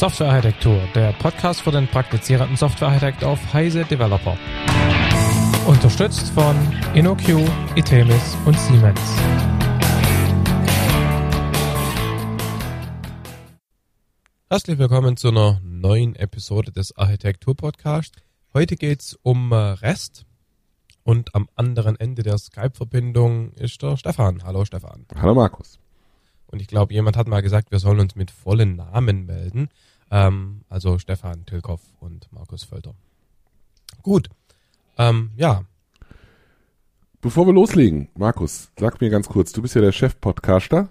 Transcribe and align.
Softwarearchitektur, 0.00 0.80
der 0.94 1.12
Podcast 1.12 1.60
für 1.60 1.72
den 1.72 1.86
praktizierenden 1.86 2.56
Softwarearchitekt 2.56 3.22
auf 3.22 3.52
Heise 3.52 3.84
Developer. 3.84 4.34
Unterstützt 5.66 6.30
von 6.30 6.56
InnoQ, 6.94 7.46
Itemis 7.76 8.34
und 8.46 8.58
Siemens. 8.58 8.98
Herzlich 14.48 14.78
willkommen 14.78 15.18
zu 15.18 15.28
einer 15.28 15.60
neuen 15.62 16.16
Episode 16.16 16.72
des 16.72 16.96
Architektur-Podcasts. 16.96 18.22
Heute 18.54 18.76
geht's 18.76 19.18
um 19.20 19.52
äh, 19.52 19.54
REST 19.54 20.24
und 21.02 21.34
am 21.34 21.46
anderen 21.56 22.00
Ende 22.00 22.22
der 22.22 22.38
Skype-Verbindung 22.38 23.52
ist 23.52 23.82
der 23.82 23.98
Stefan. 23.98 24.44
Hallo 24.44 24.64
Stefan. 24.64 25.04
Hallo 25.14 25.34
Markus. 25.34 25.78
Und 26.46 26.62
ich 26.62 26.68
glaube, 26.68 26.94
jemand 26.94 27.18
hat 27.18 27.28
mal 27.28 27.42
gesagt, 27.42 27.70
wir 27.70 27.78
sollen 27.78 28.00
uns 28.00 28.16
mit 28.16 28.30
vollen 28.30 28.76
Namen 28.76 29.26
melden. 29.26 29.68
Ähm, 30.10 30.62
also 30.68 30.98
Stefan 30.98 31.46
Tilkoff 31.46 31.80
und 32.00 32.30
Markus 32.32 32.64
Völter. 32.64 32.94
Gut. 34.02 34.28
Ähm, 34.98 35.30
ja. 35.36 35.64
Bevor 37.20 37.46
wir 37.46 37.52
loslegen, 37.52 38.08
Markus, 38.16 38.70
sag 38.78 39.00
mir 39.00 39.10
ganz 39.10 39.28
kurz, 39.28 39.52
du 39.52 39.60
bist 39.62 39.74
ja 39.74 39.82
der 39.82 39.92
Chef-Podcaster 39.92 40.88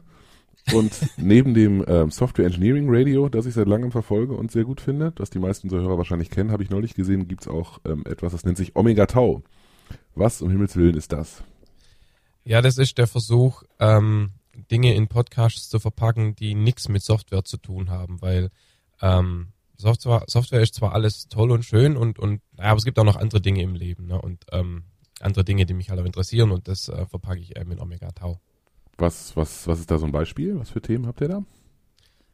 und 0.73 0.91
neben 1.17 1.53
dem 1.53 1.83
ähm, 1.87 2.11
Software 2.11 2.45
Engineering 2.45 2.85
Radio, 2.87 3.29
das 3.29 3.45
ich 3.45 3.55
seit 3.55 3.67
langem 3.67 3.91
verfolge 3.91 4.33
und 4.33 4.51
sehr 4.51 4.63
gut 4.63 4.79
finde, 4.79 5.11
das 5.11 5.31
die 5.31 5.39
meisten 5.39 5.67
unserer 5.67 5.81
Hörer 5.81 5.97
wahrscheinlich 5.97 6.29
kennen, 6.29 6.51
habe 6.51 6.63
ich 6.63 6.69
neulich 6.69 6.93
gesehen, 6.93 7.27
gibt's 7.27 7.47
auch 7.47 7.79
ähm, 7.85 8.03
etwas, 8.05 8.31
das 8.31 8.45
nennt 8.45 8.57
sich 8.57 8.75
Omega 8.75 9.07
Tau. 9.07 9.41
Was 10.13 10.41
um 10.41 10.51
Himmels 10.51 10.75
Willen 10.75 10.95
ist 10.95 11.11
das? 11.11 11.43
Ja, 12.43 12.61
das 12.61 12.77
ist 12.77 12.97
der 12.97 13.07
Versuch, 13.07 13.63
ähm, 13.79 14.31
Dinge 14.71 14.93
in 14.93 15.07
Podcasts 15.07 15.69
zu 15.69 15.79
verpacken, 15.79 16.35
die 16.35 16.53
nichts 16.53 16.89
mit 16.89 17.01
Software 17.01 17.43
zu 17.43 17.57
tun 17.57 17.89
haben, 17.89 18.21
weil 18.21 18.49
ähm, 19.01 19.49
Software, 19.77 20.23
Software 20.27 20.61
ist 20.61 20.75
zwar 20.75 20.93
alles 20.93 21.29
toll 21.29 21.51
und 21.51 21.63
schön 21.63 21.95
und, 21.95 22.19
und 22.19 22.41
naja, 22.57 22.71
aber 22.71 22.77
es 22.77 22.85
gibt 22.85 22.99
auch 22.99 23.05
noch 23.05 23.15
andere 23.15 23.39
Dinge 23.39 23.61
im 23.61 23.75
Leben 23.75 24.07
ne? 24.07 24.21
und 24.21 24.45
ähm, 24.51 24.83
andere 25.21 25.45
Dinge, 25.45 25.65
die 25.65 25.73
mich 25.73 25.89
halt 25.89 25.99
auch 25.99 26.05
interessieren 26.05 26.51
und 26.51 26.67
das 26.67 26.89
äh, 26.89 27.05
verpacke 27.05 27.39
ich 27.39 27.57
eben 27.57 27.71
in 27.71 27.79
Omega 27.79 28.11
Tau. 28.11 28.39
Was, 28.97 29.35
was, 29.37 29.67
was 29.67 29.79
ist 29.79 29.89
da 29.89 29.97
so 29.97 30.05
ein 30.05 30.11
Beispiel? 30.11 30.59
Was 30.59 30.69
für 30.69 30.81
Themen 30.81 31.07
habt 31.07 31.21
ihr 31.21 31.29
da? 31.29 31.43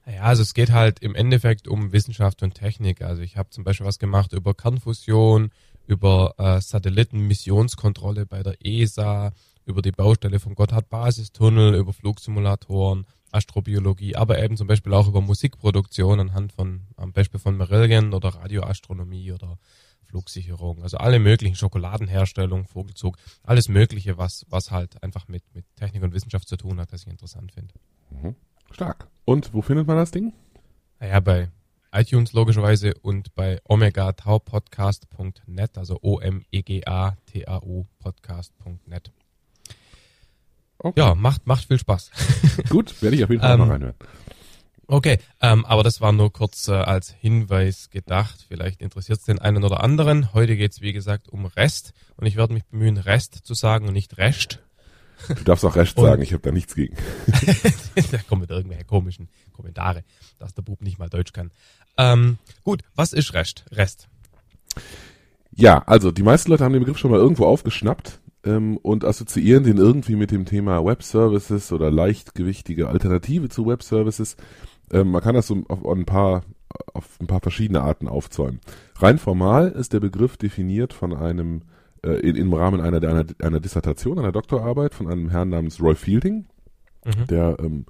Ja, 0.07 0.21
also 0.21 0.41
es 0.43 0.53
geht 0.53 0.71
halt 0.71 0.99
im 0.99 1.15
Endeffekt 1.15 1.67
um 1.67 1.91
Wissenschaft 1.91 2.43
und 2.43 2.53
Technik. 2.53 3.01
Also 3.01 3.21
ich 3.21 3.37
habe 3.37 3.49
zum 3.49 3.63
Beispiel 3.63 3.85
was 3.85 3.99
gemacht 3.99 4.33
über 4.33 4.53
Kernfusion, 4.53 5.51
über 5.87 6.35
äh, 6.37 6.61
Satellitenmissionskontrolle 6.61 8.25
bei 8.25 8.43
der 8.43 8.55
ESA, 8.63 9.31
über 9.65 9.81
die 9.81 9.91
Baustelle 9.91 10.39
vom 10.39 10.55
Gotthard-Basistunnel, 10.55 11.75
über 11.75 11.93
Flugsimulatoren, 11.93 13.05
Astrobiologie, 13.31 14.15
aber 14.15 14.41
eben 14.41 14.57
zum 14.57 14.67
Beispiel 14.67 14.93
auch 14.93 15.07
über 15.07 15.21
Musikproduktion 15.21 16.19
anhand 16.19 16.53
von, 16.53 16.81
am 16.95 17.11
Beispiel 17.11 17.39
von 17.39 17.57
Marillion 17.57 18.13
oder 18.13 18.29
Radioastronomie 18.29 19.31
oder 19.31 19.57
Flugsicherung, 20.05 20.83
also 20.83 20.97
alle 20.97 21.19
möglichen 21.19 21.55
Schokoladenherstellung, 21.55 22.67
Vogelzug, 22.67 23.17
alles 23.43 23.67
Mögliche, 23.67 24.17
was, 24.17 24.45
was 24.49 24.71
halt 24.71 25.01
einfach 25.03 25.27
mit, 25.27 25.43
mit 25.53 25.65
Technik 25.75 26.03
und 26.03 26.13
Wissenschaft 26.13 26.47
zu 26.47 26.57
tun 26.57 26.79
hat, 26.79 26.93
das 26.93 27.01
ich 27.01 27.07
interessant 27.07 27.51
finde. 27.51 27.73
Mhm. 28.11 28.35
Stark. 28.71 29.07
Und 29.25 29.53
wo 29.53 29.61
findet 29.61 29.87
man 29.87 29.97
das 29.97 30.11
Ding? 30.11 30.33
Naja, 30.99 31.19
bei 31.19 31.49
iTunes 31.91 32.33
logischerweise 32.33 32.93
und 33.01 33.33
bei 33.35 33.59
omegataupodcast.net, 33.67 35.77
also 35.77 35.97
O-M-E-G-A-T-A-U 36.01 37.85
podcast.net. 37.99 39.11
Okay. 40.77 40.99
Ja, 40.99 41.15
macht, 41.15 41.47
macht 41.47 41.67
viel 41.67 41.79
Spaß. 41.79 42.11
Gut, 42.69 43.01
werde 43.01 43.15
ich 43.15 43.23
auf 43.23 43.29
jeden 43.29 43.41
Fall 43.41 43.53
ähm, 43.53 43.59
mal 43.59 43.69
reinhören. 43.69 43.95
Okay, 44.87 45.17
ähm, 45.41 45.65
aber 45.65 45.81
das 45.81 45.99
war 45.99 46.11
nur 46.11 46.31
kurz 46.31 46.67
äh, 46.67 46.73
als 46.73 47.09
Hinweis 47.09 47.89
gedacht. 47.89 48.45
Vielleicht 48.47 48.81
interessiert 48.81 49.17
es 49.19 49.25
den 49.25 49.39
einen 49.39 49.63
oder 49.63 49.83
anderen. 49.83 50.33
Heute 50.33 50.55
geht 50.55 50.73
es, 50.73 50.81
wie 50.81 50.93
gesagt, 50.93 51.27
um 51.27 51.45
Rest 51.47 51.93
und 52.17 52.27
ich 52.27 52.35
werde 52.35 52.53
mich 52.53 52.65
bemühen, 52.65 52.97
Rest 52.97 53.39
zu 53.43 53.55
sagen 53.55 53.87
und 53.87 53.93
nicht 53.93 54.17
Rest. 54.17 54.59
Du 55.27 55.43
darfst 55.43 55.65
auch 55.65 55.75
Rest 55.75 55.97
sagen, 55.99 56.21
ich 56.21 56.33
habe 56.33 56.43
da 56.43 56.51
nichts 56.51 56.75
gegen. 56.75 56.95
da 58.11 58.17
kommen 58.29 58.41
mit 58.41 58.51
irgendwelche 58.51 58.85
komischen 58.85 59.29
Kommentare, 59.53 60.03
dass 60.37 60.53
der 60.53 60.61
Bub 60.61 60.81
nicht 60.81 60.99
mal 60.99 61.09
Deutsch 61.09 61.33
kann. 61.33 61.51
Ähm, 61.97 62.37
gut, 62.63 62.83
was 62.93 63.11
ist 63.11 63.33
Rest? 63.33 63.65
Rest. 63.71 64.07
Ja, 65.51 65.79
also 65.87 66.11
die 66.11 66.23
meisten 66.23 66.51
Leute 66.51 66.63
haben 66.63 66.73
den 66.73 66.81
Begriff 66.81 66.99
schon 66.99 67.09
mal 67.09 67.19
irgendwo 67.19 67.45
aufgeschnappt 67.45 68.19
ähm, 68.45 68.77
und 68.77 69.03
assoziieren 69.03 69.63
den 69.63 69.77
irgendwie 69.77 70.15
mit 70.15 70.31
dem 70.31 70.45
Thema 70.45 70.83
Web 70.85 71.03
Services 71.03 71.71
oder 71.71 71.91
leichtgewichtige 71.91 72.87
Alternative 72.87 73.49
zu 73.49 73.65
Web 73.65 73.83
Services. 73.83 74.37
Ähm, 74.91 75.11
man 75.11 75.21
kann 75.21 75.35
das 75.35 75.47
so 75.47 75.63
auf 75.67 75.85
ein 75.85 76.05
paar 76.05 76.43
auf 76.93 77.19
ein 77.21 77.27
paar 77.27 77.39
verschiedene 77.39 77.81
Arten 77.81 78.07
aufzäumen. 78.07 78.59
Rein 78.97 79.17
formal 79.17 79.69
ist 79.69 79.93
der 79.93 80.01
Begriff 80.01 80.37
definiert 80.37 80.93
von 80.93 81.15
einem 81.15 81.61
äh, 82.03 82.19
in, 82.19 82.35
im 82.35 82.53
Rahmen 82.53 82.81
einer, 82.81 82.97
einer, 82.97 83.25
einer 83.41 83.59
Dissertation, 83.59 84.19
einer 84.19 84.31
Doktorarbeit 84.31 84.93
von 84.93 85.07
einem 85.07 85.29
Herrn 85.29 85.49
namens 85.49 85.81
Roy 85.81 85.95
Fielding, 85.95 86.45
mhm. 87.05 87.27
der 87.27 87.57
ähm, 87.59 87.85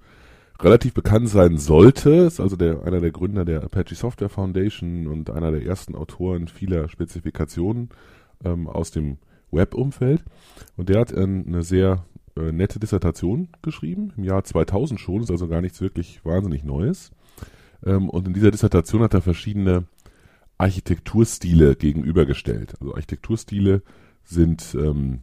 relativ 0.62 0.94
bekannt 0.94 1.30
sein 1.30 1.58
sollte, 1.58 2.12
ist 2.12 2.40
also 2.40 2.56
der, 2.56 2.84
einer 2.84 3.02
der 3.02 3.12
Gründer 3.12 3.44
der 3.44 3.64
Apache 3.64 3.96
Software 3.96 4.30
Foundation 4.30 5.08
und 5.08 5.30
einer 5.30 5.52
der 5.52 5.66
ersten 5.66 5.96
Autoren 5.96 6.48
vieler 6.48 6.88
Spezifikationen 6.88 7.90
ähm, 8.44 8.68
aus 8.68 8.92
dem 8.92 9.18
Web-Umfeld. 9.52 10.24
Und 10.78 10.90
der 10.90 11.00
hat 11.00 11.12
äh, 11.12 11.22
eine 11.22 11.64
sehr 11.64 12.06
äh, 12.38 12.52
nette 12.52 12.80
Dissertation 12.80 13.50
geschrieben, 13.62 14.14
im 14.18 14.24
Jahr 14.24 14.44
2000 14.44 15.00
schon, 15.00 15.22
ist 15.22 15.32
also 15.32 15.48
gar 15.48 15.62
nichts 15.62 15.82
wirklich 15.82 16.24
wahnsinnig 16.26 16.64
Neues. 16.64 17.12
Ähm, 17.86 18.10
und 18.10 18.28
in 18.28 18.34
dieser 18.34 18.52
Dissertation 18.52 19.02
hat 19.04 19.14
er 19.14 19.22
verschiedene 19.22 19.86
Architekturstile 20.58 21.76
gegenübergestellt. 21.76 22.76
Also 22.80 22.94
Architekturstile 22.94 23.82
sind 24.24 24.76
ähm, 24.80 25.22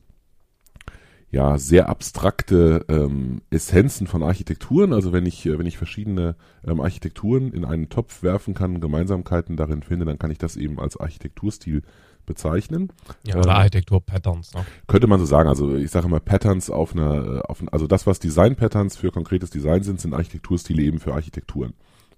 ja 1.30 1.58
sehr 1.58 1.88
abstrakte 1.88 2.84
ähm, 2.88 3.40
Essenzen 3.50 4.06
von 4.06 4.22
Architekturen. 4.22 4.92
Also 4.92 5.12
wenn 5.12 5.26
ich 5.26 5.46
äh, 5.46 5.58
wenn 5.58 5.66
ich 5.66 5.78
verschiedene 5.78 6.36
ähm, 6.66 6.80
Architekturen 6.80 7.52
in 7.52 7.64
einen 7.64 7.88
Topf 7.88 8.22
werfen 8.22 8.54
kann, 8.54 8.80
Gemeinsamkeiten 8.80 9.56
darin 9.56 9.82
finde, 9.82 10.04
dann 10.04 10.18
kann 10.18 10.30
ich 10.30 10.38
das 10.38 10.56
eben 10.56 10.78
als 10.78 10.98
Architekturstil 10.98 11.82
bezeichnen. 12.26 12.92
Ja, 13.26 13.36
oder 13.36 13.50
ähm, 13.50 13.56
Architektur-Patterns. 13.56 14.54
Ne? 14.54 14.64
Könnte 14.86 15.06
man 15.06 15.18
so 15.18 15.26
sagen. 15.26 15.48
Also 15.48 15.74
ich 15.76 15.90
sage 15.90 16.06
immer 16.06 16.20
Patterns 16.20 16.70
auf 16.70 16.94
einer, 16.94 17.38
äh, 17.38 17.40
auf, 17.40 17.62
also 17.70 17.86
das, 17.86 18.06
was 18.06 18.18
Design-Patterns 18.20 18.96
für 18.96 19.10
konkretes 19.10 19.50
Design 19.50 19.82
sind, 19.82 20.00
sind 20.00 20.14
Architekturstile 20.14 20.82
eben 20.82 20.98
für 21.00 21.14
Architekturen. 21.14 21.74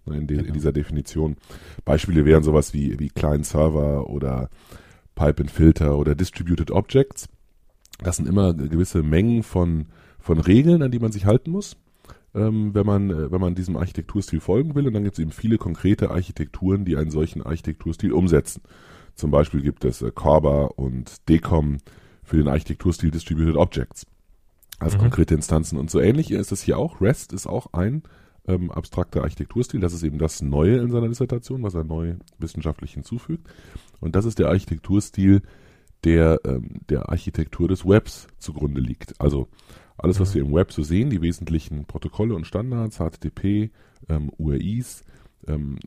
Ne, 0.06 0.18
in, 0.18 0.26
de, 0.26 0.36
genau. 0.36 0.48
in 0.48 0.54
dieser 0.54 0.72
Definition. 0.72 1.36
Beispiele 1.84 2.24
wären 2.24 2.42
sowas 2.42 2.74
wie, 2.74 2.98
wie 2.98 3.08
Client 3.08 3.46
Server 3.46 4.08
oder 4.10 4.50
Pipe 5.14 5.42
and 5.42 5.50
Filter 5.50 5.96
oder 5.96 6.14
Distributed 6.14 6.70
Objects. 6.70 7.28
Das 7.98 8.16
sind 8.16 8.28
immer 8.28 8.52
gewisse 8.54 9.02
Mengen 9.02 9.42
von, 9.42 9.86
von 10.18 10.38
Regeln, 10.38 10.82
an 10.82 10.90
die 10.90 10.98
man 10.98 11.12
sich 11.12 11.26
halten 11.26 11.50
muss, 11.50 11.76
ähm, 12.34 12.74
wenn, 12.74 12.86
man, 12.86 13.10
äh, 13.10 13.30
wenn 13.30 13.40
man 13.40 13.54
diesem 13.54 13.76
Architekturstil 13.76 14.40
folgen 14.40 14.74
will. 14.74 14.86
Und 14.86 14.94
dann 14.94 15.04
gibt 15.04 15.14
es 15.14 15.22
eben 15.22 15.32
viele 15.32 15.58
konkrete 15.58 16.10
Architekturen, 16.10 16.84
die 16.84 16.96
einen 16.96 17.10
solchen 17.10 17.42
Architekturstil 17.42 18.12
umsetzen. 18.12 18.62
Zum 19.14 19.30
Beispiel 19.30 19.62
gibt 19.62 19.84
es 19.84 20.02
äh, 20.02 20.10
Corba 20.10 20.64
und 20.64 21.28
Decom 21.28 21.78
für 22.22 22.36
den 22.36 22.48
Architekturstil 22.48 23.10
Distributed 23.10 23.56
Objects 23.56 24.06
als 24.78 24.94
mhm. 24.94 25.00
konkrete 25.00 25.34
Instanzen. 25.34 25.78
Und 25.78 25.90
so 25.90 26.00
ähnlich 26.00 26.30
ist 26.30 26.52
es 26.52 26.62
hier 26.62 26.78
auch. 26.78 27.00
REST 27.00 27.32
ist 27.32 27.46
auch 27.46 27.72
ein 27.72 28.02
ähm, 28.46 28.70
abstrakter 28.70 29.22
Architekturstil. 29.22 29.80
Das 29.80 29.92
ist 29.92 30.02
eben 30.02 30.18
das 30.18 30.42
Neue 30.42 30.78
in 30.78 30.90
seiner 30.90 31.08
Dissertation, 31.08 31.62
was 31.62 31.74
er 31.74 31.84
neu 31.84 32.14
wissenschaftlich 32.38 32.94
hinzufügt. 32.94 33.48
Und 34.00 34.16
das 34.16 34.24
ist 34.24 34.38
der 34.38 34.48
Architekturstil, 34.48 35.42
der 36.04 36.40
ähm, 36.44 36.80
der 36.90 37.08
Architektur 37.08 37.68
des 37.68 37.86
Webs 37.86 38.26
zugrunde 38.38 38.80
liegt. 38.80 39.18
Also 39.20 39.48
alles, 39.96 40.20
was 40.20 40.30
mhm. 40.30 40.34
wir 40.34 40.42
im 40.42 40.54
Web 40.54 40.72
so 40.72 40.82
sehen, 40.82 41.10
die 41.10 41.22
wesentlichen 41.22 41.86
Protokolle 41.86 42.34
und 42.34 42.46
Standards, 42.46 42.98
HTTP, 42.98 43.70
ähm, 44.08 44.30
URIs, 44.36 45.04
ähm, 45.46 45.78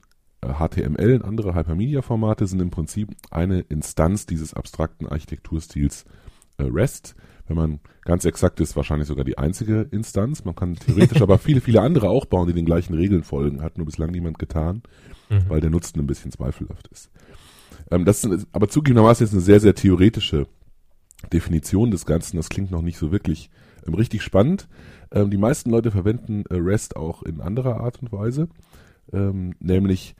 HTML 0.42 1.16
und 1.16 1.26
andere 1.26 1.56
Hypermedia-Formate 1.56 2.48
sind 2.48 2.62
im 2.62 2.70
Prinzip 2.70 3.10
eine 3.32 3.62
Instanz 3.62 4.26
dieses 4.26 4.54
abstrakten 4.54 5.08
Architekturstils 5.08 6.06
äh, 6.58 6.64
REST. 6.64 7.16
Wenn 7.48 7.58
man 7.58 7.80
ganz 8.04 8.26
exakt 8.26 8.60
ist, 8.60 8.76
wahrscheinlich 8.76 9.08
sogar 9.08 9.24
die 9.24 9.38
einzige 9.38 9.88
Instanz. 9.92 10.44
Man 10.44 10.56
kann 10.56 10.76
theoretisch 10.76 11.22
aber 11.22 11.38
viele, 11.38 11.62
viele 11.62 11.82
andere 11.82 12.10
auch 12.10 12.26
bauen, 12.26 12.48
die 12.48 12.54
den 12.54 12.66
gleichen 12.66 12.94
Regeln 12.94 13.24
folgen. 13.24 13.62
Hat 13.62 13.78
nur 13.78 13.86
bislang 13.86 14.12
niemand 14.12 14.38
getan, 14.38 14.84
mhm. 15.30 15.46
weil 15.48 15.62
der 15.62 15.70
Nutzen 15.70 16.00
ein 16.00 16.08
bisschen 16.08 16.32
zweifelhaft 16.32 16.88
ist. 16.88 17.10
Ähm, 17.90 18.06
das 18.06 18.24
ist 18.24 18.48
aber 18.52 18.68
zugegebenermaßen 18.68 19.26
jetzt 19.26 19.34
eine 19.34 19.42
sehr, 19.42 19.60
sehr 19.60 19.76
theoretische 19.76 20.48
Definition 21.32 21.92
des 21.92 22.06
Ganzen. 22.06 22.38
Das 22.38 22.50
klingt 22.50 22.72
noch 22.72 22.82
nicht 22.82 22.98
so 22.98 23.12
wirklich 23.12 23.50
ähm, 23.86 23.94
richtig 23.94 24.22
spannend. 24.22 24.68
Ähm, 25.12 25.32
die 25.32 25.38
meisten 25.38 25.70
Leute 25.70 25.92
verwenden 25.92 26.44
äh, 26.50 26.56
REST 26.56 26.96
auch 26.96 27.24
in 27.24 27.42
anderer 27.42 27.80
Art 27.80 28.02
und 28.02 28.12
Weise, 28.12 28.50
ähm, 29.14 29.54
nämlich 29.60 30.16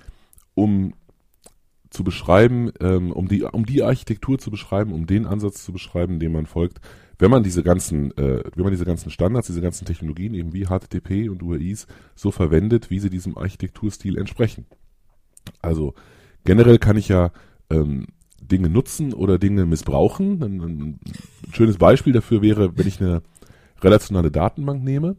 um 0.54 0.94
zu 1.90 2.04
beschreiben, 2.04 2.72
ähm, 2.80 3.12
um 3.12 3.28
die 3.28 3.44
um 3.44 3.66
die 3.66 3.84
Architektur 3.84 4.38
zu 4.40 4.52
beschreiben, 4.52 4.92
um 4.92 5.08
den 5.08 5.26
Ansatz 5.26 5.64
zu 5.64 5.72
beschreiben, 5.72 6.20
dem 6.20 6.34
man 6.34 6.46
folgt, 6.46 6.82
wenn 7.20 7.32
man 7.32 7.44
diese 7.44 7.64
ganzen, 7.64 8.16
äh, 8.18 8.44
wenn 8.56 8.64
man 8.64 8.72
diese 8.72 8.86
ganzen 8.86 9.10
Standards, 9.10 9.48
diese 9.48 9.62
ganzen 9.62 9.86
Technologien 9.86 10.34
eben 10.34 10.54
wie 10.54 10.66
HTTP 10.66 11.30
und 11.30 11.42
URIs 11.42 11.88
so 12.16 12.32
verwendet, 12.32 12.90
wie 12.90 13.00
sie 13.00 13.10
diesem 13.10 13.38
Architekturstil 13.38 14.18
entsprechen. 14.18 14.66
Also 15.62 15.94
generell 16.44 16.78
kann 16.78 16.98
ich 16.98 17.08
ja 17.08 17.32
ähm, 17.70 18.08
Dinge 18.42 18.70
nutzen 18.70 19.14
oder 19.14 19.40
Dinge 19.40 19.66
missbrauchen. 19.66 20.44
Ein, 20.44 20.62
ein, 20.62 21.00
schönes 21.52 21.78
Beispiel 21.78 22.14
dafür 22.14 22.42
wäre, 22.42 22.78
wenn 22.78 22.88
ich 22.88 23.02
eine 23.02 23.24
relationale 23.82 24.32
Datenbank 24.32 24.84
nehme, 24.84 25.16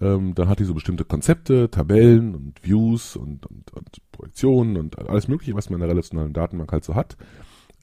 ähm, 0.00 0.34
dann 0.34 0.48
hat 0.48 0.58
die 0.58 0.64
so 0.64 0.74
bestimmte 0.74 1.04
Konzepte, 1.04 1.70
Tabellen 1.70 2.34
und 2.34 2.62
Views 2.62 3.16
und, 3.16 3.46
und, 3.46 3.72
und 3.72 3.88
Projektionen 4.12 4.76
und 4.76 4.98
alles 4.98 5.28
Mögliche, 5.28 5.54
was 5.54 5.70
man 5.70 5.78
in 5.78 5.84
einer 5.84 5.92
relationalen 5.92 6.32
Datenbank 6.32 6.72
halt 6.72 6.84
so 6.84 6.94
hat. 6.94 7.16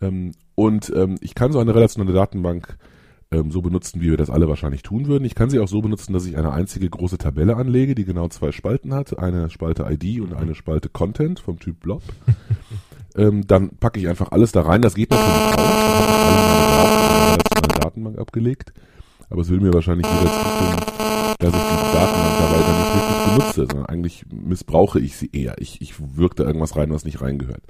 Ähm, 0.02 0.32
und 0.56 0.92
ähm, 0.96 1.18
ich 1.22 1.36
kann 1.36 1.52
so 1.52 1.60
eine 1.60 1.74
relationale 1.74 2.14
Datenbank 2.14 2.78
ähm, 3.32 3.52
so 3.52 3.62
benutzen, 3.62 4.02
wie 4.02 4.10
wir 4.10 4.18
das 4.18 4.30
alle 4.30 4.50
wahrscheinlich 4.50 4.84
tun 4.84 5.08
würden. 5.08 5.24
Ich 5.24 5.36
kann 5.36 5.50
sie 5.50 5.60
auch 5.60 5.68
so 5.68 5.82
benutzen, 5.82 6.14
dass 6.14 6.26
ich 6.26 6.38
eine 6.38 6.52
einzige 6.52 6.90
große 6.90 7.18
Tabelle 7.18 7.56
anlege, 7.56 7.96
die 7.96 8.06
genau 8.06 8.28
zwei 8.28 8.52
Spalten 8.52 8.94
hat, 8.94 9.18
eine 9.18 9.50
Spalte 9.50 9.86
ID 9.90 10.22
und 10.22 10.34
eine 10.34 10.54
Spalte 10.54 10.90
Content 10.90 11.40
vom 11.40 11.60
Typ 11.60 11.80
Blob. 11.80 12.04
ähm, 13.16 13.48
dann 13.48 13.70
packe 13.78 14.00
ich 14.00 14.10
einfach 14.10 14.32
alles 14.32 14.52
da 14.52 14.62
rein. 14.62 14.82
Das 14.82 14.96
geht 14.96 15.12
natürlich 15.12 15.30
auch. 15.30 15.54
Ich 15.54 15.58
habe 17.56 17.64
eine 17.64 17.80
Datenbank 17.80 18.20
abgelegt. 18.20 18.74
Aber 19.32 19.42
es 19.44 19.50
will 19.50 19.62
mir 19.62 19.74
wahrscheinlich 19.74 20.06
jeder 20.06 20.30
zustimmen, 20.30 20.76
dass 21.40 21.54
ich 21.54 21.61
benutze, 23.54 23.72
sondern 23.72 23.86
eigentlich 23.86 24.26
missbrauche 24.32 25.00
ich 25.00 25.16
sie 25.16 25.30
eher. 25.32 25.56
Ich, 25.60 25.82
ich 25.82 25.96
wirke 26.16 26.36
da 26.36 26.44
irgendwas 26.44 26.76
rein, 26.76 26.92
was 26.92 27.06
nicht 27.06 27.22
reingehört. 27.22 27.64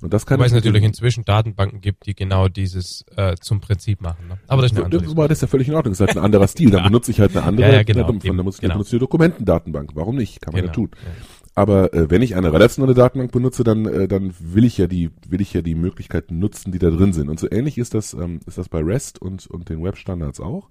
Und 0.00 0.12
das 0.12 0.26
kann 0.26 0.38
Wobei 0.38 0.46
es 0.46 0.52
natürlich 0.52 0.82
inzwischen 0.82 1.24
Datenbanken 1.24 1.80
gibt, 1.80 2.06
die 2.06 2.14
genau 2.16 2.48
dieses 2.48 3.04
äh, 3.16 3.36
zum 3.40 3.60
Prinzip 3.60 4.00
machen. 4.00 4.26
Ne? 4.28 4.38
Aber 4.48 4.62
das 4.62 4.72
ist 4.72 4.76
eine 4.76 4.86
andere 4.86 5.04
das, 5.04 5.14
das 5.14 5.30
ist 5.30 5.42
ja 5.42 5.48
völlig 5.48 5.68
in 5.68 5.74
Ordnung. 5.74 5.92
Das 5.92 6.00
ist 6.00 6.06
halt 6.08 6.16
ein 6.16 6.24
anderer 6.24 6.46
Stil. 6.48 6.70
Dann 6.70 6.82
benutze 6.82 7.12
ich 7.12 7.20
halt 7.20 7.36
eine 7.36 7.46
andere, 7.46 7.68
ja, 7.68 7.74
ja, 7.76 7.82
genau, 7.84 8.08
dann, 8.08 8.18
benutze, 8.18 8.60
genau. 8.60 8.80
ich 8.80 8.92
eine 8.92 8.98
Dokumentendatenbank. 8.98 9.92
Warum 9.94 10.16
nicht? 10.16 10.40
Kann 10.40 10.54
man 10.54 10.62
genau, 10.62 10.72
ja 10.72 10.74
tun. 10.74 10.90
Ja. 10.92 11.10
Aber 11.54 11.92
äh, 11.92 12.10
wenn 12.10 12.22
ich 12.22 12.34
eine 12.34 12.52
relationale 12.52 12.94
Datenbank 12.94 13.30
benutze, 13.30 13.62
dann, 13.62 13.86
äh, 13.86 14.08
dann 14.08 14.34
will 14.40 14.64
ich 14.64 14.78
ja 14.78 14.88
die, 14.88 15.10
will 15.28 15.40
ich 15.40 15.52
ja 15.52 15.60
die 15.60 15.74
Möglichkeiten 15.74 16.38
nutzen, 16.38 16.72
die 16.72 16.78
da 16.78 16.90
drin 16.90 17.12
sind. 17.12 17.28
Und 17.28 17.38
so 17.38 17.46
ähnlich 17.48 17.78
ist 17.78 17.94
das, 17.94 18.14
ähm, 18.14 18.40
ist 18.46 18.58
das 18.58 18.68
bei 18.68 18.80
REST 18.80 19.20
und, 19.20 19.46
und 19.46 19.68
den 19.68 19.84
Webstandards 19.84 20.40
auch. 20.40 20.68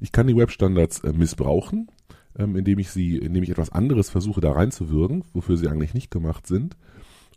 Ich 0.00 0.10
kann 0.10 0.26
die 0.26 0.36
Webstandards 0.36 1.00
äh, 1.00 1.12
missbrauchen, 1.12 1.88
ähm, 2.38 2.56
indem 2.56 2.78
ich 2.78 2.90
sie, 2.90 3.18
indem 3.18 3.42
ich 3.42 3.50
etwas 3.50 3.70
anderes 3.70 4.10
versuche, 4.10 4.40
da 4.40 4.52
reinzuwirken, 4.52 5.24
wofür 5.32 5.56
sie 5.56 5.68
eigentlich 5.68 5.94
nicht 5.94 6.10
gemacht 6.10 6.46
sind 6.46 6.76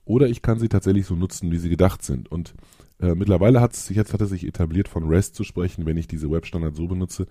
oder 0.06 0.28
ich 0.28 0.42
kann 0.42 0.60
sie 0.60 0.70
tatsächlich 0.70 1.08
so 1.08 1.16
nutzen, 1.16 1.52
wie 1.52 1.58
sie 1.58 1.70
gedacht 1.70 2.04
sind. 2.04 2.32
Und 2.32 2.54
äh, 3.00 3.16
mittlerweile 3.16 3.60
hat 3.60 3.74
es 3.74 3.90
jetzt 3.90 4.14
hat 4.14 4.22
es 4.22 4.30
sich 4.30 4.46
etabliert, 4.46 4.88
von 4.88 5.08
REST 5.08 5.36
zu 5.36 5.44
sprechen, 5.44 5.86
wenn 5.86 5.98
ich 5.98 6.08
diese 6.08 6.30
Webstandard 6.30 6.76
so 6.76 6.88
benutze, 6.88 7.26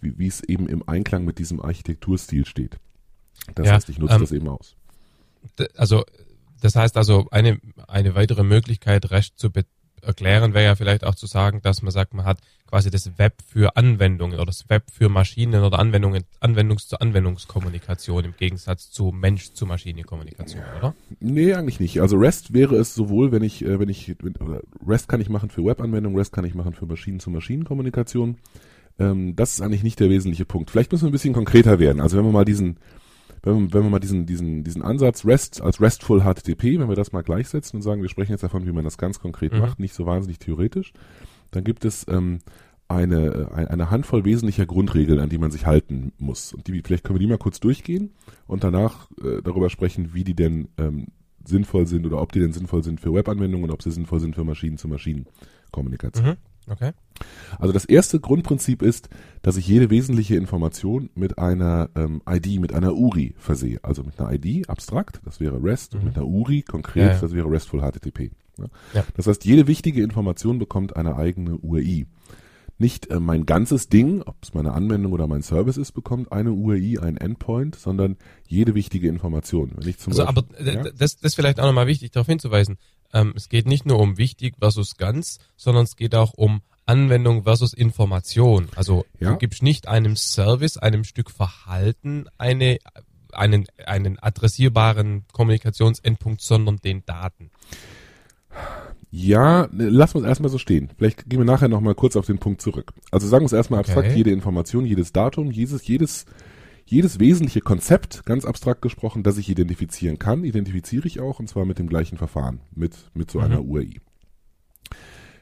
wie, 0.00 0.18
wie 0.18 0.26
es 0.26 0.42
eben 0.42 0.66
im 0.66 0.88
Einklang 0.88 1.24
mit 1.24 1.38
diesem 1.38 1.60
Architekturstil 1.60 2.46
steht. 2.46 2.78
Das 3.54 3.66
ja, 3.66 3.74
heißt, 3.74 3.90
ich 3.90 3.98
nutze 3.98 4.14
ähm, 4.14 4.20
das 4.22 4.32
eben 4.32 4.48
aus. 4.48 4.74
Also 5.76 6.04
das 6.62 6.76
heißt 6.76 6.96
also, 6.96 7.28
eine, 7.30 7.60
eine 7.88 8.14
weitere 8.14 8.42
Möglichkeit, 8.42 9.10
REST 9.10 9.38
zu, 9.38 9.50
be 9.50 9.66
erklären 10.04 10.54
wäre 10.54 10.64
ja 10.64 10.74
vielleicht 10.76 11.04
auch 11.04 11.14
zu 11.14 11.26
sagen, 11.26 11.60
dass 11.62 11.82
man 11.82 11.92
sagt, 11.92 12.14
man 12.14 12.24
hat 12.24 12.38
quasi 12.68 12.90
das 12.90 13.18
Web 13.18 13.34
für 13.46 13.76
Anwendungen 13.76 14.36
oder 14.36 14.46
das 14.46 14.68
Web 14.68 14.84
für 14.90 15.08
Maschinen 15.08 15.62
oder 15.62 15.78
Anwendungen, 15.78 16.24
Anwendungs- 16.40 16.88
zu 16.88 16.98
Anwendungskommunikation 16.98 18.24
im 18.24 18.34
Gegensatz 18.36 18.90
zu 18.90 19.12
Mensch-zu-Maschine-Kommunikation, 19.12 20.62
oder? 20.78 20.94
Nee, 21.20 21.54
eigentlich 21.54 21.80
nicht. 21.80 22.00
Also 22.00 22.16
REST 22.16 22.52
wäre 22.52 22.76
es 22.76 22.94
sowohl, 22.94 23.32
wenn 23.32 23.42
ich, 23.42 23.64
äh, 23.64 23.78
wenn 23.78 23.88
ich, 23.88 24.16
REST 24.86 25.08
kann 25.08 25.20
ich 25.20 25.28
machen 25.28 25.50
für 25.50 25.64
Web-Anwendungen, 25.64 26.18
REST 26.18 26.32
kann 26.32 26.44
ich 26.44 26.54
machen 26.54 26.74
für 26.74 26.86
Maschinen-zu-Maschinen-Kommunikation. 26.86 28.38
Ähm, 28.98 29.36
das 29.36 29.54
ist 29.54 29.60
eigentlich 29.60 29.82
nicht 29.82 30.00
der 30.00 30.10
wesentliche 30.10 30.44
Punkt. 30.44 30.70
Vielleicht 30.70 30.92
müssen 30.92 31.04
wir 31.04 31.10
ein 31.10 31.12
bisschen 31.12 31.34
konkreter 31.34 31.78
werden. 31.78 32.00
Also 32.00 32.16
wenn 32.16 32.24
wir 32.24 32.32
mal 32.32 32.44
diesen, 32.44 32.78
wenn, 33.44 33.72
wenn 33.72 33.82
wir 33.82 33.90
mal 33.90 34.00
diesen, 34.00 34.26
diesen, 34.26 34.64
diesen 34.64 34.82
Ansatz 34.82 35.24
REST 35.24 35.60
als 35.60 35.80
RESTful 35.80 36.22
HTTP, 36.22 36.78
wenn 36.78 36.88
wir 36.88 36.96
das 36.96 37.12
mal 37.12 37.22
gleichsetzen 37.22 37.76
und 37.76 37.82
sagen, 37.82 38.02
wir 38.02 38.08
sprechen 38.08 38.32
jetzt 38.32 38.42
davon, 38.42 38.66
wie 38.66 38.72
man 38.72 38.84
das 38.84 38.98
ganz 38.98 39.20
konkret 39.20 39.52
mhm. 39.52 39.60
macht, 39.60 39.78
nicht 39.78 39.94
so 39.94 40.06
wahnsinnig 40.06 40.38
theoretisch, 40.38 40.92
dann 41.50 41.62
gibt 41.62 41.84
es 41.84 42.06
ähm, 42.08 42.38
eine, 42.88 43.50
äh, 43.54 43.66
eine 43.66 43.90
Handvoll 43.90 44.24
wesentlicher 44.24 44.66
Grundregeln, 44.66 45.20
an 45.20 45.28
die 45.28 45.38
man 45.38 45.50
sich 45.50 45.66
halten 45.66 46.12
muss. 46.18 46.52
Und 46.54 46.66
die, 46.66 46.82
vielleicht 46.82 47.04
können 47.04 47.18
wir 47.18 47.24
die 47.24 47.30
mal 47.30 47.38
kurz 47.38 47.60
durchgehen 47.60 48.12
und 48.46 48.64
danach 48.64 49.10
äh, 49.22 49.42
darüber 49.42 49.68
sprechen, 49.70 50.14
wie 50.14 50.24
die 50.24 50.34
denn 50.34 50.68
ähm, 50.78 51.08
sinnvoll 51.44 51.86
sind 51.86 52.06
oder 52.06 52.22
ob 52.22 52.32
die 52.32 52.40
denn 52.40 52.52
sinnvoll 52.52 52.82
sind 52.82 53.00
für 53.00 53.12
Webanwendungen 53.12 53.64
und 53.64 53.74
ob 53.74 53.82
sie 53.82 53.90
sinnvoll 53.90 54.20
sind 54.20 54.34
für 54.34 54.44
Maschinen-zu-Maschinen-Kommunikation. 54.44 56.26
Mhm. 56.26 56.36
Okay. 56.68 56.92
Also 57.58 57.72
das 57.72 57.84
erste 57.84 58.20
Grundprinzip 58.20 58.82
ist, 58.82 59.08
dass 59.42 59.56
ich 59.56 59.66
jede 59.66 59.90
wesentliche 59.90 60.36
Information 60.36 61.10
mit 61.14 61.38
einer 61.38 61.90
ähm, 61.94 62.22
ID, 62.28 62.60
mit 62.60 62.72
einer 62.72 62.94
URI 62.94 63.34
versehe. 63.38 63.78
Also 63.82 64.02
mit 64.02 64.18
einer 64.18 64.32
ID 64.32 64.68
abstrakt, 64.68 65.20
das 65.24 65.40
wäre 65.40 65.62
REST, 65.62 65.94
mhm. 65.94 66.00
und 66.00 66.06
mit 66.06 66.16
einer 66.16 66.26
URI 66.26 66.62
konkret, 66.62 67.02
ja, 67.02 67.12
ja. 67.12 67.20
das 67.20 67.34
wäre 67.34 67.50
RESTful 67.50 67.80
HTTP. 67.80 68.30
Ja. 68.58 69.04
Das 69.16 69.26
heißt, 69.26 69.44
jede 69.44 69.66
wichtige 69.66 70.02
Information 70.02 70.58
bekommt 70.58 70.96
eine 70.96 71.16
eigene 71.16 71.56
URI. 71.56 72.06
Nicht 72.76 73.10
äh, 73.10 73.20
mein 73.20 73.46
ganzes 73.46 73.88
Ding, 73.88 74.22
ob 74.22 74.36
es 74.42 74.52
meine 74.52 74.72
Anwendung 74.72 75.12
oder 75.12 75.28
mein 75.28 75.42
Service 75.42 75.76
ist, 75.76 75.92
bekommt 75.92 76.32
eine 76.32 76.52
URI, 76.52 76.98
ein 76.98 77.16
Endpoint, 77.16 77.76
sondern 77.76 78.16
jede 78.48 78.74
wichtige 78.74 79.08
Information. 79.08 79.72
Wenn 79.76 79.88
ich 79.88 79.98
zum 79.98 80.12
also, 80.12 80.24
Beispiel, 80.24 80.70
aber 80.70 80.90
das, 80.90 81.16
das 81.16 81.22
ist 81.22 81.34
vielleicht 81.36 81.60
auch 81.60 81.66
nochmal 81.66 81.86
wichtig, 81.86 82.10
darauf 82.10 82.26
hinzuweisen. 82.26 82.78
Ähm, 83.14 83.32
es 83.36 83.48
geht 83.48 83.66
nicht 83.66 83.86
nur 83.86 83.98
um 84.00 84.18
wichtig 84.18 84.56
versus 84.58 84.96
ganz, 84.96 85.38
sondern 85.56 85.84
es 85.84 85.96
geht 85.96 86.14
auch 86.14 86.34
um 86.34 86.60
Anwendung 86.84 87.44
versus 87.44 87.72
Information. 87.72 88.68
Also 88.76 89.06
ja. 89.18 89.30
du 89.30 89.38
gibst 89.38 89.62
nicht 89.62 89.88
einem 89.88 90.16
Service, 90.16 90.76
einem 90.76 91.04
Stück 91.04 91.30
Verhalten 91.30 92.26
eine, 92.36 92.78
einen, 93.32 93.66
einen 93.86 94.18
adressierbaren 94.18 95.24
Kommunikationsendpunkt, 95.32 96.42
sondern 96.42 96.76
den 96.78 97.06
Daten. 97.06 97.50
Ja, 99.10 99.68
lassen 99.72 100.14
wir 100.14 100.22
es 100.22 100.28
erstmal 100.28 100.50
so 100.50 100.58
stehen. 100.58 100.90
Vielleicht 100.98 101.30
gehen 101.30 101.38
wir 101.38 101.46
nachher 101.46 101.68
nochmal 101.68 101.94
kurz 101.94 102.16
auf 102.16 102.26
den 102.26 102.38
Punkt 102.38 102.60
zurück. 102.60 102.92
Also 103.12 103.28
sagen 103.28 103.42
wir 103.42 103.46
es 103.46 103.52
erstmal 103.52 103.80
abstrakt, 103.80 104.08
okay. 104.08 104.16
jede 104.16 104.32
Information, 104.32 104.84
jedes 104.84 105.12
Datum, 105.12 105.52
jedes, 105.52 105.86
jedes, 105.86 106.26
jedes 106.84 107.18
wesentliche 107.18 107.60
Konzept, 107.60 108.24
ganz 108.24 108.44
abstrakt 108.44 108.82
gesprochen, 108.82 109.22
das 109.22 109.38
ich 109.38 109.48
identifizieren 109.48 110.18
kann, 110.18 110.44
identifiziere 110.44 111.06
ich 111.06 111.20
auch 111.20 111.40
und 111.40 111.48
zwar 111.48 111.64
mit 111.64 111.78
dem 111.78 111.88
gleichen 111.88 112.18
Verfahren, 112.18 112.60
mit, 112.74 113.10
mit 113.14 113.30
so 113.30 113.38
mhm. 113.38 113.44
einer 113.44 113.64
URI. 113.64 114.00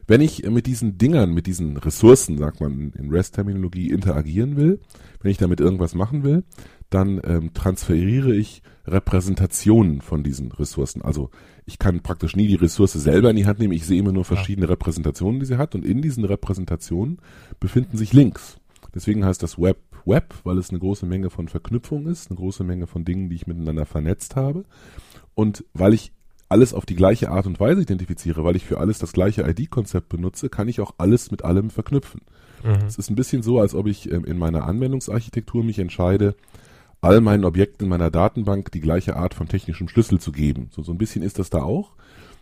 Wenn 0.07 0.21
ich 0.21 0.45
mit 0.49 0.67
diesen 0.67 0.99
Dingern, 0.99 1.33
mit 1.33 1.47
diesen 1.47 1.77
Ressourcen, 1.77 2.37
sagt 2.37 2.61
man 2.61 2.93
in 2.93 3.11
REST-Terminologie, 3.11 3.91
interagieren 3.91 4.57
will, 4.57 4.81
wenn 5.21 5.31
ich 5.31 5.39
damit 5.39 5.61
irgendwas 5.61 5.95
machen 5.95 6.25
will, 6.25 6.45
dann 6.91 7.21
ähm, 7.25 7.55
transferiere 7.55 8.35
ich 8.35 8.63
Repräsentationen 8.85 10.01
von 10.01 10.25
diesen 10.25 10.51
Ressourcen. 10.51 11.03
Also 11.03 11.31
ich 11.65 11.79
kann 11.79 12.03
praktisch 12.03 12.35
nie 12.35 12.49
die 12.49 12.57
Ressource 12.57 12.93
selber 12.93 13.31
in 13.31 13.37
die 13.37 13.47
Hand 13.47 13.61
nehmen, 13.61 13.73
ich 13.73 13.87
sehe 13.87 14.01
immer 14.01 14.13
nur 14.13 14.25
verschiedene 14.25 14.67
ja. 14.67 14.73
Repräsentationen, 14.73 15.41
die 15.41 15.47
sie 15.47 15.57
hat 15.57 15.75
und 15.75 15.85
in 15.85 16.03
diesen 16.03 16.25
Repräsentationen 16.25 17.19
befinden 17.61 17.97
sich 17.97 18.13
Links. 18.13 18.59
Deswegen 18.95 19.25
heißt 19.25 19.43
das 19.43 19.59
Web 19.59 19.79
Web, 20.05 20.35
weil 20.45 20.59
es 20.59 20.71
eine 20.71 20.79
große 20.79 21.07
Menge 21.07 21.31
von 21.31 21.49
Verknüpfungen 21.49 22.07
ist, 22.07 22.31
eine 22.31 22.39
große 22.39 22.65
Menge 22.65 22.87
von 22.87 23.05
Dingen, 23.05 23.29
die 23.29 23.37
ich 23.37 23.47
miteinander 23.47 23.87
vernetzt 23.87 24.37
habe. 24.37 24.65
Und 25.35 25.65
weil 25.75 25.95
ich 25.95 26.13
alles 26.49 26.75
auf 26.75 26.85
die 26.85 26.97
gleiche 26.97 27.31
Art 27.31 27.47
und 27.47 27.59
Weise 27.61 27.81
identifiziere, 27.83 28.45
weil 28.45 28.57
ich 28.57 28.65
für 28.65 28.79
alles 28.79 28.99
das 28.99 29.13
gleiche 29.13 29.43
ID-Konzept 29.43 30.11
benutze, 30.11 30.51
kann 30.51 30.69
ich 30.69 30.81
auch 30.81 30.95
alles 30.99 31.31
mit 31.31 31.45
allem 31.45 31.71
verknüpfen. 31.71 32.21
Mhm. 32.63 32.87
Es 32.87 32.99
ist 32.99 33.11
ein 33.11 33.17
bisschen 33.17 33.43
so, 33.43 33.59
als 33.59 33.75
ob 33.75 33.87
ich 33.87 34.11
ähm, 34.11 34.25
in 34.25 34.39
meiner 34.39 34.65
Anwendungsarchitektur 34.65 35.65
mich 35.65 35.79
entscheide, 35.79 36.35
all 37.01 37.21
meinen 37.21 37.45
Objekten 37.45 37.87
in 37.87 37.91
meiner 37.91 38.11
Datenbank 38.11 38.71
die 38.71 38.81
gleiche 38.81 39.17
Art 39.17 39.35
von 39.35 39.49
technischem 39.49 39.89
Schlüssel 39.89 40.21
zu 40.21 40.31
geben. 40.31 40.69
So, 40.71 40.83
so 40.83 40.93
ein 40.93 40.99
bisschen 40.99 41.23
ist 41.23 41.39
das 41.39 41.51
da 41.51 41.63
auch, 41.63 41.93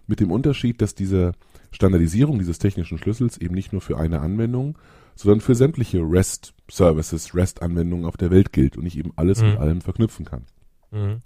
mit 0.06 0.20
dem 0.20 0.32
Unterschied, 0.32 0.82
dass 0.82 0.94
diese 0.94 1.32
Standardisierung 1.70 2.38
dieses 2.38 2.58
technischen 2.58 2.98
Schlüssels 2.98 3.38
eben 3.38 3.54
nicht 3.54 3.72
nur 3.72 3.80
für 3.80 3.96
eine 3.96 4.20
Anwendung, 4.20 4.76
sondern 5.14 5.40
für 5.40 5.54
sämtliche 5.54 5.98
REST-Services, 5.98 7.34
REST-Anwendungen 7.34 8.06
auf 8.06 8.16
der 8.16 8.30
Welt 8.30 8.52
gilt 8.52 8.76
und 8.76 8.86
ich 8.86 8.98
eben 8.98 9.12
alles 9.16 9.42
mhm. 9.42 9.50
mit 9.50 9.58
allem 9.58 9.80
verknüpfen 9.80 10.24
kann. 10.24 10.46
Mhm. 10.90 11.20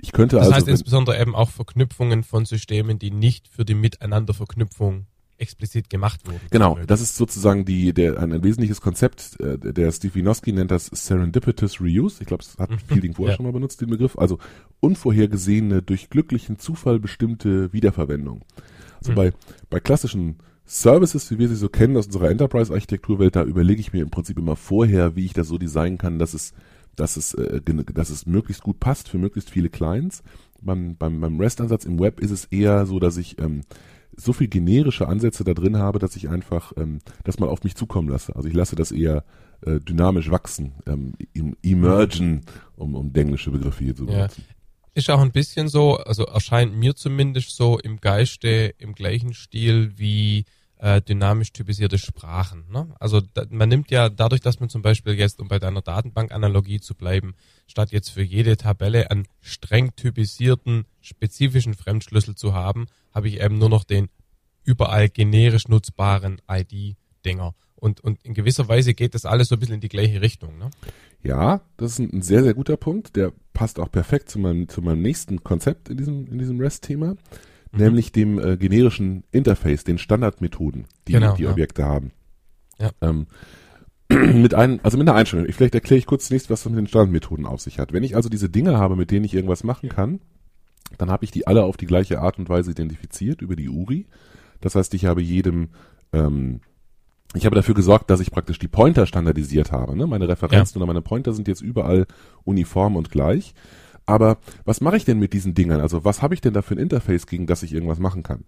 Ich 0.00 0.12
könnte 0.12 0.36
das 0.36 0.46
also. 0.46 0.50
Das 0.52 0.60
heißt 0.60 0.68
insbesondere 0.68 1.20
eben 1.20 1.34
auch 1.34 1.50
Verknüpfungen 1.50 2.22
von 2.22 2.44
Systemen, 2.44 2.98
die 2.98 3.10
nicht 3.10 3.48
für 3.48 3.64
die 3.64 3.74
Miteinanderverknüpfung 3.74 5.06
explizit 5.38 5.88
gemacht 5.88 6.26
wurden. 6.26 6.40
Genau, 6.50 6.78
das 6.86 7.00
ist 7.00 7.16
sozusagen 7.16 7.64
die, 7.64 7.92
der, 7.92 8.18
ein, 8.18 8.32
ein 8.32 8.42
wesentliches 8.42 8.80
Konzept, 8.80 9.40
äh, 9.40 9.56
der 9.58 9.92
Steve 9.92 10.16
Winoski 10.16 10.52
nennt 10.52 10.70
das 10.70 10.86
Serendipitous 10.86 11.80
Reuse. 11.80 12.18
Ich 12.20 12.26
glaube, 12.26 12.42
es 12.42 12.58
hat 12.58 12.70
mhm. 12.70 12.78
Fielding 12.78 13.14
vorher 13.14 13.32
ja. 13.32 13.36
schon 13.36 13.46
mal 13.46 13.52
benutzt, 13.52 13.80
den 13.80 13.90
Begriff. 13.90 14.18
Also 14.18 14.38
unvorhergesehene, 14.80 15.82
durch 15.82 16.10
glücklichen 16.10 16.58
Zufall 16.58 16.98
bestimmte 16.98 17.72
Wiederverwendung. 17.72 18.44
Also 18.98 19.12
mhm. 19.12 19.16
bei, 19.16 19.32
bei 19.70 19.80
klassischen 19.80 20.38
Services, 20.68 21.30
wie 21.30 21.38
wir 21.38 21.48
sie 21.48 21.56
so 21.56 21.68
kennen 21.68 21.96
aus 21.96 22.06
unserer 22.06 22.30
Enterprise-Architekturwelt, 22.30 23.36
da 23.36 23.42
überlege 23.42 23.80
ich 23.80 23.92
mir 23.92 24.02
im 24.02 24.10
Prinzip 24.10 24.38
immer 24.38 24.54
vorher, 24.54 25.16
wie 25.16 25.24
ich 25.24 25.32
das 25.32 25.48
so 25.48 25.58
designen 25.58 25.98
kann, 25.98 26.18
dass 26.18 26.34
es 26.34 26.52
dass 26.98 27.16
es, 27.16 27.34
äh, 27.34 27.60
dass 27.62 28.10
es 28.10 28.26
möglichst 28.26 28.62
gut 28.62 28.80
passt 28.80 29.08
für 29.08 29.18
möglichst 29.18 29.50
viele 29.50 29.70
Clients. 29.70 30.22
Beim, 30.60 30.96
beim, 30.96 31.20
beim 31.20 31.38
REST-Ansatz 31.40 31.84
im 31.84 32.00
Web 32.00 32.20
ist 32.20 32.30
es 32.30 32.46
eher 32.46 32.86
so, 32.86 32.98
dass 32.98 33.16
ich 33.16 33.40
ähm, 33.40 33.62
so 34.16 34.32
viel 34.32 34.48
generische 34.48 35.06
Ansätze 35.06 35.44
da 35.44 35.54
drin 35.54 35.76
habe, 35.76 36.00
dass 36.00 36.16
ich 36.16 36.28
einfach 36.28 36.72
ähm, 36.76 36.98
das 37.24 37.38
mal 37.38 37.48
auf 37.48 37.62
mich 37.62 37.76
zukommen 37.76 38.08
lasse. 38.08 38.34
Also 38.34 38.48
ich 38.48 38.54
lasse 38.54 38.74
das 38.74 38.90
eher 38.90 39.24
äh, 39.64 39.78
dynamisch 39.78 40.30
wachsen, 40.30 40.74
ähm, 40.86 41.12
im 41.32 41.56
emergen, 41.62 42.42
um, 42.74 42.96
um 42.96 43.14
englische 43.14 43.52
Begriffe 43.52 43.84
hier 43.84 43.94
zu 43.94 44.06
benutzen. 44.06 44.44
Ja. 44.48 44.54
ist 44.94 45.10
auch 45.10 45.20
ein 45.20 45.32
bisschen 45.32 45.68
so, 45.68 45.98
also 45.98 46.24
erscheint 46.24 46.76
mir 46.76 46.96
zumindest 46.96 47.54
so 47.54 47.78
im 47.78 48.00
Geiste 48.00 48.74
im 48.78 48.94
gleichen 48.94 49.34
Stil 49.34 49.92
wie 49.96 50.44
äh, 50.78 51.02
dynamisch 51.02 51.52
typisierte 51.52 51.98
Sprachen. 51.98 52.64
Ne? 52.70 52.94
Also 53.00 53.20
da, 53.20 53.44
man 53.50 53.68
nimmt 53.68 53.90
ja 53.90 54.08
dadurch, 54.08 54.40
dass 54.40 54.60
man 54.60 54.68
zum 54.68 54.82
Beispiel 54.82 55.14
jetzt, 55.14 55.40
um 55.40 55.48
bei 55.48 55.58
deiner 55.58 55.82
Datenbankanalogie 55.82 56.80
zu 56.80 56.94
bleiben, 56.94 57.34
statt 57.66 57.90
jetzt 57.92 58.10
für 58.10 58.22
jede 58.22 58.56
Tabelle 58.56 59.10
einen 59.10 59.26
streng 59.40 59.94
typisierten, 59.96 60.84
spezifischen 61.00 61.74
Fremdschlüssel 61.74 62.34
zu 62.34 62.54
haben, 62.54 62.86
habe 63.12 63.28
ich 63.28 63.40
eben 63.40 63.58
nur 63.58 63.68
noch 63.68 63.84
den 63.84 64.08
überall 64.64 65.08
generisch 65.08 65.68
nutzbaren 65.68 66.40
ID-Dinger. 66.48 67.54
Und, 67.74 68.00
und 68.00 68.22
in 68.24 68.34
gewisser 68.34 68.68
Weise 68.68 68.92
geht 68.94 69.14
das 69.14 69.24
alles 69.24 69.48
so 69.48 69.56
ein 69.56 69.60
bisschen 69.60 69.76
in 69.76 69.80
die 69.80 69.88
gleiche 69.88 70.20
Richtung. 70.20 70.58
Ne? 70.58 70.70
Ja, 71.22 71.60
das 71.76 71.92
ist 71.92 71.98
ein, 72.00 72.22
sehr, 72.22 72.42
sehr 72.42 72.54
guter 72.54 72.76
Punkt. 72.76 73.16
Der 73.16 73.32
passt 73.52 73.78
auch 73.78 73.90
perfekt 73.90 74.30
zu 74.30 74.38
meinem, 74.38 74.68
zu 74.68 74.82
meinem 74.82 75.02
nächsten 75.02 75.42
Konzept 75.42 75.88
in 75.88 75.96
diesem, 75.96 76.26
in 76.26 76.38
diesem 76.38 76.60
REST-Thema, 76.60 77.16
mhm. 77.72 77.78
nämlich 77.78 78.12
dem 78.12 78.38
äh, 78.38 78.56
generischen 78.56 79.24
Interface, 79.30 79.84
den 79.84 79.98
Standardmethoden, 79.98 80.86
die 81.06 81.12
genau, 81.12 81.34
die 81.34 81.44
ja. 81.44 81.50
Objekte 81.50 81.84
haben. 81.84 82.12
Ja. 82.78 82.90
Ähm, 83.00 83.26
mit 84.08 84.54
einem, 84.54 84.80
also 84.82 84.96
mit 84.96 85.08
einer 85.08 85.16
Einstellung. 85.16 85.46
Ich, 85.46 85.54
vielleicht 85.54 85.74
erkläre 85.74 85.98
ich 85.98 86.06
kurz 86.06 86.28
zunächst, 86.28 86.50
was 86.50 86.62
das 86.62 86.70
mit 86.70 86.78
den 86.78 86.86
Standardmethoden 86.86 87.46
auf 87.46 87.60
sich 87.60 87.78
hat. 87.78 87.92
Wenn 87.92 88.04
ich 88.04 88.16
also 88.16 88.28
diese 88.28 88.48
Dinge 88.48 88.78
habe, 88.78 88.96
mit 88.96 89.10
denen 89.10 89.24
ich 89.24 89.34
irgendwas 89.34 89.64
machen 89.64 89.88
kann, 89.88 90.20
dann 90.96 91.10
habe 91.10 91.24
ich 91.24 91.30
die 91.30 91.46
alle 91.46 91.64
auf 91.64 91.76
die 91.76 91.86
gleiche 91.86 92.20
Art 92.20 92.38
und 92.38 92.48
Weise 92.48 92.70
identifiziert 92.70 93.42
über 93.42 93.56
die 93.56 93.68
URI. 93.68 94.06
Das 94.60 94.74
heißt, 94.74 94.94
ich 94.94 95.04
habe 95.04 95.20
jedem 95.20 95.68
ähm, 96.12 96.60
ich 97.34 97.44
habe 97.44 97.54
dafür 97.54 97.74
gesorgt, 97.74 98.08
dass 98.10 98.20
ich 98.20 98.30
praktisch 98.30 98.58
die 98.58 98.68
Pointer 98.68 99.06
standardisiert 99.06 99.70
habe. 99.70 99.94
Ne? 99.96 100.06
Meine 100.06 100.28
Referenzen 100.28 100.78
ja. 100.78 100.82
oder 100.82 100.86
meine 100.86 101.02
Pointer 101.02 101.34
sind 101.34 101.46
jetzt 101.46 101.60
überall 101.60 102.06
uniform 102.44 102.96
und 102.96 103.10
gleich. 103.10 103.54
Aber 104.08 104.38
was 104.64 104.80
mache 104.80 104.96
ich 104.96 105.04
denn 105.04 105.18
mit 105.18 105.34
diesen 105.34 105.52
Dingern? 105.52 105.82
Also 105.82 106.02
was 106.02 106.22
habe 106.22 106.32
ich 106.32 106.40
denn 106.40 106.54
da 106.54 106.62
für 106.62 106.74
ein 106.74 106.78
Interface, 106.78 107.26
gegen 107.26 107.46
das 107.46 107.62
ich 107.62 107.74
irgendwas 107.74 107.98
machen 107.98 108.22
kann? 108.22 108.44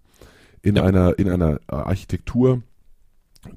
In 0.63 0.75
ja. 0.75 0.83
einer 0.83 1.19
in 1.19 1.29
einer 1.29 1.59
äh, 1.67 1.75
Architektur, 1.75 2.63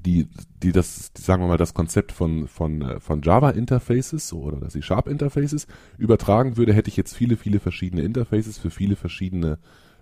die 0.05 0.27
die 0.61 0.71
das 0.71 1.11
sagen 1.17 1.41
wir 1.41 1.47
mal 1.47 1.57
das 1.57 1.73
Konzept 1.73 2.11
von 2.11 2.47
von 2.47 2.81
äh, 2.83 2.99
von 2.99 3.23
Java 3.23 3.49
Interfaces 3.49 4.33
oder 4.33 4.57
das 4.57 4.73
C 4.73 4.83
Sharp 4.83 5.07
Interfaces 5.07 5.65
übertragen 5.97 6.57
würde, 6.57 6.73
hätte 6.73 6.89
ich 6.89 6.97
jetzt 6.97 7.15
viele 7.15 7.37
viele 7.37 7.59
verschiedene 7.59 8.03
Interfaces 8.03 8.59
für 8.59 8.69
viele 8.69 8.95
verschiedene 8.95 9.57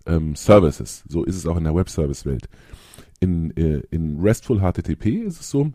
ähm, 0.05 0.36
Services. 0.36 1.05
So 1.07 1.24
ist 1.24 1.38
es 1.38 1.45
auch 1.45 1.55
in 1.55 1.63
der 1.63 1.74
Web 1.75 1.89
Service 1.89 2.25
Welt 2.25 2.50
in, 3.24 3.55
äh, 3.55 3.81
in 3.89 4.19
RESTful 4.19 4.60
HTTP 4.60 5.24
ist 5.25 5.39
es 5.39 5.50
so, 5.50 5.72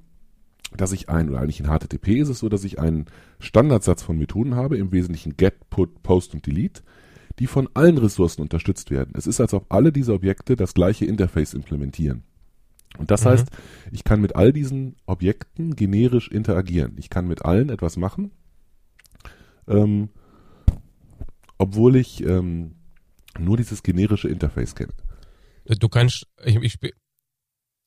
dass 0.77 0.93
ich 0.93 1.09
ein, 1.09 1.31
oder 1.31 1.41
eigentlich 1.41 1.61
in 1.61 1.67
HTTP 1.67 2.19
ist 2.19 2.29
es 2.29 2.41
so, 2.41 2.49
dass 2.49 2.65
ich 2.65 2.79
einen 2.79 3.07
Standardsatz 3.39 4.03
von 4.03 4.19
Methoden 4.19 4.55
habe, 4.55 4.77
im 4.77 4.93
Wesentlichen 4.93 5.37
Get, 5.37 5.71
Put, 5.71 6.03
Post 6.03 6.35
und 6.35 6.47
Delete, 6.47 6.83
die 7.39 7.47
von 7.47 7.69
allen 7.75 7.99
Ressourcen 7.99 8.43
unterstützt 8.43 8.91
werden. 8.91 9.13
Es 9.15 9.27
ist, 9.27 9.41
als 9.41 9.55
ob 9.55 9.73
alle 9.73 9.93
diese 9.93 10.13
Objekte 10.13 10.57
das 10.57 10.75
gleiche 10.75 11.07
Interface 11.07 11.55
implementieren. 11.55 12.25
Und 12.99 13.11
das 13.11 13.25
mhm. 13.25 13.31
heißt, 13.31 13.49
ich 13.93 14.05
kann 14.05 14.21
mit 14.21 14.37
all 14.37 14.53
diesen 14.53 14.97
Objekten 15.07 15.77
generisch 15.77 16.29
interagieren. 16.29 16.97
Ich 16.99 17.11
kann 17.11 17.29
mit 17.29 17.45
allen 17.45 17.71
etwas 17.71 17.97
machen, 17.97 18.33
ähm, 19.67 20.11
obwohl 21.59 21.97
ich 21.97 22.25
ähm, 22.25 22.77
nur 23.39 23.57
dieses 23.57 23.83
generische 23.83 24.29
Interface 24.29 24.75
kenne. 24.75 24.93
Du 25.65 25.89
kannst, 25.89 26.27
ich, 26.45 26.57
ich, 26.57 26.79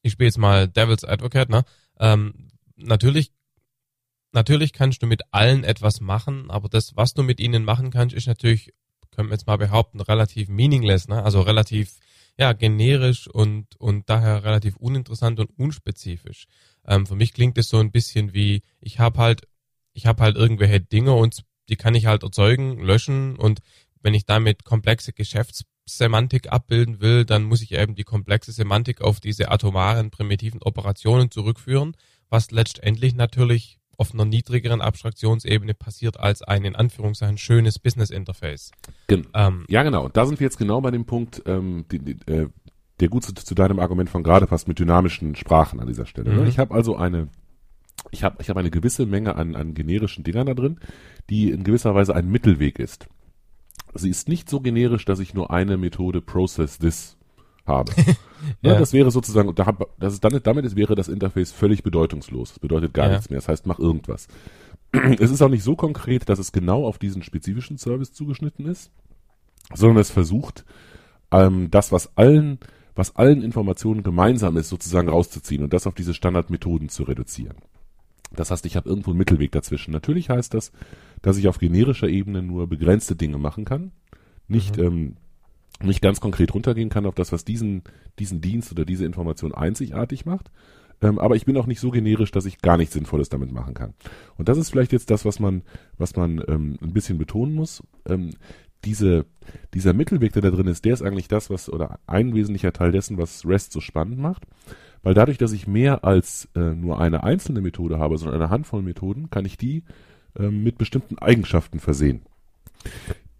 ich 0.03 0.11
spiele 0.11 0.27
jetzt 0.27 0.37
mal 0.37 0.67
Devil's 0.67 1.03
Advocate, 1.03 1.49
ne? 1.49 1.63
Ähm, 1.99 2.50
natürlich, 2.83 3.31
natürlich 4.31 4.73
kannst 4.73 5.01
du 5.01 5.07
mit 5.07 5.21
allen 5.31 5.63
etwas 5.63 6.01
machen, 6.01 6.49
aber 6.49 6.69
das, 6.69 6.95
was 6.95 7.13
du 7.13 7.23
mit 7.23 7.39
ihnen 7.39 7.63
machen 7.63 7.91
kannst, 7.91 8.15
ist 8.15 8.27
natürlich, 8.27 8.73
können 9.11 9.29
wir 9.29 9.35
jetzt 9.35 9.47
mal 9.47 9.57
behaupten, 9.57 9.99
relativ 10.01 10.47
meaningless, 10.49 11.07
ne? 11.07 11.23
Also 11.23 11.41
relativ, 11.41 11.99
ja, 12.37 12.53
generisch 12.53 13.27
und, 13.27 13.79
und 13.79 14.09
daher 14.09 14.43
relativ 14.43 14.77
uninteressant 14.77 15.39
und 15.39 15.49
unspezifisch. 15.57 16.47
Ähm, 16.85 17.05
für 17.05 17.15
mich 17.15 17.33
klingt 17.33 17.57
es 17.57 17.69
so 17.69 17.77
ein 17.79 17.91
bisschen 17.91 18.33
wie, 18.33 18.63
ich 18.79 18.99
habe 18.99 19.19
halt, 19.19 19.47
ich 19.93 20.05
habe 20.05 20.23
halt 20.23 20.37
irgendwelche 20.37 20.79
Dinge 20.79 21.13
und 21.13 21.43
die 21.69 21.75
kann 21.75 21.95
ich 21.95 22.05
halt 22.05 22.23
erzeugen, 22.23 22.79
löschen 22.79 23.35
und 23.37 23.59
wenn 24.01 24.13
ich 24.13 24.25
damit 24.25 24.63
komplexe 24.63 25.13
Geschäfts 25.13 25.65
Semantik 25.85 26.51
abbilden 26.51 27.01
will, 27.01 27.25
dann 27.25 27.43
muss 27.43 27.61
ich 27.61 27.71
eben 27.73 27.95
die 27.95 28.03
komplexe 28.03 28.51
Semantik 28.51 29.01
auf 29.01 29.19
diese 29.19 29.51
atomaren, 29.51 30.11
primitiven 30.11 30.61
Operationen 30.61 31.31
zurückführen, 31.31 31.95
was 32.31 32.49
letztendlich 32.49 33.13
natürlich 33.13 33.77
auf 33.97 34.13
einer 34.15 34.25
niedrigeren 34.25 34.81
Abstraktionsebene 34.81 35.75
passiert 35.75 36.19
als 36.19 36.41
ein 36.41 36.65
in 36.65 36.75
Anführungszeichen 36.75 37.37
schönes 37.37 37.77
Business 37.77 38.09
Interface. 38.09 38.71
Gen 39.07 39.27
ähm, 39.35 39.65
ja, 39.69 39.83
genau. 39.83 40.09
Da 40.09 40.25
sind 40.25 40.39
wir 40.39 40.45
jetzt 40.45 40.57
genau 40.57 40.81
bei 40.81 40.89
dem 40.89 41.05
Punkt, 41.05 41.43
ähm, 41.45 41.85
die, 41.91 41.99
die, 41.99 42.17
äh, 42.25 42.47
der 42.99 43.09
gut 43.09 43.23
zu, 43.23 43.33
zu, 43.33 43.53
deinem 43.53 43.79
Argument 43.79 44.09
von 44.09 44.23
gerade 44.23 44.47
passt 44.47 44.67
mit 44.67 44.79
dynamischen 44.79 45.35
Sprachen 45.35 45.79
an 45.79 45.87
dieser 45.87 46.07
Stelle. 46.07 46.33
Ne? 46.33 46.41
Mhm. 46.41 46.47
Ich 46.47 46.57
habe 46.57 46.73
also 46.73 46.95
eine 46.95 47.27
ich 48.09 48.23
habe 48.23 48.37
ich 48.41 48.49
hab 48.49 48.57
eine 48.57 48.71
gewisse 48.71 49.05
Menge 49.05 49.35
an, 49.35 49.55
an 49.55 49.75
generischen 49.75 50.23
Dingern 50.23 50.47
da 50.47 50.55
drin, 50.55 50.79
die 51.29 51.51
in 51.51 51.63
gewisser 51.63 51.93
Weise 51.93 52.15
ein 52.15 52.27
Mittelweg 52.27 52.79
ist. 52.79 53.07
Sie 53.93 54.09
ist 54.09 54.27
nicht 54.27 54.49
so 54.49 54.61
generisch, 54.61 55.05
dass 55.05 55.19
ich 55.19 55.33
nur 55.33 55.51
eine 55.51 55.77
Methode 55.77 56.21
Process 56.21 56.79
This 56.79 57.17
habe. 57.65 57.91
Ne, 58.61 58.71
ja. 58.71 58.79
Das 58.79 58.93
wäre 58.93 59.11
sozusagen, 59.11 59.53
das 59.99 60.13
ist 60.13 60.23
dann, 60.23 60.39
damit 60.43 60.65
ist, 60.65 60.75
wäre 60.75 60.95
das 60.95 61.07
Interface 61.07 61.51
völlig 61.51 61.83
bedeutungslos. 61.83 62.49
Das 62.49 62.59
bedeutet 62.59 62.93
gar 62.93 63.07
ja. 63.07 63.13
nichts 63.13 63.29
mehr. 63.29 63.39
Das 63.39 63.47
heißt, 63.47 63.65
mach 63.65 63.79
irgendwas. 63.79 64.27
Es 65.19 65.31
ist 65.31 65.41
auch 65.41 65.49
nicht 65.49 65.63
so 65.63 65.75
konkret, 65.75 66.27
dass 66.27 66.37
es 66.37 66.51
genau 66.51 66.85
auf 66.85 66.97
diesen 66.97 67.23
spezifischen 67.23 67.77
Service 67.77 68.11
zugeschnitten 68.11 68.65
ist, 68.65 68.91
sondern 69.73 69.99
es 69.99 70.11
versucht, 70.11 70.65
ähm, 71.31 71.71
das, 71.71 71.93
was 71.93 72.17
allen, 72.17 72.59
was 72.93 73.15
allen 73.15 73.41
Informationen 73.41 74.03
gemeinsam 74.03 74.57
ist, 74.57 74.67
sozusagen 74.67 75.07
rauszuziehen 75.07 75.63
und 75.63 75.71
das 75.71 75.87
auf 75.87 75.95
diese 75.95 76.13
Standardmethoden 76.13 76.89
zu 76.89 77.03
reduzieren. 77.03 77.55
Das 78.33 78.51
heißt, 78.51 78.65
ich 78.65 78.75
habe 78.75 78.89
irgendwo 78.89 79.11
einen 79.11 79.17
Mittelweg 79.17 79.51
dazwischen. 79.51 79.91
Natürlich 79.91 80.29
heißt 80.29 80.53
das, 80.53 80.71
dass 81.21 81.37
ich 81.37 81.47
auf 81.47 81.57
generischer 81.57 82.07
Ebene 82.07 82.41
nur 82.41 82.67
begrenzte 82.67 83.15
Dinge 83.15 83.37
machen 83.37 83.65
kann, 83.65 83.91
nicht 84.47 84.77
mhm. 84.77 84.83
ähm, 84.83 85.15
nicht 85.81 86.01
ganz 86.01 86.21
konkret 86.21 86.53
runtergehen 86.53 86.89
kann 86.89 87.05
auf 87.05 87.15
das, 87.15 87.31
was 87.31 87.45
diesen 87.45 87.83
diesen 88.19 88.41
Dienst 88.41 88.71
oder 88.71 88.85
diese 88.85 89.05
Information 89.05 89.53
einzigartig 89.53 90.25
macht. 90.25 90.51
Ähm, 91.01 91.17
aber 91.17 91.35
ich 91.35 91.45
bin 91.45 91.57
auch 91.57 91.65
nicht 91.65 91.79
so 91.79 91.89
generisch, 91.89 92.31
dass 92.31 92.45
ich 92.45 92.61
gar 92.61 92.77
nichts 92.77 92.93
Sinnvolles 92.93 93.29
damit 93.29 93.51
machen 93.51 93.73
kann. 93.73 93.93
Und 94.37 94.49
das 94.49 94.57
ist 94.57 94.69
vielleicht 94.69 94.91
jetzt 94.91 95.09
das, 95.09 95.25
was 95.25 95.39
man 95.39 95.63
was 95.97 96.15
man 96.15 96.43
ähm, 96.47 96.77
ein 96.81 96.93
bisschen 96.93 97.17
betonen 97.17 97.55
muss. 97.55 97.83
Ähm, 98.05 98.31
diese, 98.85 99.25
dieser 99.73 99.93
Mittelweg, 99.93 100.33
der 100.33 100.41
da 100.41 100.51
drin 100.51 100.67
ist, 100.67 100.85
der 100.85 100.93
ist 100.93 101.01
eigentlich 101.01 101.27
das, 101.27 101.49
was, 101.49 101.69
oder 101.69 101.99
ein 102.07 102.33
wesentlicher 102.33 102.73
Teil 102.73 102.91
dessen, 102.91 103.17
was 103.17 103.45
REST 103.45 103.71
so 103.71 103.79
spannend 103.79 104.17
macht. 104.17 104.47
Weil 105.03 105.13
dadurch, 105.13 105.37
dass 105.37 105.51
ich 105.51 105.67
mehr 105.67 106.03
als 106.03 106.47
äh, 106.55 106.73
nur 106.75 106.99
eine 106.99 107.23
einzelne 107.23 107.61
Methode 107.61 107.97
habe, 107.97 108.17
sondern 108.17 108.41
eine 108.41 108.49
Handvoll 108.49 108.81
Methoden, 108.81 109.29
kann 109.29 109.45
ich 109.45 109.57
die 109.57 109.83
äh, 110.37 110.49
mit 110.49 110.77
bestimmten 110.77 111.17
Eigenschaften 111.17 111.79
versehen. 111.79 112.21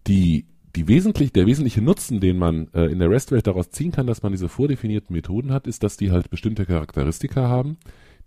Die, 0.08 0.48
die 0.76 0.88
wesentlich, 0.88 1.34
der 1.34 1.46
wesentliche 1.46 1.82
Nutzen, 1.82 2.20
den 2.20 2.38
man 2.38 2.70
äh, 2.74 2.86
in 2.86 3.00
der 3.00 3.10
REST-Welt 3.10 3.48
daraus 3.48 3.72
ziehen 3.72 3.92
kann, 3.92 4.08
dass 4.08 4.24
man 4.24 4.32
diese 4.32 4.50
vordefinierten 4.50 5.14
Methoden 5.14 5.52
hat, 5.52 5.68
ist, 5.68 5.84
dass 5.84 5.98
die 5.98 6.12
halt 6.12 6.30
bestimmte 6.30 6.66
Charakteristika 6.66 7.48
haben, 7.50 7.78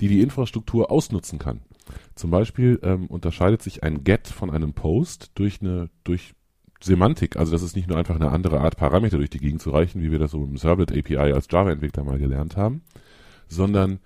die 0.00 0.08
die 0.08 0.20
Infrastruktur 0.20 0.90
ausnutzen 0.90 1.38
kann. 1.38 1.60
Zum 2.14 2.30
Beispiel 2.30 2.78
ähm, 2.82 3.06
unterscheidet 3.06 3.62
sich 3.62 3.82
ein 3.82 4.04
Get 4.04 4.28
von 4.28 4.50
einem 4.50 4.74
Post 4.74 5.30
durch 5.34 5.60
eine 5.60 5.90
durch 6.02 6.34
Semantik, 6.82 7.36
also 7.36 7.52
das 7.52 7.62
ist 7.62 7.76
nicht 7.76 7.88
nur 7.88 7.96
einfach 7.96 8.16
eine 8.16 8.30
andere 8.30 8.60
Art 8.60 8.76
Parameter 8.76 9.16
durch 9.16 9.30
die 9.30 9.38
Gegend 9.38 9.62
zu 9.62 9.70
reichen, 9.70 10.02
wie 10.02 10.12
wir 10.12 10.18
das 10.18 10.32
so 10.32 10.44
im 10.44 10.58
Servlet 10.58 10.92
API 10.92 11.16
als 11.16 11.48
Java-Entwickler 11.50 12.04
mal 12.04 12.18
gelernt 12.18 12.58
haben, 12.58 12.82
sondern 13.48 14.00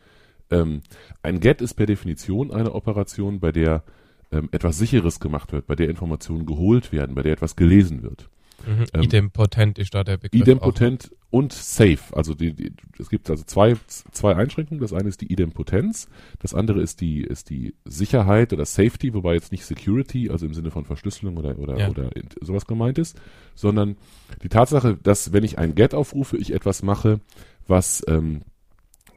ähm, 0.51 0.83
ein 1.23 1.41
Get 1.41 1.61
ist 1.61 1.75
per 1.75 1.87
Definition 1.87 2.53
eine 2.53 2.75
Operation, 2.75 3.41
bei 3.41 3.51
der 3.51 3.83
ähm, 4.33 4.49
etwas 4.53 4.79
Sicheres 4.79 5.21
gemacht 5.21 5.53
wird, 5.53 5.67
bei 5.67 5.75
der 5.75 5.89
Informationen 5.89 6.47
geholt 6.47 6.93
werden, 6.93 7.15
bei 7.15 7.23
der 7.23 7.33
etwas 7.33 7.57
gelesen 7.57 8.03
wird. 8.03 8.29
Mhm. 8.67 8.87
Ähm, 8.93 9.03
idempotent 9.03 9.79
ist 9.79 9.95
da 9.95 10.05
der 10.05 10.17
Begriff. 10.17 10.43
Idempotent 10.43 11.11
auch. 11.13 11.17
und 11.31 11.53
safe. 11.53 11.99
Also 12.13 12.35
die, 12.35 12.53
die, 12.55 12.73
es 12.99 13.09
gibt 13.09 13.31
also 13.31 13.45
zwei, 13.45 13.77
zwei 13.87 14.35
Einschränkungen. 14.35 14.81
Das 14.81 14.93
eine 14.93 15.09
ist 15.09 15.21
die 15.21 15.33
Idempotenz, 15.33 16.09
das 16.41 16.55
andere 16.55 16.83
ist 16.83 17.01
die, 17.01 17.23
ist 17.23 17.51
die 17.51 17.75
Sicherheit 17.85 18.53
oder 18.53 18.65
Safety, 18.65 19.15
wobei 19.15 19.35
jetzt 19.35 19.53
nicht 19.53 19.65
Security, 19.65 20.31
also 20.31 20.45
im 20.45 20.55
Sinne 20.55 20.71
von 20.71 20.85
Verschlüsselung 20.85 21.37
oder, 21.37 21.59
oder, 21.59 21.79
ja. 21.79 21.89
oder 21.89 22.11
sowas 22.41 22.67
gemeint 22.67 22.99
ist, 22.99 23.21
sondern 23.55 23.97
die 24.43 24.49
Tatsache, 24.49 24.99
dass 25.03 25.33
wenn 25.33 25.45
ich 25.45 25.59
ein 25.59 25.75
Get 25.75 25.95
aufrufe, 25.95 26.37
ich 26.37 26.53
etwas 26.53 26.83
mache, 26.83 27.21
was 27.67 28.05
ähm, 28.09 28.43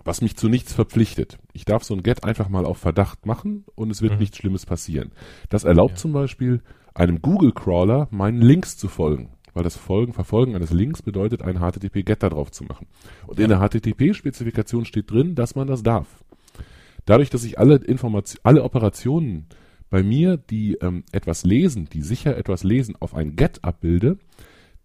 was 0.04 0.22
mich 0.22 0.36
zu 0.36 0.50
nichts 0.50 0.74
verpflichtet. 0.74 1.38
Ich 1.54 1.66
darf 1.66 1.84
so 1.84 1.94
ein 1.94 2.04
Get 2.04 2.24
einfach 2.24 2.50
mal 2.50 2.66
auf 2.66 2.78
Verdacht 2.78 3.26
machen 3.26 3.66
und 3.76 3.92
es 3.92 4.02
wird 4.02 4.14
mhm. 4.14 4.20
nichts 4.20 4.38
Schlimmes 4.38 4.66
passieren. 4.66 5.12
Das 5.50 5.64
erlaubt 5.64 5.92
ja. 5.92 5.98
zum 5.98 6.14
Beispiel 6.14 6.62
einem 6.94 7.22
Google-Crawler 7.22 8.08
meinen 8.12 8.42
Links 8.42 8.78
zu 8.78 8.88
folgen. 8.88 9.30
Weil 9.54 9.64
das 9.64 9.76
Folgen, 9.76 10.14
Verfolgen 10.14 10.56
eines 10.56 10.72
Links 10.72 11.02
bedeutet, 11.02 11.42
ein 11.42 11.60
HTTP-Get 11.60 12.24
da 12.24 12.30
drauf 12.30 12.52
zu 12.52 12.64
machen. 12.64 12.88
Und 13.28 13.38
ja. 13.38 13.46
in 13.46 13.50
der 13.50 13.60
HTTP-Spezifikation 13.60 14.86
steht 14.86 15.12
drin, 15.12 15.36
dass 15.36 15.56
man 15.56 15.68
das 15.68 15.84
darf. 15.84 16.08
Dadurch, 17.06 17.30
dass 17.30 17.44
ich 17.44 17.60
alle 17.60 17.76
Informationen, 17.76 18.42
alle 18.44 18.64
Operationen 18.64 19.48
bei 19.90 20.04
mir, 20.04 20.38
die 20.38 20.76
ähm, 20.76 21.04
etwas 21.12 21.44
lesen, 21.44 21.90
die 21.92 22.02
sicher 22.02 22.38
etwas 22.38 22.64
lesen, 22.64 22.96
auf 23.00 23.14
ein 23.14 23.36
Get 23.36 23.64
abbilde, 23.64 24.18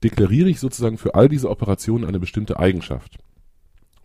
deklariere 0.02 0.49
ich 0.49 0.58
sozusagen 0.58 0.99
für 0.99 1.14
all 1.14 1.28
diese 1.28 1.49
Operationen 1.49 2.04
eine 2.04 2.18
bestimmte 2.18 2.58
Eigenschaft. 2.58 3.18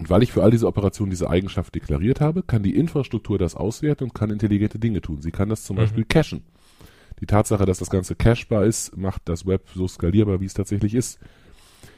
Und 0.02 0.10
weil 0.10 0.24
ich 0.24 0.32
für 0.32 0.42
all 0.42 0.50
diese 0.50 0.66
Operationen 0.66 1.12
diese 1.12 1.30
Eigenschaft 1.30 1.76
deklariert 1.76 2.22
habe, 2.22 2.42
kann 2.42 2.64
die 2.64 2.76
Infrastruktur 2.76 3.38
das 3.38 3.54
auswerten 3.54 4.06
und 4.06 4.16
kann 4.16 4.32
intelligente 4.32 4.80
Dinge 4.80 5.00
tun. 5.00 5.22
Sie 5.22 5.30
kann 5.30 5.48
das 5.48 5.62
zum 5.62 5.76
mhm. 5.76 5.82
Beispiel 5.82 6.06
cachen. 6.06 6.42
Die 7.20 7.28
Tatsache, 7.28 7.68
dass 7.68 7.78
das 7.78 7.92
Ganze 7.92 8.16
cachebar 8.16 8.66
ist, 8.66 8.98
macht 8.98 9.22
das 9.26 9.46
Web 9.46 9.62
so 9.76 9.88
skalierbar, 9.88 10.42
wie 10.42 10.46
es 10.46 10.56
tatsächlich 10.56 10.96
ist. 10.96 11.20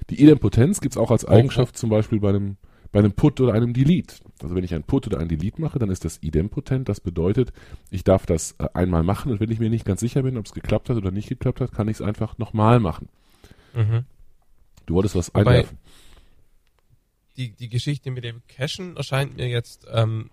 Die 0.09 0.21
Idempotenz 0.21 0.81
gibt 0.81 0.95
es 0.95 0.97
auch 0.97 1.11
als 1.11 1.23
Eigenschaft 1.23 1.75
okay. 1.75 1.79
zum 1.79 1.91
Beispiel 1.91 2.19
bei 2.19 2.27
einem, 2.27 2.57
bei 2.91 2.99
einem 2.99 3.13
Put 3.13 3.39
oder 3.39 3.53
einem 3.53 3.71
Delete. 3.71 4.15
Also 4.41 4.53
wenn 4.53 4.65
ich 4.65 4.73
ein 4.73 4.83
Put 4.83 5.07
oder 5.07 5.19
ein 5.19 5.29
Delete 5.29 5.61
mache, 5.61 5.79
dann 5.79 5.89
ist 5.89 6.03
das 6.03 6.21
idempotent. 6.21 6.89
Das 6.89 6.99
bedeutet, 6.99 7.53
ich 7.89 8.03
darf 8.03 8.25
das 8.25 8.55
äh, 8.59 8.67
einmal 8.73 9.03
machen 9.03 9.31
und 9.31 9.39
wenn 9.39 9.49
ich 9.49 9.59
mir 9.59 9.69
nicht 9.69 9.85
ganz 9.85 10.01
sicher 10.01 10.23
bin, 10.23 10.35
ob 10.35 10.45
es 10.45 10.51
geklappt 10.51 10.89
hat 10.89 10.97
oder 10.97 11.11
nicht 11.11 11.29
geklappt 11.29 11.61
hat, 11.61 11.71
kann 11.71 11.87
ich 11.87 11.95
es 11.97 12.01
einfach 12.01 12.37
nochmal 12.37 12.81
machen. 12.81 13.07
Mhm. 13.73 14.03
Du 14.87 14.95
wolltest 14.95 15.15
was 15.15 15.29
Wobei 15.29 15.39
einwerfen. 15.39 15.77
Die, 17.37 17.51
die 17.51 17.69
Geschichte 17.69 18.11
mit 18.11 18.23
dem 18.23 18.41
Cachen 18.47 18.95
erscheint 18.95 19.35
mir 19.37 19.47
jetzt 19.47 19.87
ähm, 19.91 20.29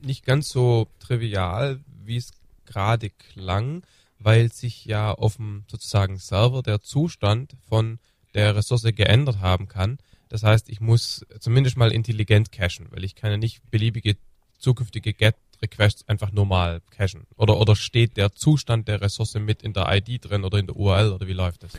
nicht 0.00 0.24
ganz 0.24 0.48
so 0.48 0.88
trivial, 0.98 1.80
wie 2.04 2.16
es 2.16 2.32
gerade 2.66 3.10
klang, 3.10 3.82
weil 4.18 4.52
sich 4.52 4.84
ja 4.84 5.12
auf 5.12 5.36
dem 5.36 5.64
sozusagen 5.70 6.18
Server 6.18 6.62
der 6.62 6.80
Zustand 6.80 7.56
von 7.68 7.98
der 8.34 8.56
Ressource 8.56 8.82
geändert 8.94 9.40
haben 9.40 9.68
kann. 9.68 9.98
Das 10.28 10.42
heißt, 10.42 10.70
ich 10.70 10.80
muss 10.80 11.26
zumindest 11.40 11.76
mal 11.76 11.92
intelligent 11.92 12.52
cachen, 12.52 12.86
weil 12.90 13.04
ich 13.04 13.14
kann 13.14 13.30
ja 13.30 13.36
nicht 13.36 13.70
beliebige 13.70 14.16
zukünftige 14.58 15.12
GET-Requests 15.12 16.08
einfach 16.08 16.32
normal 16.32 16.80
cachen. 16.90 17.26
Oder, 17.36 17.60
oder 17.60 17.76
steht 17.76 18.16
der 18.16 18.32
Zustand 18.32 18.88
der 18.88 19.00
Ressource 19.00 19.34
mit 19.34 19.62
in 19.62 19.72
der 19.72 19.88
ID 19.94 20.24
drin 20.24 20.44
oder 20.44 20.58
in 20.58 20.66
der 20.66 20.76
URL 20.76 21.12
oder 21.12 21.26
wie 21.26 21.32
läuft 21.32 21.64
das? 21.64 21.72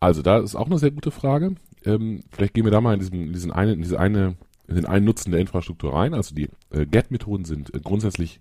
Also 0.00 0.22
da 0.22 0.38
ist 0.38 0.54
auch 0.54 0.66
eine 0.66 0.78
sehr 0.78 0.92
gute 0.92 1.10
Frage. 1.10 1.56
Ähm, 1.84 2.24
vielleicht 2.30 2.54
gehen 2.54 2.64
wir 2.64 2.72
da 2.72 2.80
mal 2.80 2.94
in 2.94 3.00
diesen, 3.00 3.26
in 3.28 3.32
diesen 3.32 3.52
eine, 3.52 3.72
in 3.72 3.82
diese 3.82 3.98
eine, 3.98 4.36
in 4.66 4.76
den 4.76 4.86
einen 4.86 5.04
Nutzen 5.04 5.30
der 5.30 5.40
Infrastruktur 5.40 5.94
rein. 5.94 6.14
Also 6.14 6.34
die 6.34 6.48
äh, 6.70 6.86
GET-Methoden 6.86 7.44
sind 7.44 7.74
äh, 7.74 7.80
grundsätzlich 7.80 8.38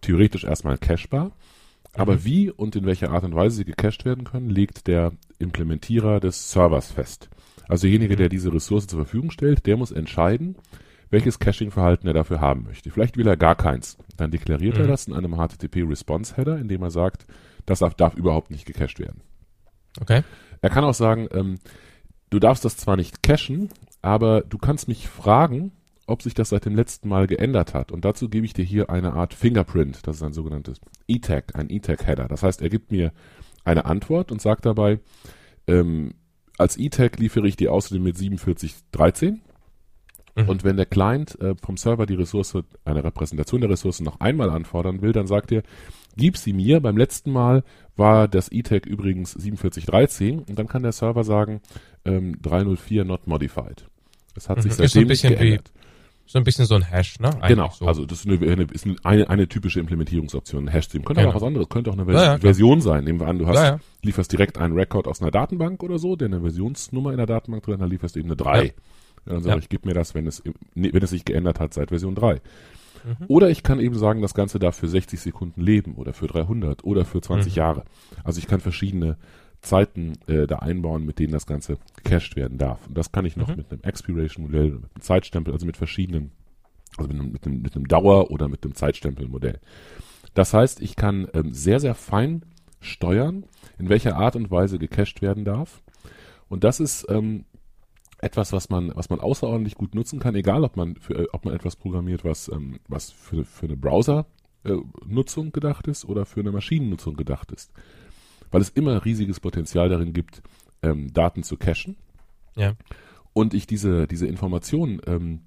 theoretisch 0.00 0.44
erstmal 0.44 0.78
cachebar. 0.78 1.32
Aber 1.94 2.14
mhm. 2.14 2.24
wie 2.24 2.50
und 2.50 2.76
in 2.76 2.86
welcher 2.86 3.10
Art 3.10 3.24
und 3.24 3.34
Weise 3.34 3.56
sie 3.56 3.64
gecached 3.64 4.04
werden 4.04 4.24
können, 4.24 4.48
legt 4.48 4.86
der 4.86 5.12
Implementierer 5.38 6.20
des 6.20 6.50
Servers 6.50 6.90
fest. 6.90 7.28
Also 7.68 7.82
derjenige, 7.82 8.16
der 8.16 8.28
diese 8.28 8.52
Ressource 8.52 8.86
zur 8.86 8.98
Verfügung 8.98 9.30
stellt, 9.30 9.66
der 9.66 9.76
muss 9.76 9.92
entscheiden, 9.92 10.56
welches 11.10 11.38
Caching-Verhalten 11.38 12.06
er 12.06 12.14
dafür 12.14 12.40
haben 12.40 12.64
möchte. 12.64 12.90
Vielleicht 12.90 13.18
will 13.18 13.26
er 13.26 13.36
gar 13.36 13.54
keins. 13.54 13.98
Dann 14.16 14.30
deklariert 14.30 14.76
mhm. 14.76 14.82
er 14.82 14.88
das 14.88 15.06
in 15.06 15.14
einem 15.14 15.34
HTTP-Response-Header, 15.34 16.58
indem 16.58 16.82
er 16.82 16.90
sagt, 16.90 17.26
das 17.66 17.80
darf, 17.80 17.94
darf, 17.94 18.14
überhaupt 18.14 18.50
nicht 18.50 18.66
gecached 18.66 18.98
werden. 18.98 19.20
Okay. 20.00 20.22
Er 20.62 20.70
kann 20.70 20.84
auch 20.84 20.94
sagen, 20.94 21.28
ähm, 21.32 21.58
du 22.32 22.38
darfst 22.38 22.64
das 22.64 22.76
zwar 22.76 22.96
nicht 22.96 23.22
cachen, 23.22 23.68
aber 24.00 24.40
du 24.40 24.58
kannst 24.58 24.88
mich 24.88 25.08
fragen, 25.08 25.72
ob 26.06 26.22
sich 26.22 26.34
das 26.34 26.48
seit 26.48 26.64
dem 26.64 26.74
letzten 26.74 27.08
Mal 27.08 27.26
geändert 27.26 27.74
hat. 27.74 27.92
Und 27.92 28.04
dazu 28.04 28.28
gebe 28.28 28.44
ich 28.44 28.54
dir 28.54 28.64
hier 28.64 28.90
eine 28.90 29.12
Art 29.12 29.34
Fingerprint. 29.34 30.06
Das 30.06 30.16
ist 30.16 30.22
ein 30.22 30.32
sogenanntes 30.32 30.80
E-Tag, 31.06 31.54
ein 31.54 31.70
E-Tag-Header. 31.70 32.26
Das 32.28 32.42
heißt, 32.42 32.62
er 32.62 32.70
gibt 32.70 32.90
mir 32.90 33.12
eine 33.64 33.84
Antwort 33.84 34.32
und 34.32 34.40
sagt 34.40 34.66
dabei, 34.66 34.98
ähm, 35.68 36.14
als 36.58 36.76
E-Tag 36.76 37.18
liefere 37.18 37.46
ich 37.46 37.56
dir 37.56 37.72
außerdem 37.72 38.02
mit 38.02 38.18
4713. 38.18 39.42
Mhm. 40.34 40.48
Und 40.48 40.64
wenn 40.64 40.76
der 40.76 40.86
Client 40.86 41.38
äh, 41.40 41.54
vom 41.62 41.76
Server 41.76 42.06
die 42.06 42.14
Ressource, 42.14 42.58
eine 42.84 43.04
Repräsentation 43.04 43.60
der 43.60 43.70
Ressource 43.70 44.00
noch 44.00 44.20
einmal 44.20 44.50
anfordern 44.50 45.02
will, 45.02 45.12
dann 45.12 45.26
sagt 45.26 45.52
er, 45.52 45.62
gib 46.16 46.36
sie 46.36 46.52
mir. 46.52 46.80
Beim 46.80 46.96
letzten 46.96 47.32
Mal 47.32 47.64
war 47.96 48.28
das 48.28 48.50
E-Tag 48.50 48.86
übrigens 48.86 49.32
4713 49.32 50.40
und 50.40 50.58
dann 50.58 50.68
kann 50.68 50.82
der 50.82 50.92
Server 50.92 51.24
sagen, 51.24 51.60
ähm, 52.04 52.40
304 52.42 53.04
not 53.04 53.26
modified. 53.26 53.86
Das 54.34 54.48
hat 54.48 54.58
mhm. 54.58 54.62
sich 54.62 54.74
seitdem 54.74 55.08
nicht 55.08 55.22
geändert. 55.22 55.70
Wie 55.74 55.82
so 56.32 56.38
ein 56.38 56.44
bisschen 56.44 56.64
so 56.64 56.74
ein 56.74 56.82
Hash, 56.82 57.18
ne? 57.20 57.28
Eigentlich 57.28 57.48
genau, 57.48 57.70
so. 57.70 57.86
also 57.86 58.06
das 58.06 58.24
ist, 58.24 58.26
eine, 58.26 58.62
ist 58.64 58.86
eine, 59.02 59.28
eine, 59.28 59.48
typische 59.48 59.80
Implementierungsoption, 59.80 60.64
ein 60.64 60.68
Hash-Stream. 60.68 61.04
Könnte 61.04 61.20
genau. 61.20 61.32
auch 61.32 61.36
was 61.36 61.42
anderes, 61.42 61.68
könnte 61.68 61.90
auch 61.90 61.94
eine 61.94 62.06
Vers 62.06 62.22
ja, 62.22 62.32
ja, 62.32 62.38
Version 62.38 62.80
sein. 62.80 63.04
Nehmen 63.04 63.20
wir 63.20 63.26
an, 63.26 63.38
du 63.38 63.46
hast, 63.46 63.56
ja, 63.56 63.78
lieferst 64.02 64.32
direkt 64.32 64.56
einen 64.56 64.72
Rekord 64.72 65.06
aus 65.08 65.20
einer 65.20 65.30
Datenbank 65.30 65.82
oder 65.82 65.98
so, 65.98 66.16
der 66.16 66.28
eine 66.28 66.40
Versionsnummer 66.40 67.10
in 67.10 67.18
der 67.18 67.26
Datenbank 67.26 67.64
drin 67.64 67.74
hat, 67.74 67.82
dann 67.82 67.90
lieferst 67.90 68.14
du 68.14 68.20
eben 68.20 68.28
eine 68.28 68.36
3. 68.36 68.64
Ja. 68.64 68.72
dann 69.26 69.42
sage 69.42 69.60
ich, 69.60 69.68
gib 69.68 69.84
mir 69.84 69.94
das, 69.94 70.14
wenn 70.14 70.26
es, 70.26 70.42
wenn 70.74 71.02
es 71.02 71.10
sich 71.10 71.24
geändert 71.24 71.60
hat 71.60 71.74
seit 71.74 71.90
Version 71.90 72.14
3. 72.14 72.34
Mhm. 73.04 73.26
Oder 73.28 73.50
ich 73.50 73.62
kann 73.62 73.80
eben 73.80 73.96
sagen, 73.96 74.22
das 74.22 74.32
Ganze 74.32 74.58
darf 74.58 74.76
für 74.76 74.88
60 74.88 75.20
Sekunden 75.20 75.60
leben 75.60 75.96
oder 75.96 76.12
für 76.12 76.28
300 76.28 76.84
oder 76.84 77.04
für 77.04 77.20
20 77.20 77.52
mhm. 77.52 77.58
Jahre. 77.58 77.84
Also 78.24 78.38
ich 78.38 78.46
kann 78.46 78.60
verschiedene 78.60 79.18
Zeiten 79.62 80.14
äh, 80.26 80.46
da 80.46 80.56
einbauen, 80.56 81.06
mit 81.06 81.18
denen 81.20 81.32
das 81.32 81.46
Ganze 81.46 81.78
gecached 81.96 82.36
werden 82.36 82.58
darf. 82.58 82.86
Und 82.88 82.98
das 82.98 83.12
kann 83.12 83.24
ich 83.24 83.36
noch 83.36 83.48
mhm. 83.48 83.56
mit 83.56 83.72
einem 83.72 83.82
Expiration-Modell, 83.82 84.70
mit 84.70 84.90
einem 84.94 85.00
Zeitstempel, 85.00 85.54
also 85.54 85.66
mit 85.66 85.76
verschiedenen, 85.76 86.32
also 86.96 87.08
mit 87.08 87.20
einem, 87.20 87.32
mit 87.32 87.46
einem, 87.46 87.62
mit 87.62 87.76
einem 87.76 87.86
Dauer- 87.86 88.30
oder 88.30 88.48
mit 88.48 88.64
einem 88.64 88.74
Zeitstempel-Modell. 88.74 89.60
Das 90.34 90.52
heißt, 90.52 90.82
ich 90.82 90.96
kann 90.96 91.28
ähm, 91.32 91.52
sehr, 91.52 91.78
sehr 91.78 91.94
fein 91.94 92.42
steuern, 92.80 93.44
in 93.78 93.88
welcher 93.88 94.16
Art 94.16 94.34
und 94.34 94.50
Weise 94.50 94.78
gecached 94.78 95.22
werden 95.22 95.44
darf. 95.44 95.80
Und 96.48 96.64
das 96.64 96.80
ist 96.80 97.06
ähm, 97.08 97.44
etwas, 98.18 98.52
was 98.52 98.68
man, 98.68 98.90
was 98.96 99.10
man 99.10 99.20
außerordentlich 99.20 99.76
gut 99.76 99.94
nutzen 99.94 100.18
kann, 100.18 100.34
egal 100.34 100.64
ob 100.64 100.76
man 100.76 100.96
für, 100.96 101.14
äh, 101.14 101.26
ob 101.32 101.44
man 101.44 101.54
etwas 101.54 101.76
programmiert, 101.76 102.24
was, 102.24 102.48
ähm, 102.48 102.80
was 102.88 103.12
für, 103.12 103.44
für 103.44 103.66
eine 103.66 103.76
Browser-Nutzung 103.76 105.46
äh, 105.46 105.50
gedacht 105.50 105.86
ist 105.86 106.04
oder 106.04 106.26
für 106.26 106.40
eine 106.40 106.50
Maschinennutzung 106.50 107.14
gedacht 107.14 107.52
ist 107.52 107.72
weil 108.52 108.60
es 108.60 108.68
immer 108.68 109.04
riesiges 109.04 109.40
Potenzial 109.40 109.88
darin 109.88 110.12
gibt, 110.12 110.42
ähm, 110.82 111.12
Daten 111.12 111.42
zu 111.42 111.56
cachen. 111.56 111.96
Ja. 112.54 112.74
Und 113.32 113.54
ich 113.54 113.66
diese, 113.66 114.06
diese 114.06 114.26
Informationen 114.26 115.00
ähm, 115.06 115.40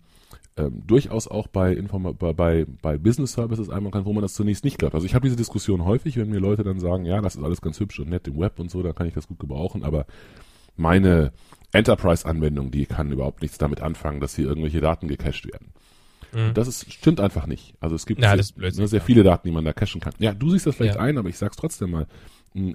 ähm, 0.58 0.84
durchaus 0.86 1.28
auch 1.28 1.48
bei, 1.48 1.74
Informa 1.74 2.12
bei, 2.14 2.34
bei, 2.34 2.66
bei 2.82 2.98
Business 2.98 3.34
Services 3.34 3.70
einmal 3.70 3.92
kann, 3.92 4.06
wo 4.06 4.14
man 4.14 4.22
das 4.22 4.34
zunächst 4.34 4.64
nicht 4.64 4.78
glaubt. 4.78 4.96
Also 4.96 5.06
ich 5.06 5.14
habe 5.14 5.26
diese 5.26 5.36
Diskussion 5.36 5.86
häufig, 5.86 6.18
wenn 6.18 6.30
mir 6.30 6.40
Leute 6.40 6.64
dann 6.64 6.80
sagen, 6.80 7.06
ja, 7.06 7.22
das 7.22 7.36
ist 7.36 7.44
alles 7.44 7.62
ganz 7.62 7.80
hübsch 7.80 8.00
und 8.00 8.10
nett 8.10 8.28
im 8.28 8.40
Web 8.40 8.60
und 8.60 8.72
so, 8.72 8.82
da 8.82 8.94
kann 8.94 9.08
ich 9.08 9.14
das 9.14 9.28
gut 9.28 9.40
gebrauchen, 9.40 9.84
aber 9.84 10.06
meine 10.78 11.32
Enterprise-Anwendung, 11.74 12.72
die 12.72 12.86
kann 12.86 13.12
überhaupt 13.12 13.42
nichts 13.42 13.58
damit 13.58 13.82
anfangen, 13.82 14.20
dass 14.20 14.36
hier 14.36 14.46
irgendwelche 14.46 14.82
Daten 14.82 15.08
gecached 15.08 15.46
werden. 15.46 15.74
Mhm. 16.34 16.54
Das 16.54 16.68
ist, 16.68 16.92
stimmt 16.92 17.20
einfach 17.20 17.48
nicht. 17.48 17.74
Also 17.80 17.96
es 17.96 18.06
gibt 18.06 18.22
ja, 18.22 18.36
sehr, 18.42 18.56
ne, 18.58 18.88
sehr, 18.88 19.02
viele 19.02 19.24
Daten, 19.24 19.48
die 19.48 19.54
man 19.54 19.66
da 19.66 19.74
cachen 19.74 20.02
kann. 20.02 20.14
Ja, 20.20 20.34
du 20.34 20.50
siehst 20.50 20.66
das 20.66 20.76
vielleicht 20.76 20.96
ja. 20.96 21.02
ein, 21.02 21.18
aber 21.18 21.30
ich 21.30 21.38
sag's 21.38 21.58
trotzdem 21.58 21.92
mal. 21.92 22.08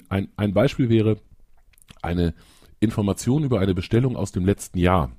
Ein, 0.08 0.28
ein 0.36 0.52
Beispiel 0.52 0.88
wäre 0.88 1.16
eine 2.02 2.34
Information 2.80 3.44
über 3.44 3.60
eine 3.60 3.74
Bestellung 3.74 4.16
aus 4.16 4.32
dem 4.32 4.44
letzten 4.44 4.78
Jahr. 4.78 5.12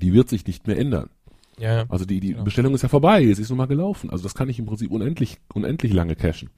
Die 0.00 0.12
wird 0.12 0.28
sich 0.28 0.46
nicht 0.46 0.66
mehr 0.66 0.78
ändern. 0.78 1.10
Ja, 1.58 1.74
ja. 1.74 1.84
Also 1.88 2.04
die, 2.04 2.20
die 2.20 2.32
genau. 2.32 2.44
Bestellung 2.44 2.74
ist 2.74 2.82
ja 2.82 2.88
vorbei, 2.88 3.24
es 3.24 3.38
ist 3.38 3.48
nun 3.48 3.58
mal 3.58 3.66
gelaufen. 3.66 4.10
Also 4.10 4.22
das 4.22 4.34
kann 4.34 4.48
ich 4.48 4.58
im 4.58 4.66
Prinzip 4.66 4.90
unendlich, 4.90 5.38
unendlich 5.52 5.92
lange 5.92 6.16
cachen. 6.16 6.50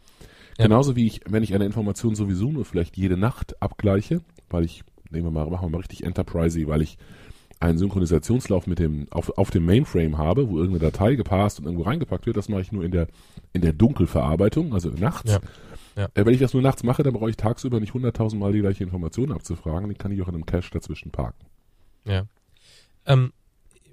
Ja. 0.59 0.65
Genauso 0.65 0.97
wie 0.97 1.07
ich, 1.07 1.21
wenn 1.29 1.43
ich 1.43 1.55
eine 1.55 1.67
Information 1.67 2.15
sowieso 2.15 2.51
nur 2.51 2.65
vielleicht 2.65 2.97
jede 2.97 3.17
Nacht 3.17 3.61
abgleiche, 3.61 4.23
weil 4.49 4.65
ich, 4.65 4.85
nehmen 5.11 5.27
wir 5.27 5.31
mal, 5.31 5.51
machen 5.51 5.67
wir 5.67 5.71
mal 5.71 5.79
richtig 5.79 6.05
Enterprise, 6.05 6.67
weil 6.67 6.83
ich 6.83 6.97
einen 7.61 7.79
Synchronisationslauf 7.79 8.67
mit 8.67 8.79
dem, 8.79 9.07
auf, 9.11 9.37
auf 9.37 9.51
dem 9.51 9.65
Mainframe 9.65 10.19
habe, 10.19 10.49
wo 10.49 10.59
irgendeine 10.59 10.91
Datei 10.91 11.15
gepasst 11.15 11.59
und 11.59 11.67
irgendwo 11.67 11.85
reingepackt 11.85 12.27
wird, 12.27 12.37
das 12.37 12.49
mache 12.49 12.63
ich 12.63 12.73
nur 12.73 12.85
in 12.85 12.91
der, 12.91 13.09
in 13.53 13.63
der 13.63 13.73
Dunkelverarbeitung, 13.73 14.75
also 14.75 14.91
nachts. 14.91 15.39
Ja. 15.97 16.09
Äh, 16.15 16.27
wenn 16.27 16.35
ich 16.35 16.41
das 16.41 16.53
nur 16.53 16.63
nachts 16.63 16.83
mache, 16.83 17.03
dann 17.03 17.15
brauche 17.15 17.31
ich 17.31 17.37
tagsüber 17.37 17.81
nicht 17.81 17.95
hunderttausend 17.95 18.41
Mal 18.41 18.53
die 18.53 18.61
gleiche 18.61 18.85
Information 18.85 19.33
abzufragen. 19.33 19.89
Die 19.89 19.95
kann 19.95 20.13
ich 20.13 20.23
auch 20.23 20.29
in 20.29 20.35
einem 20.35 20.47
Cache 20.47 20.71
dazwischen 20.71 21.11
parken. 21.11 21.47
Ja. 22.05 22.27
Ähm, 23.07 23.33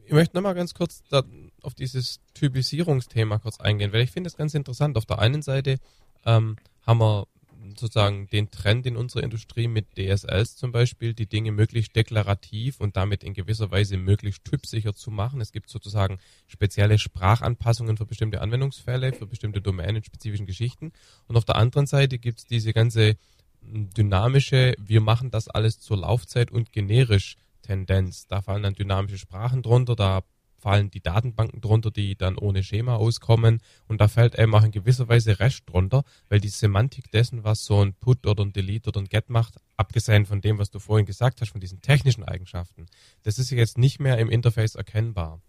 ich 0.05 0.11
möchte 0.11 0.35
nochmal 0.35 0.53
ganz 0.53 0.73
kurz 0.73 1.03
da 1.09 1.23
auf 1.61 1.73
dieses 1.73 2.19
Typisierungsthema 2.33 3.39
kurz 3.39 3.59
eingehen, 3.59 3.93
weil 3.93 4.01
ich 4.01 4.11
finde 4.11 4.27
es 4.27 4.35
ganz 4.35 4.53
interessant. 4.53 4.97
Auf 4.97 5.05
der 5.05 5.19
einen 5.19 5.41
Seite 5.41 5.79
ähm, 6.25 6.57
haben 6.85 6.99
wir 6.99 7.25
sozusagen 7.71 8.27
den 8.27 8.51
Trend 8.51 8.85
in 8.85 8.97
unserer 8.97 9.23
Industrie 9.23 9.67
mit 9.67 9.95
DSLs 9.95 10.55
zum 10.55 10.71
Beispiel, 10.71 11.13
die 11.13 11.27
Dinge 11.27 11.51
möglichst 11.51 11.95
deklarativ 11.95 12.79
und 12.79 12.95
damit 12.95 13.23
in 13.23 13.33
gewisser 13.33 13.71
Weise 13.71 13.97
möglichst 13.97 14.43
typsicher 14.45 14.93
zu 14.93 15.11
machen. 15.11 15.41
Es 15.41 15.51
gibt 15.51 15.69
sozusagen 15.69 16.19
spezielle 16.47 16.97
Sprachanpassungen 16.97 17.97
für 17.97 18.05
bestimmte 18.05 18.41
Anwendungsfälle, 18.41 19.13
für 19.13 19.27
bestimmte 19.27 19.61
domänenspezifischen 19.61 20.45
Geschichten. 20.45 20.91
Und 21.27 21.37
auf 21.37 21.45
der 21.45 21.55
anderen 21.55 21.87
Seite 21.87 22.19
gibt 22.19 22.39
es 22.39 22.45
diese 22.45 22.73
ganze 22.73 23.15
dynamische, 23.61 24.75
wir 24.77 25.01
machen 25.01 25.31
das 25.31 25.47
alles 25.47 25.79
zur 25.79 25.97
Laufzeit 25.97 26.51
und 26.51 26.71
generisch 26.71 27.37
Tendenz. 27.61 28.27
Da 28.27 28.41
fallen 28.41 28.63
dann 28.63 28.73
dynamische 28.73 29.17
Sprachen 29.17 29.61
drunter, 29.61 29.95
da 29.95 30.21
fallen 30.63 30.89
die 30.89 31.01
Datenbanken 31.01 31.59
drunter, 31.59 31.91
die 31.91 32.15
dann 32.15 32.37
ohne 32.37 32.63
Schema 32.63 32.95
auskommen. 32.95 33.59
Und 33.87 33.99
da 33.99 34.07
fällt 34.07 34.39
eben 34.39 34.55
auch 34.55 34.63
in 34.63 34.71
gewisser 34.71 35.09
Weise 35.09 35.39
Rest 35.39 35.63
drunter, 35.67 36.03
weil 36.29 36.39
die 36.39 36.47
Semantik 36.47 37.11
dessen, 37.11 37.43
was 37.43 37.65
so 37.65 37.83
ein 37.83 37.93
Put 37.93 38.25
oder 38.25 38.45
ein 38.45 38.53
Delete 38.53 38.89
oder 38.89 39.01
ein 39.01 39.09
Get 39.09 39.29
macht, 39.29 39.55
abgesehen 39.75 40.25
von 40.25 40.39
dem, 40.39 40.57
was 40.59 40.71
du 40.71 40.79
vorhin 40.79 41.05
gesagt 41.05 41.41
hast, 41.41 41.49
von 41.49 41.59
diesen 41.59 41.81
technischen 41.81 42.23
Eigenschaften, 42.23 42.85
das 43.23 43.39
ist 43.39 43.51
jetzt 43.51 43.77
nicht 43.77 43.99
mehr 43.99 44.17
im 44.17 44.29
Interface 44.29 44.75
erkennbar. 44.75 45.41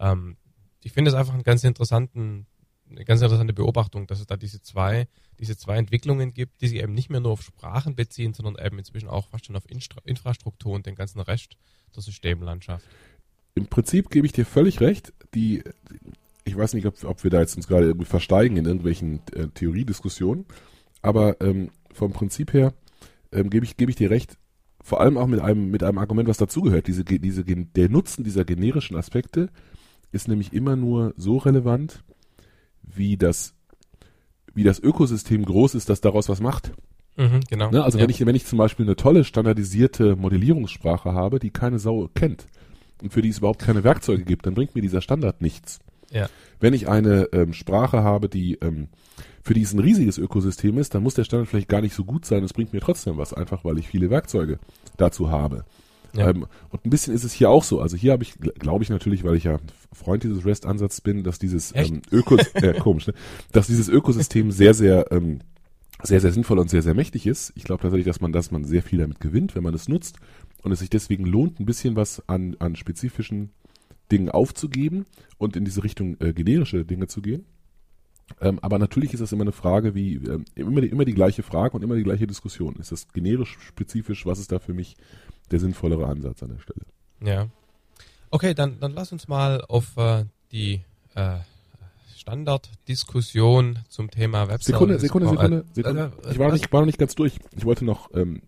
Ähm, 0.00 0.38
ich 0.82 0.92
finde 0.92 1.10
es 1.10 1.14
einfach 1.14 1.34
einen 1.34 1.44
ganz 1.44 1.62
interessanten 1.64 2.46
eine 2.96 3.04
ganz 3.04 3.22
interessante 3.22 3.54
Beobachtung, 3.54 4.06
dass 4.06 4.20
es 4.20 4.26
da 4.26 4.36
diese 4.36 4.60
zwei, 4.60 5.08
diese 5.38 5.56
zwei 5.56 5.76
Entwicklungen 5.76 6.34
gibt, 6.34 6.60
die 6.60 6.68
sich 6.68 6.82
eben 6.82 6.92
nicht 6.92 7.10
mehr 7.10 7.20
nur 7.20 7.32
auf 7.32 7.42
Sprachen 7.42 7.94
beziehen, 7.94 8.34
sondern 8.34 8.62
eben 8.62 8.78
inzwischen 8.78 9.08
auch 9.08 9.28
fast 9.28 9.46
schon 9.46 9.56
auf 9.56 9.64
Infrastruktur 10.04 10.74
und 10.74 10.84
den 10.84 10.94
ganzen 10.94 11.20
Rest 11.20 11.56
der 11.94 12.02
Systemlandschaft. 12.02 12.86
Im 13.54 13.66
Prinzip 13.66 14.10
gebe 14.10 14.26
ich 14.26 14.32
dir 14.32 14.46
völlig 14.46 14.80
recht. 14.80 15.12
Die, 15.34 15.62
ich 16.44 16.56
weiß 16.56 16.74
nicht, 16.74 16.86
ob, 16.86 17.02
ob 17.04 17.22
wir 17.22 17.30
da 17.30 17.40
jetzt 17.40 17.56
uns 17.56 17.68
gerade 17.68 17.86
irgendwie 17.86 18.06
versteigen 18.06 18.56
in 18.56 18.64
irgendwelchen 18.64 19.20
äh, 19.34 19.48
Theoriediskussionen, 19.48 20.46
aber 21.02 21.40
ähm, 21.40 21.70
vom 21.92 22.12
Prinzip 22.12 22.52
her 22.52 22.72
ähm, 23.30 23.50
gebe 23.50 23.64
ich, 23.64 23.76
gebe 23.76 23.90
ich 23.90 23.96
dir 23.96 24.10
recht. 24.10 24.38
Vor 24.82 25.00
allem 25.00 25.16
auch 25.16 25.26
mit 25.26 25.40
einem, 25.40 25.70
mit 25.70 25.82
einem 25.82 25.98
Argument, 25.98 26.28
was 26.28 26.38
dazugehört. 26.38 26.88
Diese, 26.88 27.04
diese, 27.04 27.44
der 27.44 27.88
Nutzen 27.88 28.24
dieser 28.24 28.44
generischen 28.44 28.96
Aspekte 28.96 29.48
ist 30.10 30.28
nämlich 30.28 30.52
immer 30.52 30.74
nur 30.74 31.14
so 31.16 31.36
relevant, 31.36 32.02
wie 32.82 33.16
das, 33.16 33.54
wie 34.54 34.64
das 34.64 34.80
Ökosystem 34.80 35.44
groß 35.44 35.76
ist, 35.76 35.88
das 35.88 36.00
daraus 36.00 36.28
was 36.28 36.40
macht. 36.40 36.72
Mhm, 37.16 37.40
genau. 37.48 37.70
Ne? 37.70 37.84
Also 37.84 37.98
ja. 37.98 38.02
wenn 38.02 38.10
ich, 38.10 38.24
wenn 38.26 38.34
ich 38.34 38.46
zum 38.46 38.58
Beispiel 38.58 38.86
eine 38.86 38.96
tolle 38.96 39.22
standardisierte 39.22 40.16
Modellierungssprache 40.16 41.12
habe, 41.12 41.38
die 41.38 41.50
keine 41.50 41.78
Sau 41.78 42.08
kennt 42.14 42.46
und 43.02 43.12
für 43.12 43.22
die 43.22 43.28
es 43.28 43.38
überhaupt 43.38 43.60
keine 43.60 43.84
Werkzeuge 43.84 44.24
gibt, 44.24 44.46
dann 44.46 44.54
bringt 44.54 44.74
mir 44.74 44.82
dieser 44.82 45.00
Standard 45.00 45.40
nichts. 45.40 45.80
Ja. 46.10 46.28
Wenn 46.60 46.74
ich 46.74 46.88
eine 46.88 47.28
ähm, 47.32 47.52
Sprache 47.52 48.02
habe, 48.02 48.28
die 48.28 48.54
ähm, 48.60 48.88
für 49.42 49.54
die 49.54 49.62
es 49.62 49.72
ein 49.72 49.80
riesiges 49.80 50.18
Ökosystem 50.18 50.78
ist, 50.78 50.94
dann 50.94 51.02
muss 51.02 51.14
der 51.14 51.24
Standard 51.24 51.48
vielleicht 51.48 51.68
gar 51.68 51.80
nicht 51.80 51.94
so 51.94 52.04
gut 52.04 52.24
sein. 52.24 52.44
Es 52.44 52.52
bringt 52.52 52.72
mir 52.72 52.80
trotzdem 52.80 53.16
was, 53.16 53.34
einfach 53.34 53.64
weil 53.64 53.78
ich 53.78 53.88
viele 53.88 54.08
Werkzeuge 54.08 54.58
dazu 54.96 55.30
habe. 55.30 55.64
Ja. 56.14 56.30
Ähm, 56.30 56.46
und 56.70 56.84
ein 56.84 56.90
bisschen 56.90 57.14
ist 57.14 57.24
es 57.24 57.32
hier 57.32 57.50
auch 57.50 57.64
so. 57.64 57.80
Also 57.80 57.96
hier 57.96 58.12
habe 58.12 58.22
ich, 58.22 58.34
glaube 58.38 58.84
ich 58.84 58.90
natürlich, 58.90 59.24
weil 59.24 59.34
ich 59.34 59.44
ja 59.44 59.58
Freund 59.92 60.22
dieses 60.22 60.44
REST-Ansatz 60.44 61.00
bin, 61.00 61.24
dass 61.24 61.38
dieses 61.38 61.72
ähm, 61.74 62.02
Öko, 62.12 62.36
äh, 62.54 62.74
komisch, 62.78 63.06
ne? 63.06 63.14
dass 63.50 63.66
dieses 63.66 63.88
Ökosystem 63.88 64.50
sehr, 64.52 64.74
sehr, 64.74 65.10
ähm, 65.10 65.40
sehr, 66.02 66.20
sehr 66.20 66.32
sinnvoll 66.32 66.58
und 66.58 66.68
sehr, 66.68 66.82
sehr 66.82 66.94
mächtig 66.94 67.26
ist. 67.26 67.52
Ich 67.56 67.64
glaube 67.64 67.82
tatsächlich, 67.82 68.06
dass 68.06 68.20
man, 68.20 68.32
dass 68.32 68.50
man 68.50 68.64
sehr 68.64 68.82
viel 68.82 68.98
damit 68.98 69.20
gewinnt, 69.20 69.54
wenn 69.54 69.62
man 69.62 69.74
es 69.74 69.88
nutzt 69.88 70.18
und 70.62 70.72
es 70.72 70.78
sich 70.78 70.90
deswegen 70.90 71.24
lohnt, 71.24 71.60
ein 71.60 71.66
bisschen 71.66 71.96
was 71.96 72.26
an, 72.28 72.56
an 72.58 72.76
spezifischen 72.76 73.50
Dingen 74.10 74.28
aufzugeben 74.28 75.06
und 75.38 75.56
in 75.56 75.64
diese 75.64 75.84
Richtung 75.84 76.16
äh, 76.20 76.32
generische 76.32 76.84
Dinge 76.84 77.06
zu 77.06 77.22
gehen. 77.22 77.46
Ähm, 78.40 78.58
aber 78.62 78.78
natürlich 78.78 79.12
ist 79.12 79.20
das 79.20 79.32
immer 79.32 79.42
eine 79.42 79.52
Frage, 79.52 79.94
wie 79.94 80.14
ähm, 80.14 80.44
immer, 80.54 80.80
die, 80.80 80.88
immer 80.88 81.04
die 81.04 81.14
gleiche 81.14 81.42
Frage 81.42 81.76
und 81.76 81.82
immer 81.82 81.96
die 81.96 82.02
gleiche 82.02 82.26
Diskussion. 82.26 82.76
Ist 82.76 82.92
das 82.92 83.08
generisch, 83.08 83.58
spezifisch? 83.60 84.26
Was 84.26 84.38
ist 84.38 84.52
da 84.52 84.58
für 84.58 84.74
mich 84.74 84.96
der 85.50 85.60
sinnvollere 85.60 86.06
Ansatz 86.06 86.42
an 86.42 86.50
der 86.50 86.58
Stelle? 86.58 86.82
Ja. 87.20 87.48
Okay, 88.30 88.54
dann, 88.54 88.80
dann 88.80 88.92
lass 88.92 89.12
uns 89.12 89.28
mal 89.28 89.62
auf 89.62 89.96
äh, 89.96 90.24
die 90.50 90.80
äh, 91.14 91.38
Standarddiskussion 92.16 93.80
zum 93.88 94.10
Thema 94.10 94.48
Website. 94.48 94.74
Sekunde, 94.74 94.98
Sekunde, 94.98 95.28
Sekunde. 95.28 95.64
Sekunde. 95.72 96.12
Äh, 96.24 96.30
ich 96.30 96.38
war 96.38 96.46
noch, 96.46 96.54
nicht, 96.54 96.72
war 96.72 96.80
noch 96.80 96.86
nicht 96.86 96.98
ganz 96.98 97.14
durch. 97.14 97.38
Ich 97.56 97.64
wollte 97.64 97.84
noch, 97.84 98.10
ähm, 98.14 98.42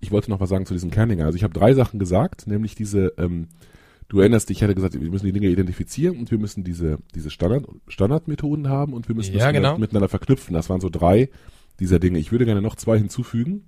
ich 0.00 0.10
wollte 0.10 0.30
noch 0.30 0.40
was 0.40 0.48
sagen 0.48 0.66
zu 0.66 0.74
diesem 0.74 0.90
Kerning. 0.90 1.22
Also 1.22 1.36
ich 1.36 1.44
habe 1.44 1.54
drei 1.54 1.74
Sachen 1.74 1.98
gesagt, 1.98 2.46
nämlich 2.46 2.74
diese 2.74 3.12
ähm, 3.18 3.48
du 4.10 4.18
erinnerst 4.18 4.48
dich, 4.48 4.58
ich 4.58 4.62
hatte 4.62 4.74
gesagt, 4.74 5.00
wir 5.00 5.10
müssen 5.10 5.26
die 5.26 5.32
Dinge 5.32 5.48
identifizieren 5.48 6.18
und 6.18 6.30
wir 6.30 6.38
müssen 6.38 6.64
diese, 6.64 6.98
diese 7.14 7.30
Standard, 7.30 7.66
Standardmethoden 7.88 8.68
haben 8.68 8.92
und 8.92 9.08
wir 9.08 9.14
müssen 9.14 9.32
ja, 9.32 9.46
das 9.46 9.52
genau. 9.52 9.78
miteinander 9.78 10.08
verknüpfen. 10.08 10.52
Das 10.52 10.68
waren 10.68 10.80
so 10.80 10.90
drei 10.90 11.30
dieser 11.78 11.98
Dinge. 11.98 12.18
Ich 12.18 12.32
würde 12.32 12.44
gerne 12.44 12.60
noch 12.60 12.74
zwei 12.74 12.98
hinzufügen. 12.98 13.64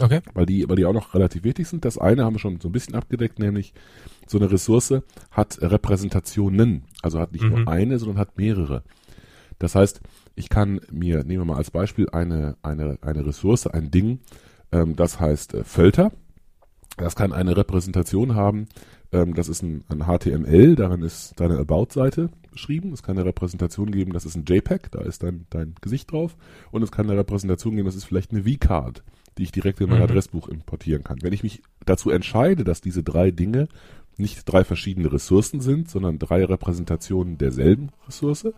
Okay. 0.00 0.20
Weil 0.32 0.46
die, 0.46 0.66
weil 0.66 0.76
die 0.76 0.86
auch 0.86 0.94
noch 0.94 1.14
relativ 1.14 1.44
wichtig 1.44 1.68
sind. 1.68 1.84
Das 1.84 1.98
eine 1.98 2.24
haben 2.24 2.34
wir 2.34 2.40
schon 2.40 2.58
so 2.60 2.70
ein 2.70 2.72
bisschen 2.72 2.94
abgedeckt, 2.94 3.38
nämlich 3.38 3.74
so 4.26 4.38
eine 4.38 4.50
Ressource 4.50 4.94
hat 5.30 5.60
Repräsentationen. 5.60 6.84
Also 7.02 7.20
hat 7.20 7.32
nicht 7.32 7.44
mhm. 7.44 7.50
nur 7.50 7.68
eine, 7.68 7.98
sondern 7.98 8.18
hat 8.18 8.38
mehrere. 8.38 8.84
Das 9.58 9.74
heißt, 9.74 10.00
ich 10.34 10.48
kann 10.48 10.80
mir, 10.90 11.18
nehmen 11.24 11.42
wir 11.42 11.44
mal 11.44 11.58
als 11.58 11.70
Beispiel 11.70 12.08
eine, 12.08 12.56
eine, 12.62 12.98
eine 13.02 13.26
Ressource, 13.26 13.66
ein 13.66 13.90
Ding, 13.90 14.20
ähm, 14.72 14.96
das 14.96 15.20
heißt 15.20 15.54
äh, 15.54 15.64
Völter. 15.64 16.12
Das 16.96 17.16
kann 17.16 17.32
eine 17.32 17.56
Repräsentation 17.56 18.34
haben, 18.34 18.68
ähm, 19.12 19.34
das 19.34 19.48
ist 19.48 19.62
ein, 19.62 19.84
ein 19.88 20.04
HTML, 20.06 20.74
daran 20.74 21.02
ist 21.02 21.38
deine 21.38 21.58
About-Seite 21.58 22.30
beschrieben. 22.50 22.92
Es 22.92 23.02
kann 23.02 23.16
eine 23.16 23.26
Repräsentation 23.26 23.90
geben, 23.90 24.12
das 24.12 24.24
ist 24.24 24.36
ein 24.36 24.44
JPEG, 24.46 24.90
da 24.90 25.02
ist 25.02 25.22
dein, 25.22 25.46
dein 25.50 25.74
Gesicht 25.80 26.10
drauf. 26.10 26.36
Und 26.70 26.82
es 26.82 26.90
kann 26.90 27.08
eine 27.08 27.18
Repräsentation 27.18 27.76
geben, 27.76 27.86
das 27.86 27.96
ist 27.96 28.04
vielleicht 28.04 28.32
eine 28.32 28.44
V-Card, 28.44 29.02
die 29.38 29.44
ich 29.44 29.52
direkt 29.52 29.80
in 29.80 29.88
mein 29.88 29.98
mhm. 29.98 30.04
Adressbuch 30.04 30.48
importieren 30.48 31.04
kann. 31.04 31.18
Wenn 31.22 31.32
ich 31.32 31.42
mich 31.42 31.62
dazu 31.84 32.10
entscheide, 32.10 32.64
dass 32.64 32.80
diese 32.80 33.02
drei 33.02 33.30
Dinge 33.30 33.68
nicht 34.16 34.44
drei 34.44 34.64
verschiedene 34.64 35.12
Ressourcen 35.12 35.60
sind, 35.60 35.90
sondern 35.90 36.18
drei 36.18 36.44
Repräsentationen 36.44 37.38
derselben 37.38 37.90
Ressource, 38.06 38.48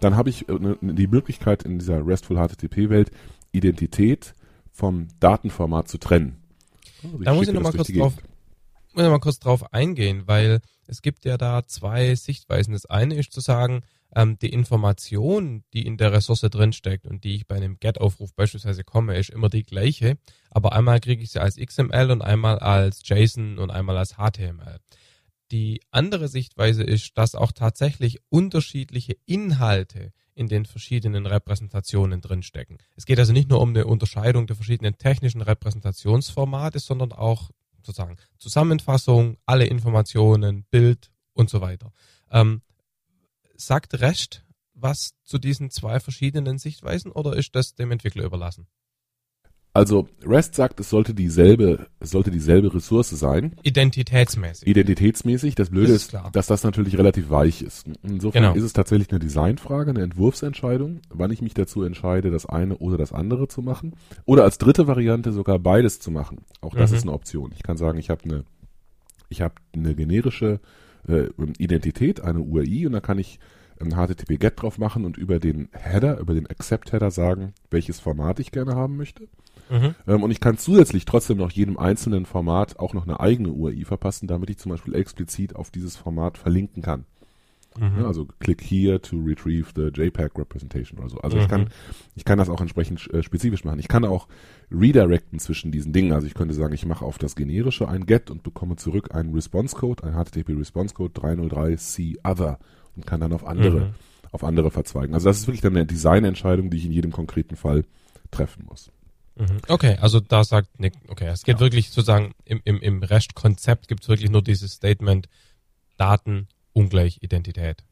dann 0.00 0.16
habe 0.16 0.30
ich 0.30 0.48
äh, 0.48 0.76
die 0.80 1.06
Möglichkeit 1.06 1.64
in 1.64 1.78
dieser 1.78 2.06
RESTful 2.06 2.36
HTTP-Welt 2.36 3.10
Identität 3.52 4.34
vom 4.72 5.08
Datenformat 5.20 5.88
zu 5.88 5.98
trennen. 5.98 6.42
Also 7.04 7.18
da 7.18 7.34
muss 7.34 7.48
ich 7.48 7.54
nochmal 7.54 7.72
kurz 7.72 7.92
drauf, 7.92 8.14
muss 8.94 9.04
mal 9.04 9.20
kurz 9.20 9.38
drauf 9.38 9.72
eingehen, 9.72 10.22
weil 10.26 10.60
es 10.86 11.02
gibt 11.02 11.24
ja 11.24 11.36
da 11.36 11.66
zwei 11.66 12.14
Sichtweisen. 12.14 12.72
Das 12.72 12.86
eine 12.86 13.14
ist 13.14 13.32
zu 13.32 13.40
sagen, 13.40 13.82
ähm, 14.14 14.38
die 14.38 14.50
Information, 14.50 15.64
die 15.72 15.86
in 15.86 15.96
der 15.96 16.12
Ressource 16.12 16.42
drinsteckt 16.42 17.06
und 17.06 17.24
die 17.24 17.34
ich 17.36 17.46
bei 17.46 17.56
einem 17.56 17.78
Get-Aufruf 17.78 18.34
beispielsweise 18.34 18.84
komme, 18.84 19.16
ist 19.16 19.30
immer 19.30 19.48
die 19.48 19.62
gleiche. 19.62 20.18
Aber 20.50 20.72
einmal 20.72 21.00
kriege 21.00 21.22
ich 21.22 21.30
sie 21.30 21.40
als 21.40 21.56
XML 21.56 22.10
und 22.10 22.22
einmal 22.22 22.58
als 22.58 23.02
JSON 23.04 23.58
und 23.58 23.70
einmal 23.70 23.96
als 23.96 24.16
HTML. 24.16 24.78
Die 25.50 25.82
andere 25.90 26.28
Sichtweise 26.28 26.82
ist, 26.82 27.16
dass 27.16 27.34
auch 27.34 27.52
tatsächlich 27.52 28.20
unterschiedliche 28.30 29.16
Inhalte 29.26 30.12
in 30.34 30.48
den 30.48 30.64
verschiedenen 30.64 31.26
Repräsentationen 31.26 32.20
drinstecken. 32.20 32.78
Es 32.96 33.06
geht 33.06 33.18
also 33.18 33.32
nicht 33.32 33.50
nur 33.50 33.60
um 33.60 33.70
eine 33.70 33.86
Unterscheidung 33.86 34.46
der 34.46 34.56
verschiedenen 34.56 34.96
technischen 34.98 35.42
Repräsentationsformate, 35.42 36.78
sondern 36.78 37.12
auch 37.12 37.50
sozusagen 37.82 38.16
Zusammenfassung, 38.38 39.36
alle 39.44 39.66
Informationen, 39.66 40.64
Bild 40.70 41.10
und 41.34 41.50
so 41.50 41.60
weiter. 41.60 41.92
Ähm, 42.30 42.62
sagt 43.56 44.00
REST 44.00 44.44
was 44.82 45.14
zu 45.22 45.38
diesen 45.38 45.70
zwei 45.70 46.00
verschiedenen 46.00 46.58
Sichtweisen 46.58 47.12
oder 47.12 47.36
ist 47.36 47.54
das 47.54 47.74
dem 47.74 47.90
Entwickler 47.90 48.24
überlassen? 48.24 48.66
Also 49.74 50.06
REST 50.26 50.54
sagt, 50.54 50.80
es 50.80 50.90
sollte 50.90 51.14
dieselbe, 51.14 51.86
es 51.98 52.10
sollte 52.10 52.30
dieselbe 52.30 52.74
Ressource 52.74 53.08
sein. 53.08 53.56
Identitätsmäßig. 53.62 54.68
Identitätsmäßig. 54.68 55.54
Das 55.54 55.70
Blöde 55.70 55.92
ist, 55.92 56.12
ist 56.12 56.22
dass 56.32 56.46
das 56.46 56.62
natürlich 56.62 56.98
relativ 56.98 57.30
weich 57.30 57.62
ist. 57.62 57.86
Insofern 58.02 58.42
genau. 58.42 58.54
ist 58.54 58.64
es 58.64 58.74
tatsächlich 58.74 59.10
eine 59.10 59.18
Designfrage, 59.18 59.90
eine 59.90 60.02
Entwurfsentscheidung, 60.02 61.00
wann 61.08 61.30
ich 61.30 61.40
mich 61.40 61.54
dazu 61.54 61.84
entscheide, 61.84 62.30
das 62.30 62.44
eine 62.44 62.76
oder 62.78 62.98
das 62.98 63.12
andere 63.14 63.48
zu 63.48 63.62
machen. 63.62 63.94
Oder 64.26 64.44
als 64.44 64.58
dritte 64.58 64.86
Variante 64.86 65.32
sogar 65.32 65.58
beides 65.58 66.00
zu 66.00 66.10
machen. 66.10 66.44
Auch 66.60 66.74
das 66.74 66.90
mhm. 66.90 66.96
ist 66.96 67.02
eine 67.04 67.12
Option. 67.12 67.52
Ich 67.54 67.62
kann 67.62 67.78
sagen, 67.78 67.98
ich 67.98 68.10
habe 68.10 68.24
eine, 68.24 68.44
ich 69.30 69.40
habe 69.40 69.54
eine 69.74 69.94
generische 69.94 70.60
äh, 71.08 71.28
Identität, 71.56 72.20
eine 72.20 72.40
URI, 72.40 72.86
und 72.86 72.92
da 72.92 73.00
kann 73.00 73.18
ich 73.18 73.38
ein 73.80 73.94
HTTP-GET 73.94 74.60
drauf 74.60 74.78
machen 74.78 75.04
und 75.04 75.16
über 75.16 75.40
den 75.40 75.68
Header, 75.72 76.18
über 76.18 76.34
den 76.34 76.46
Accept-Header 76.46 77.10
sagen, 77.10 77.54
welches 77.70 78.00
Format 78.00 78.38
ich 78.38 78.52
gerne 78.52 78.74
haben 78.76 78.96
möchte. 78.96 79.28
Mhm. 79.72 79.94
Ähm, 80.06 80.22
und 80.22 80.30
ich 80.30 80.40
kann 80.40 80.58
zusätzlich 80.58 81.06
trotzdem 81.06 81.38
noch 81.38 81.50
jedem 81.50 81.78
einzelnen 81.78 82.26
Format 82.26 82.78
auch 82.78 82.92
noch 82.92 83.04
eine 83.04 83.20
eigene 83.20 83.50
URI 83.50 83.84
verpassen, 83.84 84.28
damit 84.28 84.50
ich 84.50 84.58
zum 84.58 84.70
Beispiel 84.70 84.94
explizit 84.94 85.56
auf 85.56 85.70
dieses 85.70 85.96
Format 85.96 86.36
verlinken 86.36 86.82
kann. 86.82 87.06
Mhm. 87.78 88.00
Ja, 88.00 88.06
also 88.06 88.26
click 88.38 88.60
here 88.60 89.00
to 89.00 89.16
retrieve 89.16 89.70
the 89.74 89.88
JPEG 89.88 90.38
representation 90.38 90.98
oder 90.98 91.08
so. 91.08 91.18
Also 91.18 91.38
mhm. 91.38 91.42
ich 91.42 91.48
kann, 91.48 91.68
ich 92.14 92.24
kann 92.26 92.36
das 92.38 92.50
auch 92.50 92.60
entsprechend 92.60 93.08
äh, 93.14 93.22
spezifisch 93.22 93.64
machen. 93.64 93.78
Ich 93.78 93.88
kann 93.88 94.04
auch 94.04 94.28
redirecten 94.70 95.38
zwischen 95.38 95.72
diesen 95.72 95.94
Dingen. 95.94 96.12
Also 96.12 96.26
ich 96.26 96.34
könnte 96.34 96.52
sagen, 96.52 96.74
ich 96.74 96.84
mache 96.84 97.04
auf 97.04 97.16
das 97.16 97.34
generische 97.34 97.88
ein 97.88 98.04
GET 98.04 98.30
und 98.30 98.42
bekomme 98.42 98.76
zurück 98.76 99.14
einen 99.14 99.34
Response 99.34 99.74
Code, 99.74 100.04
ein 100.04 100.12
HTTP 100.12 100.50
Response 100.50 100.94
Code 100.94 101.12
303 101.14 101.76
C 101.76 102.18
other 102.24 102.58
und 102.94 103.06
kann 103.06 103.20
dann 103.20 103.32
auf 103.32 103.46
andere, 103.46 103.80
mhm. 103.80 103.94
auf 104.32 104.44
andere 104.44 104.70
verzweigen. 104.70 105.14
Also 105.14 105.30
das 105.30 105.38
ist 105.38 105.46
wirklich 105.46 105.62
dann 105.62 105.74
eine 105.74 105.86
Designentscheidung, 105.86 106.68
die 106.68 106.76
ich 106.76 106.84
in 106.84 106.92
jedem 106.92 107.12
konkreten 107.12 107.56
Fall 107.56 107.84
treffen 108.30 108.66
muss. 108.68 108.90
Mhm. 109.36 109.58
Okay, 109.68 109.96
also 110.00 110.20
da 110.20 110.44
sagt 110.44 110.78
Nick, 110.78 110.94
okay, 111.08 111.26
es 111.26 111.42
geht 111.42 111.56
ja. 111.56 111.60
wirklich 111.60 111.90
sozusagen 111.90 112.34
im, 112.44 112.60
im, 112.64 112.80
im 112.80 113.02
REST-Konzept 113.02 113.88
gibt 113.88 114.02
es 114.02 114.08
wirklich 114.08 114.30
nur 114.30 114.42
dieses 114.42 114.72
Statement 114.72 115.28
Daten 115.96 116.48
ungleich 116.72 117.18
Identität. 117.22 117.84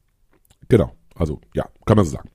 Genau, 0.69 0.95
also 1.15 1.41
ja, 1.53 1.67
kann 1.85 1.97
man 1.97 2.05
so 2.05 2.11
sagen. 2.11 2.29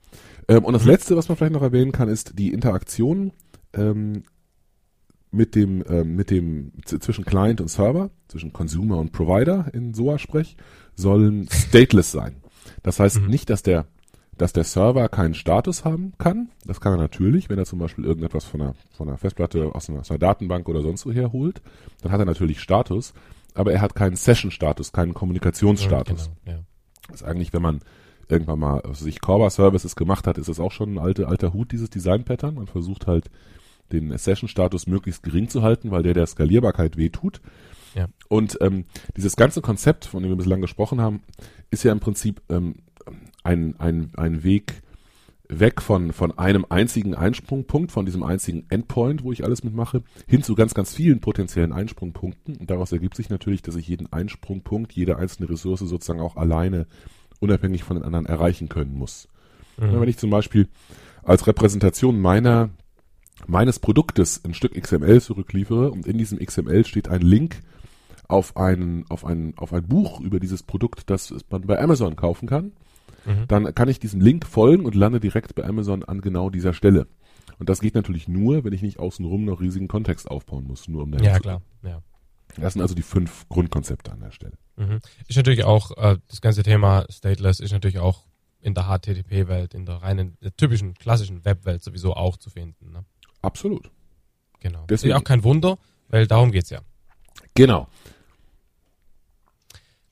Ähm, 0.49 0.65
und 0.65 0.73
das 0.73 0.85
mhm. 0.85 0.91
letzte, 0.91 1.17
was 1.17 1.29
man 1.29 1.37
vielleicht 1.37 1.53
noch 1.53 1.63
erwähnen 1.63 1.93
kann, 1.93 2.09
ist 2.09 2.39
die 2.39 2.53
Interaktion 2.53 3.33
ähm, 3.73 4.25
mit 5.31 5.55
dem, 5.55 5.85
ähm, 5.89 6.17
mit 6.17 6.31
dem 6.31 6.73
zwischen 6.85 7.25
Client 7.25 7.61
und 7.61 7.69
Server, 7.69 8.11
zwischen 8.29 8.53
Consumer 8.53 8.99
und 8.99 9.13
Provider 9.13 9.73
in 9.73 9.95
SOA-Sprech, 9.95 10.57
sollen 10.95 11.49
stateless 11.51 12.11
sein. 12.11 12.37
Das 12.83 13.01
heißt 13.01 13.21
mhm. 13.21 13.29
nicht, 13.29 13.51
dass 13.51 13.63
der 13.63 13.87
dass 14.39 14.53
der 14.53 14.65
Server 14.65 15.09
keinen 15.09 15.35
Status 15.35 15.85
haben 15.85 16.13
kann. 16.19 16.51
Das 16.65 16.81
kann 16.81 16.93
er 16.93 16.99
natürlich, 16.99 17.49
wenn 17.49 17.59
er 17.59 17.65
zum 17.65 17.79
Beispiel 17.79 18.05
irgendetwas 18.05 18.45
von 18.45 18.61
einer, 18.61 18.75
von 18.97 19.09
einer 19.09 19.19
Festplatte 19.19 19.75
aus 19.75 19.89
einer, 19.89 20.01
aus 20.01 20.11
einer 20.11 20.19
Datenbank 20.19 20.69
oder 20.69 20.83
sonst 20.83 21.07
wo 21.07 21.13
herholt. 21.13 21.63
Dann 22.03 22.13
hat 22.13 22.21
er 22.21 22.27
natürlich 22.27 22.61
Status, 22.61 23.15
aber 23.55 23.73
er 23.73 23.81
hat 23.81 23.95
keinen 23.95 24.17
Session-Status, 24.17 24.93
keinen 24.93 25.15
Kommunikationsstatus. 25.15 26.27
Ja, 26.27 26.33
genau, 26.45 26.59
ja. 26.59 26.65
Das 27.09 27.23
ist 27.23 27.27
eigentlich, 27.27 27.53
wenn 27.53 27.63
man 27.63 27.81
irgendwann 28.29 28.59
mal 28.59 28.81
also 28.81 29.05
sich 29.05 29.21
Corba 29.21 29.49
Services 29.51 29.97
gemacht 29.97 30.27
hat, 30.27 30.39
ist 30.39 30.49
es 30.49 30.61
auch 30.61 30.73
schon 30.73 30.95
ein 30.95 30.99
alter, 30.99 31.29
alter 31.29 31.53
Hut, 31.53 31.73
dieses 31.73 31.91
Design-Pattern. 31.91 32.55
Man 32.55 32.67
versucht 32.67 33.07
halt 33.07 33.31
den 33.93 34.17
Session-Status 34.17 34.87
möglichst 34.87 35.23
gering 35.23 35.49
zu 35.49 35.63
halten, 35.63 35.91
weil 35.91 36.03
der 36.03 36.15
der 36.15 36.27
Skalierbarkeit 36.27 36.97
wehtut. 36.97 37.41
Ja. 37.95 38.09
Und 38.29 38.59
ähm, 38.61 38.85
dieses 39.17 39.37
ganze 39.37 39.63
Konzept, 39.63 40.05
von 40.05 40.23
dem 40.23 40.31
wir 40.31 40.37
bislang 40.37 40.61
gesprochen 40.61 41.01
haben, 41.01 41.23
ist 41.71 41.85
ja 41.85 41.93
im 41.93 42.01
Prinzip 42.01 42.43
ähm, 42.51 42.75
ein, 43.47 43.79
ein, 43.79 44.11
ein 44.17 44.43
Weg 44.43 44.83
weg 45.49 45.81
von, 45.81 46.13
von 46.13 46.37
einem 46.39 46.67
einzigen 46.69 47.15
Einsprungpunkt, 47.15 47.93
von 47.93 48.05
diesem 48.05 48.25
einzigen 48.25 48.67
Endpoint, 48.69 49.23
wo 49.23 49.33
ich 49.33 49.45
alles 49.45 49.63
mitmache, 49.63 50.03
hin 50.27 50.43
zu 50.43 50.57
ganz, 50.57 50.75
ganz 50.75 50.93
vielen 50.93 51.21
potenziellen 51.21 51.73
Einsprungpunkten. 51.73 52.57
Und 52.57 52.69
daraus 52.69 52.91
ergibt 52.91 53.17
sich 53.17 53.31
natürlich, 53.31 53.63
dass 53.63 53.77
ich 53.77 53.87
jeden 53.87 54.13
Einsprungpunkt, 54.13 54.93
jede 54.93 55.17
einzelne 55.17 55.49
Ressource 55.49 55.81
sozusagen 55.81 56.21
auch 56.21 56.37
alleine 56.37 56.87
unabhängig 57.39 57.85
von 57.85 57.97
den 57.97 58.05
anderen 58.05 58.27
erreichen 58.27 58.69
können 58.69 58.95
muss. 58.95 59.29
Mhm. 59.77 60.01
Wenn 60.01 60.09
ich 60.09 60.19
zum 60.19 60.31
Beispiel 60.31 60.69
als 61.23 61.47
Repräsentation 61.47 62.21
meiner 62.21 62.71
meines 63.47 63.79
Produktes 63.79 64.43
ein 64.45 64.55
Stück 64.55 64.81
XML 64.81 65.21
zurückliefere 65.21 65.91
und 65.91 66.07
in 66.07 66.17
diesem 66.17 66.39
XML 66.39 66.87
steht 66.87 67.09
ein 67.09 67.21
Link 67.21 67.61
auf 68.29 68.57
einen, 68.57 69.05
auf 69.11 69.25
ein, 69.25 69.53
auf 69.57 69.73
ein 69.73 69.87
Buch 69.87 70.21
über 70.21 70.41
dieses 70.41 70.63
Produkt, 70.63 71.11
das 71.11 71.35
man 71.51 71.63
bei 71.63 71.79
Amazon 71.79 72.17
kaufen 72.17 72.49
kann, 72.49 72.73
mhm. 73.27 73.49
dann 73.49 73.75
kann 73.75 73.89
ich 73.89 73.99
diesem 73.99 74.21
Link 74.21 74.47
folgen 74.47 74.87
und 74.87 74.95
lande 74.95 75.21
direkt 75.21 75.55
bei 75.55 75.65
Amazon 75.65 76.05
an 76.05 76.21
genau 76.21 76.51
dieser 76.51 76.73
Stelle. 76.73 77.07
Und 77.59 77.69
das 77.69 77.81
geht 77.81 77.95
natürlich 77.95 78.29
nur, 78.29 78.65
wenn 78.65 78.73
ich 78.73 78.83
nicht 78.83 78.99
außenrum 78.99 79.45
noch 79.45 79.61
riesigen 79.61 79.89
Kontext 79.89 80.31
aufbauen 80.31 80.67
muss, 80.67 80.89
nur 80.89 81.03
um 81.03 81.13
dahin 81.13 81.27
Ja, 81.27 81.39
klar, 81.39 81.63
ja. 81.83 82.03
Das 82.59 82.73
sind 82.73 82.83
also 82.83 82.95
die 82.95 83.03
fünf 83.03 83.49
Grundkonzepte 83.49 84.13
an 84.13 84.21
der 84.21 84.31
Stelle. 84.31 84.55
Mhm. 84.77 85.01
Ist 85.27 85.37
natürlich 85.37 85.65
auch, 85.65 85.97
äh, 85.97 86.19
das 86.29 86.41
ganze 86.41 86.63
Thema 86.63 87.05
Stateless 87.11 87.61
ist 87.61 87.73
natürlich 87.73 87.99
auch 87.99 88.27
in 88.61 88.75
der 88.75 88.85
HTTP-Welt, 88.85 89.75
in 89.75 89.85
der 89.85 89.97
reinen, 89.97 90.37
der 90.43 90.57
typischen, 90.57 90.95
klassischen 90.95 91.45
Webwelt 91.45 91.83
sowieso 91.83 92.15
auch 92.15 92.37
zu 92.37 92.51
finden. 92.51 92.93
Ne? 92.93 93.05
Absolut. 93.43 93.91
Genau. 94.61 94.85
Deswegen 94.89 95.15
ist 95.15 95.21
auch 95.21 95.25
kein 95.25 95.45
Wunder, 95.45 95.79
weil 96.09 96.27
darum 96.27 96.51
geht's 96.51 96.71
ja. 96.71 96.81
Genau. 97.55 97.89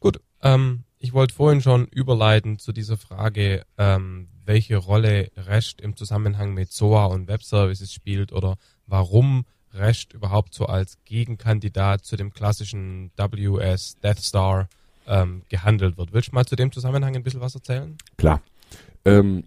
Gut, 0.00 0.20
ähm, 0.42 0.84
ich 1.04 1.12
wollte 1.12 1.34
vorhin 1.34 1.60
schon 1.60 1.84
überleiten 1.88 2.58
zu 2.58 2.72
dieser 2.72 2.96
Frage, 2.96 3.66
ähm, 3.76 4.28
welche 4.46 4.78
Rolle 4.78 5.30
REST 5.36 5.82
im 5.82 5.96
Zusammenhang 5.96 6.54
mit 6.54 6.72
SOA 6.72 7.04
und 7.04 7.28
Web 7.28 7.42
Services 7.42 7.92
spielt 7.92 8.32
oder 8.32 8.56
warum 8.86 9.44
REST 9.74 10.14
überhaupt 10.14 10.54
so 10.54 10.64
als 10.64 10.96
Gegenkandidat 11.04 12.06
zu 12.06 12.16
dem 12.16 12.32
klassischen 12.32 13.10
WS 13.18 13.98
Death 14.02 14.20
Star 14.20 14.70
ähm, 15.06 15.42
gehandelt 15.50 15.98
wird. 15.98 16.14
Willst 16.14 16.32
du 16.32 16.36
mal 16.36 16.46
zu 16.46 16.56
dem 16.56 16.72
Zusammenhang 16.72 17.14
ein 17.14 17.22
bisschen 17.22 17.42
was 17.42 17.54
erzählen? 17.54 17.98
Klar. 18.16 18.40
Ähm, 19.04 19.44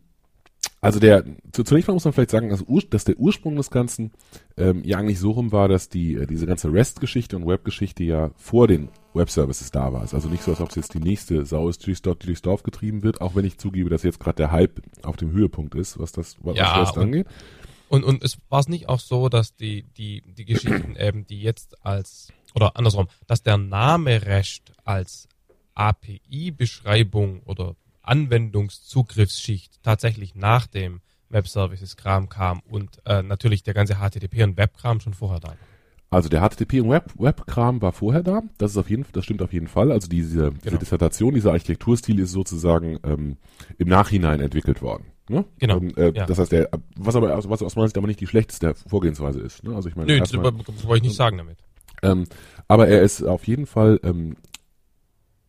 also 0.79 0.99
der, 0.99 1.23
zunächst 1.53 1.87
mal 1.87 1.95
muss 1.95 2.05
man 2.05 2.13
vielleicht 2.13 2.29
sagen, 2.29 2.49
dass, 2.49 2.63
dass 2.91 3.03
der 3.03 3.17
Ursprung 3.17 3.55
des 3.55 3.71
Ganzen 3.71 4.11
ähm, 4.57 4.83
ja 4.85 4.99
eigentlich 4.99 5.19
so 5.19 5.31
rum 5.31 5.51
war, 5.51 5.67
dass 5.67 5.89
die, 5.89 6.13
äh, 6.13 6.27
diese 6.27 6.45
ganze 6.45 6.71
REST-Geschichte 6.71 7.35
und 7.35 7.47
Web-Geschichte 7.47 8.03
ja 8.03 8.29
vor 8.35 8.67
den 8.67 8.89
Web-Services 9.17 9.71
da 9.71 9.91
war. 9.93 10.01
Also 10.01 10.29
nicht 10.29 10.43
so, 10.43 10.51
als 10.51 10.61
ob 10.61 10.69
es 10.69 10.75
jetzt 10.75 10.93
die 10.93 10.99
nächste 10.99 11.45
Sau 11.45 11.69
ist, 11.69 11.85
die 11.85 11.93
durchs 11.93 12.41
Dorf 12.41 12.63
getrieben 12.63 13.03
wird, 13.03 13.21
auch 13.21 13.35
wenn 13.35 13.45
ich 13.45 13.57
zugebe, 13.57 13.89
dass 13.89 14.03
jetzt 14.03 14.19
gerade 14.19 14.37
der 14.37 14.51
Hype 14.51 14.81
auf 15.03 15.17
dem 15.17 15.31
Höhepunkt 15.31 15.75
ist, 15.75 15.99
was 15.99 16.11
das 16.11 16.37
was 16.41 16.55
ja, 16.57 16.81
REST 16.81 16.97
angeht. 16.97 17.27
Und, 17.89 18.03
und 18.03 18.23
es 18.23 18.37
war 18.49 18.59
es 18.59 18.67
nicht 18.67 18.89
auch 18.89 18.99
so, 18.99 19.29
dass 19.29 19.55
die, 19.55 19.83
die, 19.97 20.21
die 20.25 20.45
Geschichten 20.45 20.95
eben, 20.99 21.25
die 21.25 21.41
jetzt 21.41 21.85
als, 21.85 22.33
oder 22.53 22.75
andersrum, 22.75 23.07
dass 23.27 23.43
der 23.43 23.57
Name 23.57 24.25
REST 24.25 24.73
als 24.83 25.27
API-Beschreibung 25.75 27.41
oder 27.43 27.75
Anwendungszugriffsschicht 28.01 29.83
tatsächlich 29.83 30.35
nach 30.35 30.67
dem 30.67 31.01
Web 31.29 31.47
Services 31.47 31.97
Kram 31.97 32.29
kam 32.29 32.61
und 32.61 33.01
äh, 33.05 33.21
natürlich 33.21 33.63
der 33.63 33.73
ganze 33.73 33.95
HTTP 33.95 34.43
und 34.43 34.57
Web 34.57 34.77
Kram 34.77 34.99
schon 34.99 35.13
vorher 35.13 35.39
da 35.39 35.49
war. 35.49 35.57
Also 36.09 36.29
der 36.29 36.41
HTTP 36.41 36.81
und 36.81 36.89
Web, 36.89 37.11
Web 37.17 37.45
Kram 37.47 37.81
war 37.81 37.91
vorher 37.91 38.23
da. 38.23 38.41
Das 38.57 38.71
ist 38.71 38.77
auf 38.77 38.89
jeden, 38.89 39.05
das 39.11 39.25
stimmt 39.25 39.41
auf 39.41 39.51
jeden 39.51 39.67
Fall. 39.67 39.91
Also 39.91 40.07
diese, 40.07 40.51
diese 40.51 40.61
genau. 40.61 40.77
Dissertation, 40.77 41.33
dieser 41.33 41.51
Architekturstil 41.51 42.19
ist 42.19 42.31
sozusagen 42.31 42.97
ähm, 43.03 43.37
im 43.77 43.89
Nachhinein 43.89 44.39
entwickelt 44.39 44.81
worden. 44.81 45.05
Ne? 45.29 45.43
Genau. 45.59 45.77
Und, 45.77 45.97
äh, 45.97 46.13
ja. 46.15 46.25
Das 46.25 46.39
heißt, 46.39 46.53
der, 46.53 46.69
was 46.95 47.15
aber 47.17 47.35
was 47.49 47.61
aus 47.61 47.75
meiner 47.75 47.87
Sicht 47.87 47.97
aber 47.97 48.07
nicht 48.07 48.21
die 48.21 48.27
schlechteste 48.27 48.73
Vorgehensweise 48.87 49.41
ist. 49.41 49.63
Ne? 49.65 49.75
Also 49.75 49.89
ich 49.89 49.95
meine, 49.97 50.13
Nö, 50.13 50.19
das 50.19 50.33
wollte 50.33 50.97
ich 50.97 51.03
nicht 51.03 51.17
sagen 51.17 51.37
damit. 51.37 51.57
Ähm, 52.01 52.25
aber 52.69 52.87
er 52.87 53.01
ist 53.01 53.23
auf 53.23 53.45
jeden 53.45 53.65
Fall 53.65 53.99
ähm, 54.03 54.37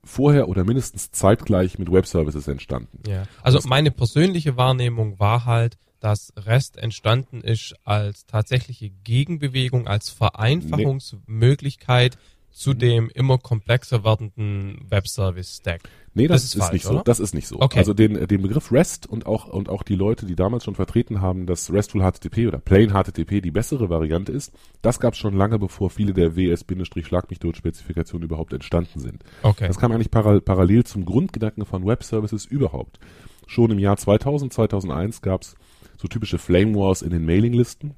vorher 0.02 0.48
oder 0.48 0.64
mindestens 0.64 1.12
zeitgleich 1.12 1.78
mit 1.78 1.92
Web-Services 1.92 2.48
entstanden. 2.48 3.02
Ja. 3.06 3.24
Also 3.42 3.60
meine 3.68 3.90
persönliche 3.90 4.56
Wahrnehmung 4.56 5.20
war 5.20 5.44
halt, 5.44 5.78
dass 6.00 6.32
REST 6.36 6.76
entstanden 6.76 7.40
ist 7.40 7.74
als 7.84 8.26
tatsächliche 8.26 8.90
Gegenbewegung, 9.04 9.88
als 9.88 10.10
Vereinfachungsmöglichkeit 10.10 12.14
nee. 12.14 12.20
zu 12.52 12.74
dem 12.74 13.10
immer 13.10 13.38
komplexer 13.38 14.04
werdenden 14.04 14.86
Web-Service-Stack. 14.88 15.88
Nee, 16.14 16.26
das, 16.26 16.42
das 16.42 16.54
ist, 16.54 16.60
falsch, 16.60 16.72
nicht 16.72 16.86
oder? 16.86 16.98
so. 16.98 17.02
Das 17.04 17.20
ist 17.20 17.34
nicht 17.34 17.46
so. 17.46 17.60
Okay. 17.60 17.78
Also 17.78 17.94
den, 17.94 18.26
den 18.26 18.42
Begriff 18.42 18.72
REST 18.72 19.06
und 19.06 19.26
auch, 19.26 19.46
und 19.46 19.68
auch 19.68 19.84
die 19.84 19.94
Leute, 19.94 20.26
die 20.26 20.34
damals 20.34 20.64
schon 20.64 20.74
vertreten 20.74 21.20
haben, 21.20 21.46
dass 21.46 21.72
RESTful 21.72 22.02
HTTP 22.02 22.48
oder 22.48 22.58
Plain 22.58 22.90
HTTP 22.90 23.40
die 23.40 23.52
bessere 23.52 23.88
Variante 23.88 24.32
ist, 24.32 24.52
das 24.82 24.98
gab 24.98 25.14
es 25.14 25.20
schon 25.20 25.36
lange, 25.36 25.58
bevor 25.58 25.90
viele 25.90 26.12
der 26.12 26.34
WS-Schlag 26.34 27.30
mich 27.30 27.38
Spezifikationen 27.56 28.26
überhaupt 28.26 28.52
entstanden 28.52 28.98
sind. 28.98 29.22
Okay. 29.42 29.68
Das 29.68 29.78
kam 29.78 29.92
eigentlich 29.92 30.10
para 30.10 30.40
parallel 30.40 30.84
zum 30.84 31.04
Grundgedanken 31.04 31.64
von 31.64 31.86
Web 31.86 32.02
Services 32.02 32.46
überhaupt. 32.46 32.98
Schon 33.46 33.70
im 33.70 33.78
Jahr 33.78 33.96
2000, 33.96 34.52
2001 34.52 35.22
gab 35.22 35.42
es 35.42 35.54
so 35.98 36.08
typische 36.08 36.38
Flame 36.38 36.74
Wars 36.74 37.02
in 37.02 37.10
den 37.10 37.26
Mailinglisten 37.26 37.94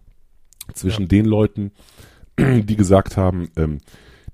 zwischen 0.75 1.03
ja. 1.03 1.09
den 1.09 1.27
Leuten, 1.27 1.73
die 2.39 2.77
gesagt 2.77 3.17
haben, 3.17 3.51
ähm, 3.57 3.79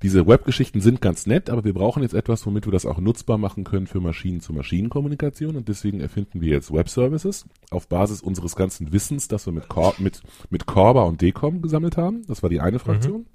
diese 0.03 0.27
Webgeschichten 0.27 0.81
sind 0.81 1.01
ganz 1.01 1.27
nett, 1.27 1.49
aber 1.49 1.65
wir 1.65 1.73
brauchen 1.73 2.03
jetzt 2.03 2.15
etwas, 2.15 2.45
womit 2.45 2.67
wir 2.67 2.73
das 2.73 2.85
auch 2.85 2.99
nutzbar 2.99 3.39
machen 3.39 3.65
können 3.65 3.87
für 3.87 4.01
Maschinen-zu-Maschinen-Kommunikation 4.01 5.57
und 5.57 5.69
deswegen 5.69 6.01
erfinden 6.01 6.41
wir 6.43 6.51
jetzt 6.51 6.73
Web-Services 6.73 7.47
auf 7.71 7.89
Basis 7.89 8.21
unseres 8.21 8.57
ganzen 8.57 8.93
Wissens, 8.93 9.29
das 9.29 9.47
wir 9.47 9.53
mit, 9.53 9.69
Cor 9.69 9.95
mit, 9.99 10.23
mit 10.51 10.67
Corba 10.67 11.05
und 11.05 11.23
Decom 11.23 11.63
gesammelt 11.63 11.97
haben. 11.97 12.25
Das 12.29 12.43
war 12.43 12.51
die 12.51 12.61
eine 12.61 12.79
Fraktion. 12.79 13.21
Mhm. 13.21 13.27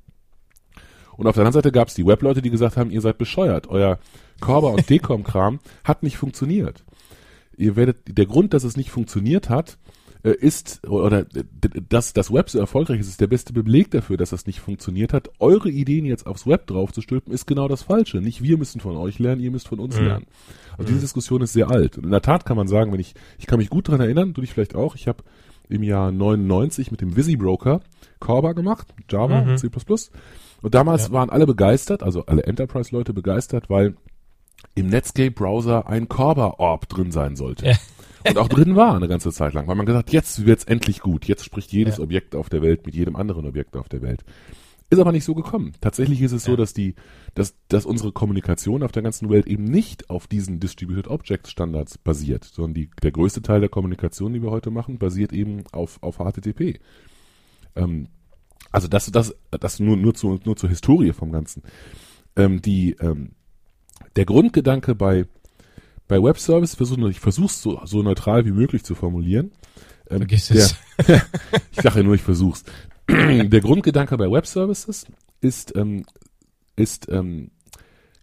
Und 1.18 1.28
auf 1.28 1.36
der 1.36 1.42
anderen 1.42 1.64
Seite 1.64 1.72
gab 1.72 1.88
es 1.88 1.94
die 1.96 2.06
Webleute, 2.06 2.42
die 2.42 2.50
gesagt 2.52 2.78
haben, 2.78 2.92
ihr 2.92 3.02
seid 3.02 3.18
bescheuert, 3.18 3.68
euer 3.68 4.00
Corba 4.40 4.70
und 4.70 4.88
Decom-Kram 4.90 5.60
hat 5.84 6.04
nicht 6.04 6.18
funktioniert. 6.18 6.84
Ihr 7.58 7.76
werdet, 7.76 8.18
der 8.18 8.28
Grund, 8.28 8.54
dass 8.54 8.64
es 8.64 8.78
nicht 8.78 8.92
funktioniert 8.92 9.50
hat, 9.50 9.78
ist, 10.30 10.88
oder 10.88 11.26
dass 11.90 12.14
das 12.14 12.32
Web 12.32 12.50
so 12.50 12.60
erfolgreich 12.60 13.00
ist, 13.00 13.08
ist 13.08 13.22
der 13.22 13.28
beste 13.28 13.54
Beleg 13.54 13.90
dafür, 13.90 14.18
dass 14.18 14.30
das 14.30 14.46
nicht 14.46 14.60
funktioniert 14.60 15.14
hat. 15.14 15.30
Eure 15.40 15.70
Ideen 15.70 16.06
jetzt 16.06 16.28
aufs 16.28 16.46
Web 16.46 16.68
drauf 16.68 16.92
zu 16.94 17.02
stülpen, 17.02 17.34
ist 17.34 17.48
genau 17.48 17.68
das 17.68 17.84
Falsche. 17.84 18.18
Nicht 18.18 18.44
wir 18.44 18.58
müssen 18.58 18.82
von 18.82 18.98
euch 18.98 19.18
lernen, 19.18 19.42
ihr 19.42 19.50
müsst 19.50 19.68
von 19.68 19.80
uns 19.80 19.98
mhm. 19.98 20.06
lernen. 20.06 20.28
Also 20.78 20.84
mhm. 20.84 20.88
diese 20.88 21.02
Diskussion 21.02 21.42
ist 21.42 21.54
sehr 21.54 21.72
alt. 21.72 21.98
Und 21.98 22.06
in 22.06 22.12
der 22.12 22.22
Tat 22.22 22.46
kann 22.46 22.58
man 22.58 22.68
sagen, 22.68 22.92
wenn 22.92 23.00
ich, 23.00 23.16
ich 23.40 23.48
kann 23.48 23.58
mich 23.58 23.70
gut 23.70 23.88
daran 23.88 24.02
erinnern, 24.02 24.34
du 24.34 24.42
dich 24.42 24.54
vielleicht 24.54 24.76
auch, 24.76 24.96
ich 24.96 25.08
habe 25.08 25.24
im 25.70 25.82
Jahr 25.82 26.12
99 26.12 26.92
mit 26.92 27.02
dem 27.02 27.16
VisiBroker 27.16 27.82
Corba 28.20 28.54
gemacht, 28.54 28.94
Java, 29.10 29.42
mhm. 29.42 29.58
C++. 29.58 29.70
Und 30.62 30.76
damals 30.76 31.08
ja. 31.08 31.14
waren 31.14 31.32
alle 31.32 31.48
begeistert, 31.48 32.04
also 32.04 32.26
alle 32.28 32.44
Enterprise-Leute 32.44 33.14
begeistert, 33.14 33.72
weil 33.72 33.96
im 34.76 34.88
Netscape-Browser 34.88 35.88
ein 35.88 36.08
Corba-Orb 36.08 36.88
drin 36.88 37.12
sein 37.12 37.36
sollte. 37.36 37.66
Ja 37.66 37.74
und 38.28 38.38
auch 38.38 38.48
drin 38.48 38.76
war 38.76 38.96
eine 38.96 39.08
ganze 39.08 39.32
Zeit 39.32 39.54
lang, 39.54 39.68
weil 39.68 39.76
man 39.76 39.86
gesagt, 39.86 40.12
jetzt 40.12 40.46
wird's 40.46 40.64
endlich 40.64 41.02
gut, 41.02 41.26
jetzt 41.26 41.46
spricht 41.46 41.72
jedes 41.72 41.98
ja. 41.98 42.04
Objekt 42.04 42.36
auf 42.36 42.50
der 42.50 42.62
Welt 42.62 42.86
mit 42.86 42.96
jedem 42.96 43.16
anderen 43.16 43.46
Objekt 43.46 43.76
auf 43.76 43.90
der 43.90 44.02
Welt. 44.02 44.24
Ist 44.92 45.00
aber 45.00 45.14
nicht 45.14 45.24
so 45.24 45.34
gekommen. 45.34 45.72
Tatsächlich 45.80 46.22
ist 46.22 46.34
es 46.34 46.46
ja. 46.46 46.52
so, 46.52 46.58
dass 46.58 46.74
die, 46.74 46.96
dass, 47.34 47.56
dass 47.70 47.86
unsere 47.86 48.12
Kommunikation 48.12 48.84
auf 48.84 48.92
der 48.92 49.02
ganzen 49.02 49.30
Welt 49.30 49.48
eben 49.48 49.64
nicht 49.64 50.10
auf 50.10 50.28
diesen 50.28 50.60
Distributed 50.60 51.08
Objects 51.08 51.50
Standards 51.50 51.98
basiert, 51.98 52.44
sondern 52.44 52.74
die, 52.74 52.90
der 53.02 53.12
größte 53.12 53.42
Teil 53.42 53.62
der 53.62 53.70
Kommunikation, 53.70 54.34
die 54.34 54.44
wir 54.44 54.52
heute 54.52 54.70
machen, 54.70 55.00
basiert 55.00 55.32
eben 55.32 55.64
auf, 55.72 55.98
auf 56.04 56.18
HTTP. 56.18 56.82
Ähm, 57.78 58.10
also 58.70 58.90
das, 58.90 59.10
das, 59.12 59.34
das 59.50 59.80
nur, 59.80 59.96
nur, 59.96 60.14
zu, 60.14 60.42
nur 60.44 60.58
zur 60.58 60.70
Historie 60.70 61.14
vom 61.14 61.32
Ganzen. 61.32 61.64
Ähm, 62.36 62.62
die, 62.62 62.98
ähm, 63.00 63.32
der 64.18 64.26
Grundgedanke 64.26 64.94
bei, 64.94 65.26
bei 66.12 66.22
Web 66.22 66.38
Service 66.40 66.76
versuche 66.76 67.10
ich 67.10 67.22
versuch's 67.22 67.62
so, 67.62 67.80
so 67.86 68.04
neutral 68.04 68.46
wie 68.46 68.52
möglich 68.52 68.84
zu 68.84 68.96
formulieren. 68.96 69.54
Ähm, 70.10 70.18
Vergiss 70.18 70.52
es. 70.52 70.76
ich 71.72 71.82
sage 71.82 72.00
ja 72.00 72.04
nur, 72.04 72.16
ich 72.16 72.22
versuch's. 72.22 72.66
der 73.08 73.62
Grundgedanke 73.62 74.18
bei 74.18 74.30
Web 74.30 74.46
Services 74.46 75.06
ist 75.40 75.74
ähm, 75.78 76.06
ist 76.76 77.08
ähm, 77.10 77.52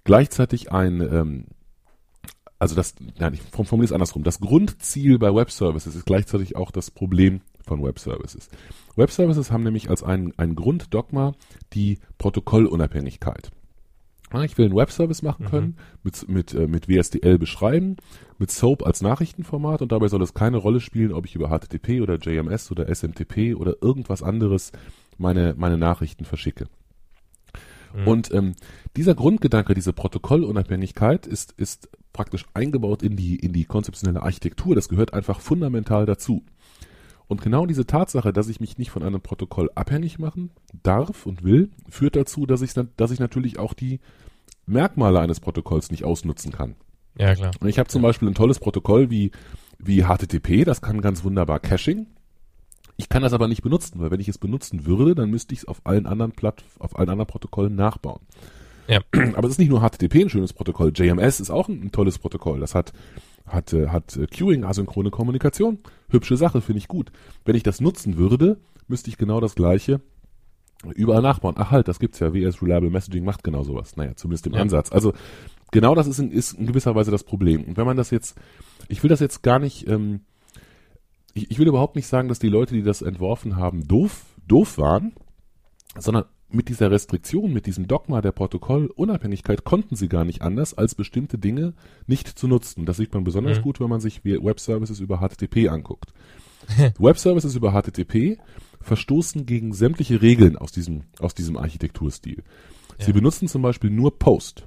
gleichzeitig 0.05 0.71
ein 0.71 1.01
ähm, 1.01 1.47
also 2.59 2.75
das, 2.75 2.95
nein, 3.19 3.33
ich 3.33 3.41
formuliere 3.41 3.87
es 3.87 3.93
andersrum. 3.93 4.23
Das 4.23 4.39
Grundziel 4.39 5.19
bei 5.19 5.35
Web 5.35 5.51
Services 5.51 5.95
ist 5.95 6.05
gleichzeitig 6.05 6.57
auch 6.57 6.71
das 6.71 6.91
Problem 6.91 7.41
von 7.65 7.83
Web 7.83 7.99
Services. 8.01 8.51
Web 8.97 9.11
Services 9.13 9.51
haben 9.51 9.63
nämlich 9.63 9.89
als 9.89 10.03
ein, 10.03 10.35
ein 10.37 10.57
Grunddogma 10.57 11.33
die 11.73 12.01
Protokollunabhängigkeit. 12.19 13.51
Ich 14.45 14.59
will 14.59 14.67
einen 14.67 14.77
Webservice 14.77 15.23
machen 15.23 15.47
mhm. 15.47 15.51
können, 15.51 15.77
mit, 16.03 16.29
mit, 16.29 16.55
äh, 16.55 16.67
mit 16.67 16.89
WSDL 16.89 17.39
beschreiben, 17.39 17.97
mit 18.39 18.51
SOAP 18.51 18.85
als 18.87 19.01
Nachrichtenformat 19.01 19.83
und 19.83 19.93
dabei 19.93 20.09
soll 20.09 20.23
es 20.23 20.35
keine 20.35 20.59
Rolle 20.59 20.81
spielen, 20.81 21.13
ob 21.13 21.27
ich 21.27 21.35
über 21.35 21.49
HTTP 21.49 22.01
oder 22.03 22.17
JMS 22.17 22.71
oder 22.71 22.89
SMTP 22.95 23.55
oder 23.55 23.77
irgendwas 23.81 24.23
anderes 24.23 24.73
meine, 25.17 25.55
meine 25.57 25.79
Nachrichten 25.79 26.25
verschicke. 26.25 26.67
Mhm. 27.95 28.07
Und 28.07 28.35
ähm, 28.35 28.55
dieser 28.97 29.15
Grundgedanke, 29.15 29.75
diese 29.75 29.93
Protokollunabhängigkeit 29.93 31.27
ist, 31.27 31.53
ist 31.53 31.89
praktisch 32.13 32.47
eingebaut 32.55 33.03
in 33.03 33.17
die, 33.17 33.37
in 33.37 33.53
die 33.53 33.65
konzeptionelle 33.65 34.23
Architektur. 34.23 34.75
Das 34.75 34.89
gehört 34.89 35.15
einfach 35.15 35.41
fundamental 35.41 36.07
dazu. 36.07 36.45
Und 37.29 37.43
genau 37.43 37.67
diese 37.67 37.87
Tatsache, 37.87 38.33
dass 38.33 38.49
ich 38.49 38.59
mich 38.59 38.79
nicht 38.79 38.91
von 38.91 39.03
einem 39.03 39.21
Protokoll 39.21 39.71
abhängig 39.75 40.19
machen 40.19 40.51
darf 40.83 41.27
und 41.27 41.45
will, 41.45 41.71
führt 41.89 42.17
dazu, 42.17 42.47
dass 42.47 42.63
ich, 42.63 42.73
dass 42.97 43.11
ich 43.11 43.21
natürlich 43.21 43.59
auch 43.59 43.75
die 43.75 44.01
Merkmale 44.67 45.21
eines 45.21 45.39
Protokolls 45.39 45.91
nicht 45.91 46.05
ausnutzen 46.05 46.53
kann. 46.53 46.75
Ja, 47.19 47.35
klar. 47.35 47.51
Und 47.61 47.69
ich 47.69 47.79
habe 47.79 47.89
zum 47.89 48.03
ja. 48.03 48.09
Beispiel 48.09 48.29
ein 48.29 48.35
tolles 48.35 48.59
Protokoll 48.59 49.11
wie, 49.11 49.31
wie 49.79 50.05
HTTP, 50.05 50.65
das 50.65 50.81
kann 50.81 51.03
ganz 51.03 51.23
wunderbar 51.23 51.61
Caching. 51.61 52.07
Ich 52.97 53.09
kann 53.09 53.23
das 53.23 53.33
aber 53.33 53.47
nicht 53.47 53.63
benutzen, 53.63 54.01
weil 54.01 54.11
wenn 54.11 54.21
ich 54.21 54.29
es 54.29 54.39
benutzen 54.39 54.87
würde, 54.87 55.15
dann 55.15 55.31
müsste 55.31 55.55
ich 55.55 55.61
es 55.61 55.69
auf 55.69 55.83
allen 55.85 56.07
anderen 56.07 56.33
Platt, 56.33 56.65
auf 56.79 56.99
allen 56.99 57.11
anderen 57.11 57.29
Protokollen 57.29 57.75
nachbauen. 57.77 58.21
Ja. 58.89 59.01
Aber 59.37 59.45
es 59.45 59.53
ist 59.53 59.59
nicht 59.59 59.69
nur 59.69 59.81
HTTP 59.81 60.23
ein 60.23 60.31
schönes 60.31 60.53
Protokoll. 60.53 60.93
JMS 60.95 61.41
ist 61.41 61.51
auch 61.51 61.69
ein, 61.69 61.83
ein 61.83 61.93
tolles 61.93 62.19
Protokoll. 62.19 62.59
Das 62.59 62.75
hat 62.75 62.93
hat, 63.47 63.73
äh, 63.73 63.89
hat 63.89 64.17
äh, 64.17 64.27
Queuing, 64.27 64.65
asynchrone 64.65 65.11
Kommunikation. 65.11 65.79
Hübsche 66.09 66.37
Sache, 66.37 66.61
finde 66.61 66.79
ich 66.79 66.89
gut. 66.89 67.13
Wenn 67.45 67.57
ich 67.57 67.63
das 67.63 67.81
nutzen 67.81 68.17
würde, 68.17 68.59
müsste 68.89 69.11
ich 69.11 69.19
genau 69.19 69.41
das 69.41 69.55
gleiche 69.55 70.01
überall 70.95 71.23
nachbauen. 71.23 71.57
Ach 71.59 71.71
halt, 71.71 71.89
das 71.89 71.99
gibt's 71.99 72.21
ja. 72.21 72.33
WS 72.33 72.63
Reliable 72.63 72.91
Messaging 72.91 73.25
macht 73.25 73.43
genau 73.43 73.65
sowas. 73.65 73.97
Naja, 73.97 74.15
zumindest 74.15 74.47
im 74.47 74.55
ja. 74.55 74.61
Ansatz. 74.61 74.93
Also 74.93 75.13
genau 75.73 75.95
das 75.95 76.07
ist 76.07 76.19
in, 76.19 76.31
ist 76.31 76.53
in 76.53 76.67
gewisser 76.67 76.95
Weise 76.95 77.11
das 77.11 77.25
Problem. 77.25 77.65
Und 77.65 77.77
wenn 77.77 77.87
man 77.87 77.97
das 77.97 78.11
jetzt, 78.11 78.39
ich 78.89 79.03
will 79.03 79.11
das 79.11 79.21
jetzt 79.21 79.43
gar 79.43 79.59
nicht, 79.59 79.89
ähm, 79.89 80.21
ich, 81.35 81.51
ich 81.51 81.59
will 81.59 81.67
überhaupt 81.67 81.97
nicht 81.97 82.07
sagen, 82.07 82.29
dass 82.29 82.39
die 82.39 82.49
Leute, 82.49 82.75
die 82.75 82.83
das 82.83 83.03
entworfen 83.03 83.57
haben, 83.57 83.87
doof, 83.87 84.25
doof 84.47 84.79
waren, 84.79 85.13
sondern 85.99 86.25
mit 86.51 86.69
dieser 86.69 86.91
Restriktion, 86.91 87.53
mit 87.53 87.67
diesem 87.67 87.87
Dogma 87.87 88.23
der 88.23 88.33
Protokollunabhängigkeit 88.33 89.65
konnten 89.65 89.97
sie 89.97 90.09
gar 90.09 90.25
nicht 90.25 90.43
anders, 90.43 90.75
als 90.75 90.95
bestimmte 90.95 91.39
Dinge 91.39 91.75
nicht 92.07 92.27
zu 92.27 92.49
nutzen. 92.49 92.87
Das 92.87 92.97
sieht 92.97 93.13
man 93.13 93.25
besonders 93.25 93.59
mhm. 93.59 93.63
gut, 93.63 93.81
wenn 93.81 93.91
man 93.91 94.01
sich 94.01 94.25
Web-Services 94.25 95.01
über 95.01 95.19
HTTP 95.19 95.69
anguckt. 95.69 96.13
Web-Services 96.99 97.55
über 97.55 97.73
HTTP 97.73 98.39
verstoßen 98.81 99.45
gegen 99.45 99.75
sämtliche 99.75 100.23
Regeln 100.23 100.57
aus 100.57 100.73
diesem, 100.73 101.03
aus 101.19 101.35
diesem 101.35 101.57
Architekturstil. 101.57 102.43
Ja. 102.99 103.05
Sie 103.05 103.13
benutzen 103.13 103.49
zum 103.49 103.63
Beispiel 103.63 103.91
nur 103.91 104.19
Post. 104.19 104.67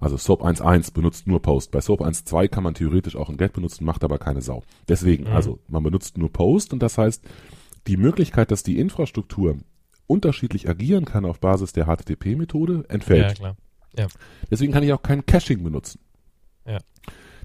Also 0.00 0.16
SOAP 0.16 0.42
1.1 0.42 0.92
benutzt 0.92 1.28
nur 1.28 1.40
Post. 1.40 1.70
Bei 1.70 1.80
SOAP 1.80 2.02
1.2 2.02 2.48
kann 2.48 2.64
man 2.64 2.74
theoretisch 2.74 3.14
auch 3.14 3.28
ein 3.28 3.36
GET 3.36 3.52
benutzen, 3.52 3.84
macht 3.84 4.02
aber 4.02 4.18
keine 4.18 4.42
Sau. 4.42 4.64
Deswegen, 4.88 5.24
mhm. 5.24 5.30
also 5.30 5.60
man 5.68 5.82
benutzt 5.82 6.18
nur 6.18 6.30
Post 6.32 6.72
und 6.72 6.82
das 6.82 6.98
heißt, 6.98 7.24
die 7.86 7.96
Möglichkeit, 7.96 8.50
dass 8.50 8.62
die 8.62 8.78
Infrastruktur 8.78 9.58
unterschiedlich 10.12 10.68
agieren 10.68 11.06
kann 11.06 11.24
auf 11.24 11.40
Basis 11.40 11.72
der 11.72 11.86
HTTP-Methode, 11.86 12.84
entfällt. 12.88 13.22
Ja, 13.22 13.34
klar. 13.34 13.56
Ja. 13.96 14.06
Deswegen 14.50 14.72
kann 14.72 14.82
ich 14.82 14.92
auch 14.92 15.02
kein 15.02 15.24
Caching 15.24 15.64
benutzen. 15.64 16.00
Ja. 16.66 16.78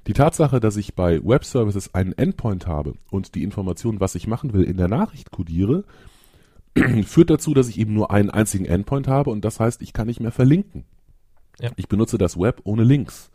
Die 0.06 0.13
Tatsache, 0.13 0.60
dass 0.60 0.75
ich 0.75 0.93
bei 0.93 1.23
Web 1.23 1.45
Services 1.45 1.93
einen 1.93 2.12
Endpoint 2.12 2.67
habe 2.67 2.95
und 3.10 3.36
die 3.36 3.43
Information, 3.43 4.01
was 4.01 4.15
ich 4.15 4.27
machen 4.27 4.51
will, 4.51 4.63
in 4.63 4.75
der 4.75 4.89
Nachricht 4.89 5.32
kodiere, 5.32 5.86
führt 7.06 7.30
dazu, 7.30 7.53
dass 7.53 7.69
ich 7.69 7.80
eben 7.80 7.93
nur 7.93 8.12
einen 8.12 8.30
einzigen 8.30 8.65
Endpoint 8.65 9.08
habe 9.08 9.30
und 9.30 9.45
das 9.45 9.62
heißt, 9.62 9.82
ich 9.82 9.93
kann 9.93 10.08
nicht 10.08 10.19
mehr 10.19 10.32
verlinken. 10.32 10.84
Ja. 11.60 11.71
Ich 11.77 11.88
benutze 11.88 12.17
das 12.17 12.38
Web 12.38 12.62
ohne 12.65 12.84
Links. 12.84 13.32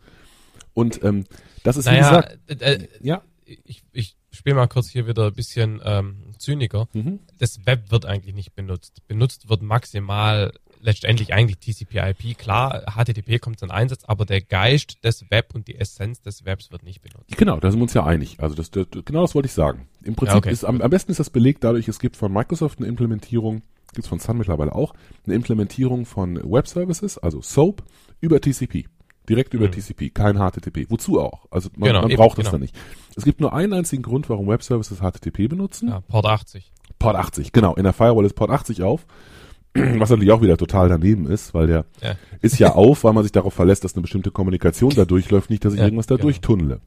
Und 0.73 1.03
ähm, 1.03 1.25
das 1.63 1.77
ist 1.77 1.85
naja, 1.85 1.97
wie 1.97 2.09
gesagt, 2.09 2.61
äh, 2.61 2.73
äh, 2.73 2.87
ja. 3.01 3.21
Ich, 3.45 3.83
ich 3.91 4.15
spiele 4.35 4.55
mal 4.55 4.67
kurz 4.67 4.89
hier 4.89 5.07
wieder 5.07 5.27
ein 5.27 5.33
bisschen 5.33 5.81
ähm, 5.83 6.33
Zyniker. 6.37 6.87
Mhm. 6.93 7.19
Das 7.37 7.65
Web 7.65 7.91
wird 7.91 8.05
eigentlich 8.05 8.35
nicht 8.35 8.55
benutzt. 8.55 9.07
Benutzt 9.07 9.49
wird 9.49 9.61
maximal 9.61 10.51
letztendlich 10.83 11.33
eigentlich 11.33 11.59
TCP/IP. 11.59 12.37
Klar, 12.37 12.83
HTTP 12.95 13.39
kommt 13.39 13.59
zum 13.59 13.71
Einsatz, 13.71 14.03
aber 14.05 14.25
der 14.25 14.41
Geist 14.41 15.03
des 15.03 15.25
Web 15.29 15.55
und 15.55 15.67
die 15.67 15.75
Essenz 15.75 16.21
des 16.21 16.45
Webs 16.45 16.71
wird 16.71 16.83
nicht 16.83 17.01
benutzt. 17.01 17.35
Genau, 17.37 17.59
da 17.59 17.71
sind 17.71 17.79
wir 17.79 17.83
uns 17.83 17.93
ja 17.93 18.05
einig. 18.05 18.39
Also 18.39 18.55
das, 18.55 18.69
das 18.69 18.87
genau 19.05 19.21
das 19.21 19.33
wollte 19.33 19.47
ich 19.47 19.53
sagen. 19.53 19.87
Im 20.03 20.15
Prinzip 20.15 20.33
ja, 20.33 20.37
okay. 20.39 20.51
ist 20.51 20.65
am, 20.65 20.81
am 20.81 20.89
besten 20.89 21.11
ist 21.11 21.19
das 21.19 21.29
belegt 21.29 21.63
dadurch, 21.63 21.87
es 21.87 21.99
gibt 21.99 22.17
von 22.17 22.31
Microsoft 22.31 22.79
eine 22.79 22.87
Implementierung, 22.87 23.61
gibt 23.93 24.05
es 24.05 24.07
von 24.07 24.19
Sun 24.19 24.37
mittlerweile 24.37 24.75
auch, 24.75 24.93
eine 25.25 25.35
Implementierung 25.35 26.05
von 26.05 26.35
Web 26.43 26.67
Services, 26.67 27.17
also 27.17 27.41
SOAP, 27.41 27.83
über 28.19 28.41
TCP. 28.41 28.87
Direkt 29.29 29.53
über 29.53 29.67
mhm. 29.67 29.71
TCP, 29.71 30.09
kein 30.13 30.37
HTTP. 30.37 30.89
Wozu 30.89 31.19
auch? 31.19 31.45
Also 31.49 31.69
man, 31.77 31.87
genau, 31.87 32.01
man 32.01 32.11
eben, 32.11 32.17
braucht 32.17 32.37
das 32.37 32.45
genau. 32.45 32.53
dann 32.53 32.61
nicht. 32.61 32.75
Es 33.15 33.23
gibt 33.23 33.39
nur 33.39 33.53
einen 33.53 33.73
einzigen 33.73 34.03
Grund, 34.03 34.29
warum 34.29 34.47
Web 34.47 34.63
Services 34.63 34.99
HTTP 34.99 35.47
benutzen. 35.47 35.89
Ja, 35.89 36.01
Port 36.01 36.25
80. 36.25 36.71
Port 36.99 37.15
80, 37.15 37.51
genau. 37.51 37.75
In 37.75 37.83
der 37.83 37.93
Firewall 37.93 38.25
ist 38.25 38.35
Port 38.35 38.51
80 38.51 38.83
auf. 38.83 39.05
Was 39.73 40.09
natürlich 40.09 40.31
auch 40.31 40.41
wieder 40.41 40.57
total 40.57 40.89
daneben 40.89 41.25
ist, 41.25 41.53
weil 41.53 41.67
der 41.67 41.85
ja. 42.01 42.15
ist 42.41 42.59
ja 42.59 42.73
auf, 42.73 43.03
weil 43.03 43.13
man 43.13 43.23
sich 43.23 43.31
darauf 43.31 43.53
verlässt, 43.53 43.83
dass 43.83 43.95
eine 43.95 44.01
bestimmte 44.01 44.31
Kommunikation 44.31 44.91
da 44.91 45.05
durchläuft, 45.05 45.49
nicht, 45.49 45.65
dass 45.65 45.73
ich 45.73 45.79
ja, 45.79 45.85
irgendwas 45.85 46.05
da 46.05 46.15
genau. 46.15 46.25
durchtunnele. 46.25 46.81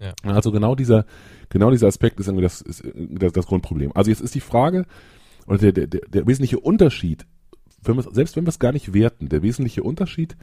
Ja. 0.00 0.12
Also 0.22 0.52
genau 0.52 0.74
dieser, 0.74 1.04
genau 1.48 1.70
dieser 1.70 1.88
Aspekt 1.88 2.20
ist 2.20 2.28
irgendwie 2.28 2.44
das, 2.44 2.60
ist 2.60 2.84
das, 2.94 3.32
das 3.32 3.46
Grundproblem. 3.46 3.90
Also 3.94 4.10
jetzt 4.10 4.20
ist 4.20 4.34
die 4.34 4.40
Frage, 4.40 4.84
oder 5.46 5.58
der, 5.58 5.72
der, 5.72 5.86
der, 5.86 6.00
der 6.02 6.26
wesentliche 6.26 6.60
Unterschied, 6.60 7.26
wenn 7.82 7.96
wir, 7.96 8.04
selbst 8.12 8.36
wenn 8.36 8.44
wir 8.44 8.50
es 8.50 8.58
gar 8.58 8.72
nicht 8.72 8.92
werten, 8.92 9.28
der 9.28 9.42
wesentliche 9.42 9.82
Unterschied 9.82 10.36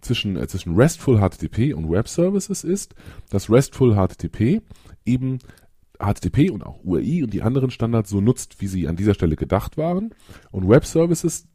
zwischen, 0.00 0.36
äh, 0.36 0.46
zwischen 0.48 0.74
RESTful 0.76 1.18
HTTP 1.18 1.74
und 1.74 1.90
Web 1.90 2.08
Services 2.08 2.64
ist, 2.64 2.94
dass 3.30 3.50
RESTful 3.50 3.94
HTTP 3.94 4.62
eben 5.04 5.38
HTTP 5.98 6.50
und 6.50 6.64
auch 6.64 6.82
URI 6.84 7.24
und 7.24 7.32
die 7.32 7.42
anderen 7.42 7.70
Standards 7.70 8.10
so 8.10 8.20
nutzt, 8.20 8.60
wie 8.60 8.68
sie 8.68 8.88
an 8.88 8.96
dieser 8.96 9.14
Stelle 9.14 9.36
gedacht 9.36 9.76
waren. 9.76 10.14
Und 10.50 10.68
Web 10.68 10.84
Services, 10.84 11.46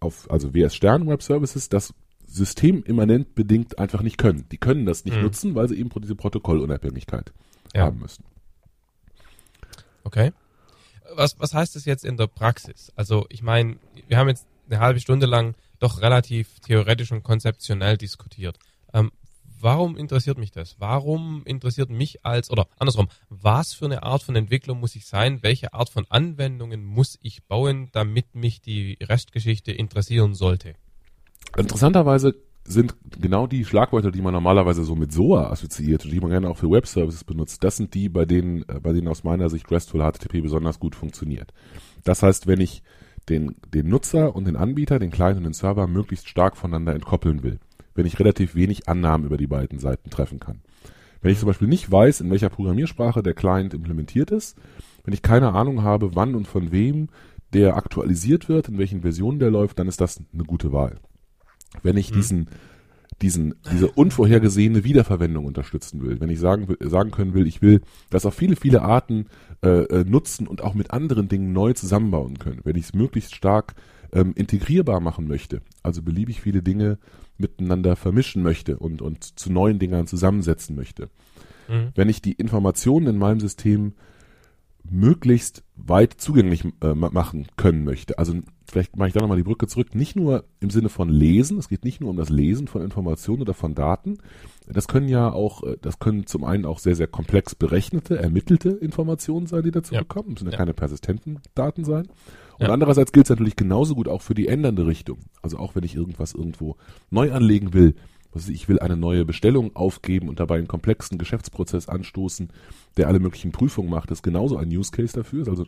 auf, 0.00 0.30
also 0.30 0.54
WS 0.54 0.74
Stern 0.74 1.06
Web 1.06 1.22
Services, 1.22 1.68
das 1.68 1.94
systemimmanent 2.26 3.34
bedingt 3.34 3.78
einfach 3.78 4.02
nicht 4.02 4.18
können. 4.18 4.46
Die 4.50 4.58
können 4.58 4.84
das 4.84 5.04
nicht 5.04 5.16
mhm. 5.16 5.22
nutzen, 5.22 5.54
weil 5.54 5.68
sie 5.68 5.78
eben 5.78 5.90
diese 6.00 6.16
Protokollunabhängigkeit 6.16 7.32
ja. 7.74 7.84
haben 7.84 8.00
müssen. 8.00 8.24
Okay. 10.04 10.32
Was, 11.14 11.38
was 11.38 11.54
heißt 11.54 11.76
das 11.76 11.84
jetzt 11.84 12.04
in 12.04 12.16
der 12.16 12.26
Praxis? 12.26 12.92
Also 12.96 13.26
ich 13.30 13.42
meine, 13.42 13.76
wir 14.08 14.18
haben 14.18 14.28
jetzt 14.28 14.46
eine 14.68 14.80
halbe 14.80 15.00
Stunde 15.00 15.26
lang 15.26 15.54
doch 15.78 16.00
relativ 16.00 16.60
theoretisch 16.60 17.12
und 17.12 17.22
konzeptionell 17.22 17.96
diskutiert. 17.96 18.58
Ähm, 18.92 19.10
warum 19.60 19.96
interessiert 19.96 20.38
mich 20.38 20.50
das? 20.50 20.76
Warum 20.78 21.42
interessiert 21.44 21.90
mich 21.90 22.24
als, 22.24 22.50
oder 22.50 22.66
andersrum, 22.78 23.08
was 23.28 23.74
für 23.74 23.86
eine 23.86 24.02
Art 24.02 24.22
von 24.22 24.36
Entwicklung 24.36 24.80
muss 24.80 24.96
ich 24.96 25.06
sein? 25.06 25.42
Welche 25.42 25.74
Art 25.74 25.90
von 25.90 26.06
Anwendungen 26.08 26.84
muss 26.84 27.18
ich 27.22 27.44
bauen, 27.44 27.88
damit 27.92 28.34
mich 28.34 28.60
die 28.60 28.98
Restgeschichte 29.02 29.72
interessieren 29.72 30.34
sollte? 30.34 30.74
Interessanterweise 31.56 32.34
sind 32.68 32.96
genau 33.20 33.46
die 33.46 33.64
Schlagwörter, 33.64 34.10
die 34.10 34.20
man 34.20 34.32
normalerweise 34.32 34.84
so 34.84 34.96
mit 34.96 35.12
SOA 35.12 35.50
assoziiert 35.50 36.04
die 36.04 36.20
man 36.20 36.30
gerne 36.30 36.50
auch 36.50 36.56
für 36.56 36.70
Web 36.70 36.86
Services 36.86 37.22
benutzt, 37.24 37.62
das 37.62 37.76
sind 37.76 37.94
die, 37.94 38.08
bei 38.08 38.24
denen, 38.24 38.68
äh, 38.68 38.80
bei 38.80 38.92
denen 38.92 39.08
aus 39.08 39.24
meiner 39.24 39.48
Sicht 39.48 39.70
RESTful 39.70 40.00
HTTP 40.00 40.42
besonders 40.42 40.80
gut 40.80 40.96
funktioniert. 40.96 41.52
Das 42.04 42.22
heißt, 42.22 42.46
wenn 42.46 42.60
ich 42.60 42.82
den, 43.28 43.56
den 43.72 43.88
Nutzer 43.88 44.34
und 44.36 44.46
den 44.46 44.56
Anbieter, 44.56 44.98
den 44.98 45.10
Client 45.10 45.38
und 45.38 45.44
den 45.44 45.52
Server 45.52 45.86
möglichst 45.86 46.28
stark 46.28 46.56
voneinander 46.56 46.94
entkoppeln 46.94 47.42
will, 47.42 47.58
wenn 47.94 48.06
ich 48.06 48.18
relativ 48.18 48.54
wenig 48.54 48.88
Annahmen 48.88 49.26
über 49.26 49.36
die 49.36 49.46
beiden 49.46 49.78
Seiten 49.78 50.10
treffen 50.10 50.40
kann. 50.40 50.60
Wenn 51.22 51.32
ich 51.32 51.38
zum 51.38 51.48
Beispiel 51.48 51.68
nicht 51.68 51.90
weiß, 51.90 52.20
in 52.20 52.30
welcher 52.30 52.50
Programmiersprache 52.50 53.22
der 53.22 53.34
Client 53.34 53.74
implementiert 53.74 54.30
ist, 54.30 54.56
wenn 55.04 55.14
ich 55.14 55.22
keine 55.22 55.52
Ahnung 55.52 55.82
habe, 55.82 56.14
wann 56.14 56.34
und 56.34 56.46
von 56.46 56.72
wem 56.72 57.08
der 57.52 57.76
aktualisiert 57.76 58.48
wird, 58.48 58.68
in 58.68 58.78
welchen 58.78 59.02
Versionen 59.02 59.38
der 59.38 59.50
läuft, 59.50 59.78
dann 59.78 59.88
ist 59.88 60.00
das 60.00 60.20
eine 60.32 60.44
gute 60.44 60.72
Wahl. 60.72 60.98
Wenn 61.82 61.96
ich 61.96 62.10
mhm. 62.10 62.14
diesen, 62.14 62.48
diesen, 63.22 63.54
diese 63.72 63.90
unvorhergesehene 63.90 64.84
Wiederverwendung 64.84 65.46
unterstützen 65.46 66.02
will, 66.02 66.20
wenn 66.20 66.28
ich 66.28 66.38
sagen, 66.38 66.68
sagen 66.80 67.10
können 67.10 67.32
will, 67.32 67.46
ich 67.46 67.62
will 67.62 67.80
das 68.10 68.26
auf 68.26 68.34
viele, 68.34 68.56
viele 68.56 68.82
Arten 68.82 69.26
äh, 69.62 69.84
äh, 69.84 70.04
nutzen 70.04 70.46
und 70.46 70.62
auch 70.62 70.74
mit 70.74 70.90
anderen 70.90 71.28
Dingen 71.28 71.52
neu 71.52 71.72
zusammenbauen 71.72 72.38
können, 72.38 72.60
wenn 72.64 72.76
ich 72.76 72.86
es 72.86 72.94
möglichst 72.94 73.34
stark 73.34 73.74
ähm, 74.12 74.32
integrierbar 74.34 75.00
machen 75.00 75.26
möchte, 75.28 75.62
also 75.82 76.02
beliebig 76.02 76.42
viele 76.42 76.62
Dinge 76.62 76.98
miteinander 77.38 77.96
vermischen 77.96 78.42
möchte 78.42 78.78
und, 78.78 79.00
und 79.00 79.38
zu 79.38 79.50
neuen 79.50 79.78
Dingern 79.78 80.06
zusammensetzen 80.06 80.76
möchte. 80.76 81.08
Mhm. 81.68 81.92
Wenn 81.94 82.08
ich 82.08 82.20
die 82.20 82.32
Informationen 82.32 83.06
in 83.06 83.18
meinem 83.18 83.40
System 83.40 83.94
möglichst 84.90 85.62
weit 85.76 86.14
zugänglich 86.14 86.64
äh, 86.80 86.94
machen 86.94 87.46
können 87.56 87.84
möchte. 87.84 88.18
Also 88.18 88.34
vielleicht 88.68 88.96
mache 88.96 89.08
ich 89.08 89.14
da 89.14 89.20
nochmal 89.20 89.36
die 89.36 89.42
Brücke 89.42 89.66
zurück, 89.66 89.94
nicht 89.94 90.16
nur 90.16 90.44
im 90.60 90.70
Sinne 90.70 90.88
von 90.88 91.08
Lesen, 91.08 91.58
es 91.58 91.68
geht 91.68 91.84
nicht 91.84 92.00
nur 92.00 92.10
um 92.10 92.16
das 92.16 92.28
Lesen 92.28 92.66
von 92.66 92.82
Informationen 92.82 93.42
oder 93.42 93.54
von 93.54 93.74
Daten, 93.74 94.18
das 94.68 94.88
können 94.88 95.08
ja 95.08 95.30
auch, 95.30 95.62
äh, 95.62 95.76
das 95.80 95.98
können 95.98 96.26
zum 96.26 96.44
einen 96.44 96.64
auch 96.64 96.78
sehr, 96.78 96.96
sehr 96.96 97.06
komplex 97.06 97.54
berechnete, 97.54 98.18
ermittelte 98.18 98.70
Informationen 98.70 99.46
sein, 99.46 99.62
die 99.62 99.70
dazu 99.70 99.94
ja. 99.94 100.00
bekommen, 100.00 100.30
müssen 100.30 100.46
ja, 100.46 100.52
ja 100.52 100.58
keine 100.58 100.74
persistenten 100.74 101.40
Daten 101.54 101.84
sein. 101.84 102.08
Und 102.58 102.66
ja. 102.66 102.72
andererseits 102.72 103.12
gilt 103.12 103.26
es 103.26 103.30
natürlich 103.30 103.56
genauso 103.56 103.94
gut 103.94 104.08
auch 104.08 104.22
für 104.22 104.34
die 104.34 104.48
ändernde 104.48 104.86
Richtung. 104.86 105.18
Also 105.42 105.58
auch 105.58 105.74
wenn 105.74 105.84
ich 105.84 105.94
irgendwas 105.94 106.32
irgendwo 106.32 106.76
neu 107.10 107.32
anlegen 107.32 107.74
will, 107.74 107.94
was 108.36 108.48
ich 108.48 108.68
will 108.68 108.78
eine 108.78 108.96
neue 108.96 109.24
Bestellung 109.24 109.74
aufgeben 109.74 110.28
und 110.28 110.38
dabei 110.38 110.56
einen 110.58 110.68
komplexen 110.68 111.16
Geschäftsprozess 111.16 111.88
anstoßen, 111.88 112.50
der 112.98 113.08
alle 113.08 113.18
möglichen 113.18 113.50
Prüfungen 113.50 113.88
macht, 113.88 114.10
ist 114.10 114.22
genauso 114.22 114.58
ein 114.58 114.68
Use 114.68 114.92
Case 114.92 115.14
dafür, 115.14 115.42
ist 115.42 115.48
also 115.48 115.66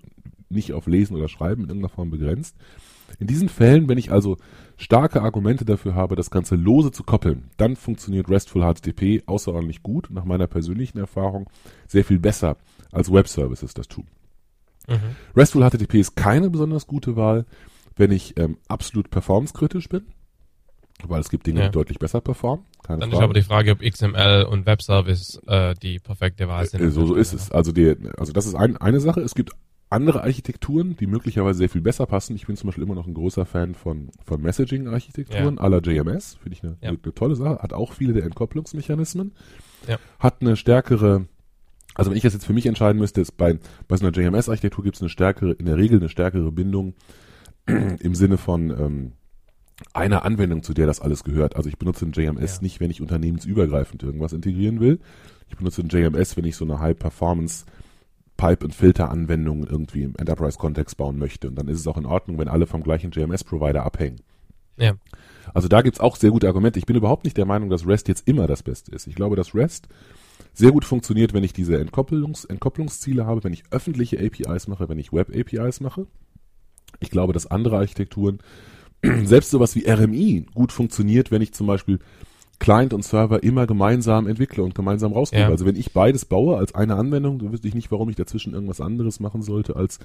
nicht 0.51 0.75
auf 0.75 0.87
Lesen 0.87 1.17
oder 1.17 1.29
Schreiben 1.29 1.63
in 1.63 1.69
irgendeiner 1.69 1.95
Form 1.95 2.11
begrenzt. 2.11 2.57
In 3.19 3.27
diesen 3.27 3.49
Fällen, 3.49 3.89
wenn 3.89 3.97
ich 3.97 4.13
also 4.13 4.37
starke 4.77 5.23
Argumente 5.23 5.65
dafür 5.65 5.95
habe, 5.95 6.15
das 6.15 6.31
Ganze 6.31 6.57
lose 6.57 6.91
zu 6.91 7.05
koppeln, 7.05 7.51
dann 7.57 7.75
funktioniert 7.75 8.29
RESTful 8.29 8.63
HTTP 8.63 9.23
außerordentlich 9.27 9.83
gut, 9.83 10.09
nach 10.11 10.27
meiner 10.27 10.47
persönlichen 10.47 10.99
Erfahrung 10.99 11.49
sehr 11.87 12.05
viel 12.05 12.19
besser 12.19 12.59
als 12.93 13.11
Web 13.11 13.29
Services 13.29 13.73
das 13.73 13.89
tun. 13.89 14.07
Mhm. 14.87 15.17
RESTful 15.35 15.69
HTTP 15.69 15.95
ist 15.95 16.17
keine 16.17 16.51
besonders 16.51 16.87
gute 16.87 17.17
Wahl, 17.17 17.47
wenn 17.97 18.13
ich 18.13 18.39
ähm, 18.39 18.59
absolut 18.69 19.11
performancekritisch 19.11 19.89
bin, 19.89 20.07
weil 21.07 21.21
es 21.21 21.31
gibt 21.31 21.47
Dinge, 21.47 21.61
ja. 21.61 21.67
die 21.67 21.73
deutlich 21.73 21.99
besser 21.99 22.21
performen. 22.21 22.65
Keine 22.83 23.01
Dann 23.01 23.11
Frage. 23.11 23.23
ist 23.23 23.25
aber 23.25 23.35
die 23.35 23.43
Frage, 23.43 23.73
ob 23.73 23.81
XML 23.81 24.47
und 24.51 24.67
Web 24.67 24.83
Service 24.83 25.41
äh, 25.47 25.75
die 25.75 25.99
perfekte 25.99 26.49
Wahl 26.49 26.67
sind. 26.67 26.81
Äh, 26.81 26.91
so, 26.91 27.07
so 27.07 27.15
ist 27.15 27.33
es. 27.33 27.51
Also, 27.51 27.73
die, 27.73 27.97
also 28.17 28.33
das 28.33 28.47
ist 28.47 28.55
ein, 28.55 28.77
eine 28.77 29.01
Sache. 29.01 29.21
Es 29.21 29.35
gibt 29.35 29.53
andere 29.91 30.23
Architekturen, 30.23 30.97
die 30.97 31.07
möglicherweise 31.07 31.59
sehr 31.59 31.69
viel 31.69 31.81
besser 31.81 32.07
passen. 32.07 32.37
Ich 32.37 32.47
bin 32.47 32.57
zum 32.57 32.69
Beispiel 32.69 32.85
immer 32.85 32.95
noch 32.95 33.07
ein 33.07 33.15
großer 33.15 33.47
Fan 33.47 33.75
von, 33.75 34.11
von 34.25 34.41
Messaging-Architekturen 34.43 35.57
ja. 35.57 35.63
à 35.63 35.69
la 35.69 35.79
JMS. 35.79 36.37
Finde 36.43 36.57
ich 36.57 36.63
eine, 36.63 36.77
ja. 36.83 36.91
eine, 36.91 37.15
tolle 37.15 37.37
Sache. 37.37 37.61
Hat 37.61 37.73
auch 37.73 37.93
viele 37.95 38.13
der 38.13 38.25
Entkopplungsmechanismen. 38.25 39.33
Ja. 39.87 39.99
Hat 40.19 40.41
eine 40.41 40.57
stärkere, 40.57 41.27
also 41.95 42.11
wenn 42.11 42.17
ich 42.17 42.23
das 42.23 42.35
jetzt 42.35 42.45
für 42.45 42.53
mich 42.53 42.67
entscheiden 42.67 42.99
müsste, 42.99 43.21
ist 43.21 43.37
bei, 43.37 43.59
bei 43.87 43.97
so 43.97 44.07
einer 44.07 44.15
JMS-Architektur 44.15 44.85
gibt 44.85 44.97
es 44.97 45.03
eine 45.03 45.09
stärkere, 45.09 45.53
in 45.53 45.67
der 45.67 45.77
Regel 45.77 45.99
eine 46.01 46.11
stärkere 46.11 46.53
Bindung 46.53 46.95
im 47.67 48.15
Sinne 48.15 48.37
von 48.37 48.71
ähm, 48.71 49.13
einer 49.93 50.25
Anwendung, 50.25 50.63
zu 50.63 50.75
der 50.75 50.87
das 50.87 51.01
alles 51.01 51.25
gehört. 51.25 51.57
Also 51.57 51.69
ich 51.69 51.79
benutze 51.79 52.05
ein 52.05 52.13
JMS 52.13 52.57
ja. 52.57 52.63
nicht, 52.63 52.81
wenn 52.81 52.91
ich 52.91 53.01
unternehmensübergreifend 53.01 54.03
irgendwas 54.03 54.33
integrieren 54.33 54.81
will. 54.81 55.01
Ich 55.49 55.57
benutze 55.57 55.83
ein 55.83 55.89
JMS, 55.89 56.37
wenn 56.37 56.45
ich 56.45 56.57
so 56.57 56.65
eine 56.65 56.81
High-Performance 56.81 57.65
Pipe- 58.37 58.65
und 58.65 58.75
Filter-Anwendungen 58.75 59.67
irgendwie 59.67 60.05
im 60.05 60.15
Enterprise-Kontext 60.17 60.97
bauen 60.97 61.19
möchte. 61.19 61.49
Und 61.49 61.57
dann 61.57 61.69
ist 61.69 61.81
es 61.81 61.87
auch 61.87 61.97
in 61.97 62.07
Ordnung, 62.07 62.39
wenn 62.39 62.49
alle 62.49 62.67
vom 62.67 62.83
gleichen 62.83 63.11
JMS-Provider 63.11 63.85
abhängen. 63.85 64.21
Ja. 64.77 64.95
Also 65.55 65.69
da 65.69 65.83
gibt's 65.83 66.01
auch 66.01 66.17
sehr 66.17 66.31
gute 66.31 66.47
Argumente. 66.47 66.79
Ich 66.79 66.87
bin 66.87 66.97
überhaupt 66.97 67.25
nicht 67.25 67.37
der 67.37 67.47
Meinung, 67.47 67.69
dass 67.69 67.87
REST 67.87 68.09
jetzt 68.09 68.29
immer 68.29 68.47
das 68.47 68.63
Beste 68.63 68.93
ist. 68.93 69.07
Ich 69.07 69.17
glaube, 69.17 69.35
dass 69.35 69.55
REST 69.55 69.89
sehr 70.55 70.71
gut 70.71 70.85
funktioniert, 70.85 71.33
wenn 71.33 71.45
ich 71.45 71.53
diese 71.53 71.79
Entkopplungs 71.79 72.45
Entkopplungsziele 72.45 73.27
habe, 73.27 73.43
wenn 73.45 73.53
ich 73.53 73.65
öffentliche 73.71 74.19
APIs 74.19 74.69
mache, 74.69 74.89
wenn 74.89 74.99
ich 74.99 75.13
Web-APIs 75.13 75.81
mache. 75.81 76.07
Ich 77.01 77.11
glaube, 77.11 77.33
dass 77.33 77.47
andere 77.47 77.79
Architekturen, 77.79 78.39
selbst 79.25 79.51
sowas 79.51 79.75
wie 79.75 79.89
RMI, 79.89 80.47
gut 80.55 80.73
funktioniert, 80.73 81.31
wenn 81.31 81.43
ich 81.43 81.53
zum 81.53 81.67
Beispiel 81.67 81.99
Client 82.59 82.93
und 82.93 83.05
Server 83.05 83.43
immer 83.43 83.67
gemeinsam 83.67 84.27
entwickle 84.27 84.65
und 84.65 84.75
gemeinsam 84.75 85.13
rausgebe. 85.13 85.43
Ja. 85.43 85.49
Also 85.49 85.65
wenn 85.65 85.77
ich 85.77 85.93
beides 85.93 86.25
baue 86.25 86.57
als 86.57 86.75
eine 86.75 86.97
Anwendung, 86.97 87.39
dann 87.39 87.53
wüsste 87.53 87.69
ich 87.69 87.75
nicht, 87.75 87.91
warum 87.93 88.09
ich 88.09 88.17
dazwischen 88.17 88.53
irgendwas 88.53 88.81
anderes 88.81 89.21
machen 89.21 89.43
sollte 89.43 89.77
als 89.77 89.99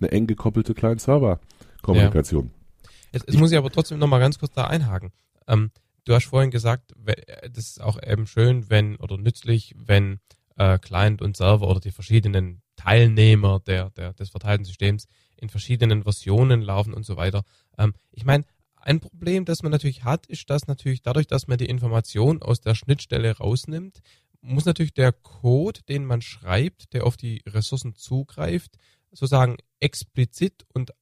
eine 0.00 0.10
eng 0.10 0.26
gekoppelte 0.26 0.74
Client-Server-Kommunikation. 0.74 2.46
Ja. 2.46 2.90
Jetzt, 3.12 3.28
jetzt 3.28 3.38
muss 3.38 3.52
ich 3.52 3.58
aber 3.58 3.70
trotzdem 3.70 3.98
nochmal 3.98 4.20
ganz 4.20 4.38
kurz 4.38 4.52
da 4.52 4.64
einhaken. 4.64 5.12
Ähm, 5.46 5.70
du 6.04 6.14
hast 6.14 6.26
vorhin 6.26 6.50
gesagt, 6.50 6.94
das 7.04 7.70
ist 7.70 7.80
auch 7.80 7.98
eben 8.04 8.26
schön, 8.26 8.68
wenn 8.70 8.96
oder 8.96 9.16
nützlich, 9.16 9.74
wenn 9.78 10.18
äh, 10.56 10.78
Client 10.78 11.22
und 11.22 11.36
Server 11.36 11.68
oder 11.68 11.80
die 11.80 11.92
verschiedenen 11.92 12.62
Teilnehmer 12.76 13.60
der, 13.60 13.90
der, 13.90 14.14
des 14.14 14.30
verteilten 14.30 14.64
Systems 14.64 15.06
in 15.40 15.48
verschiedenen 15.48 16.02
Versionen 16.02 16.62
laufen 16.62 16.94
und 16.94 17.04
so 17.04 17.16
weiter. 17.16 17.42
Ähm, 17.78 17.94
ich 18.12 18.24
meine, 18.24 18.44
ein 18.76 19.00
Problem, 19.00 19.44
das 19.44 19.62
man 19.62 19.72
natürlich 19.72 20.04
hat, 20.04 20.26
ist, 20.26 20.48
dass 20.48 20.66
natürlich 20.66 21.02
dadurch, 21.02 21.26
dass 21.26 21.48
man 21.48 21.58
die 21.58 21.66
Information 21.66 22.42
aus 22.42 22.60
der 22.60 22.74
Schnittstelle 22.74 23.36
rausnimmt, 23.36 24.00
muss 24.40 24.64
natürlich 24.64 24.94
der 24.94 25.12
Code, 25.12 25.80
den 25.88 26.06
man 26.06 26.22
schreibt, 26.22 26.94
der 26.94 27.06
auf 27.06 27.16
die 27.16 27.42
Ressourcen 27.46 27.94
zugreift, 27.94 28.78
sozusagen 29.10 29.58
explizit 29.80 30.64
und 30.72 30.92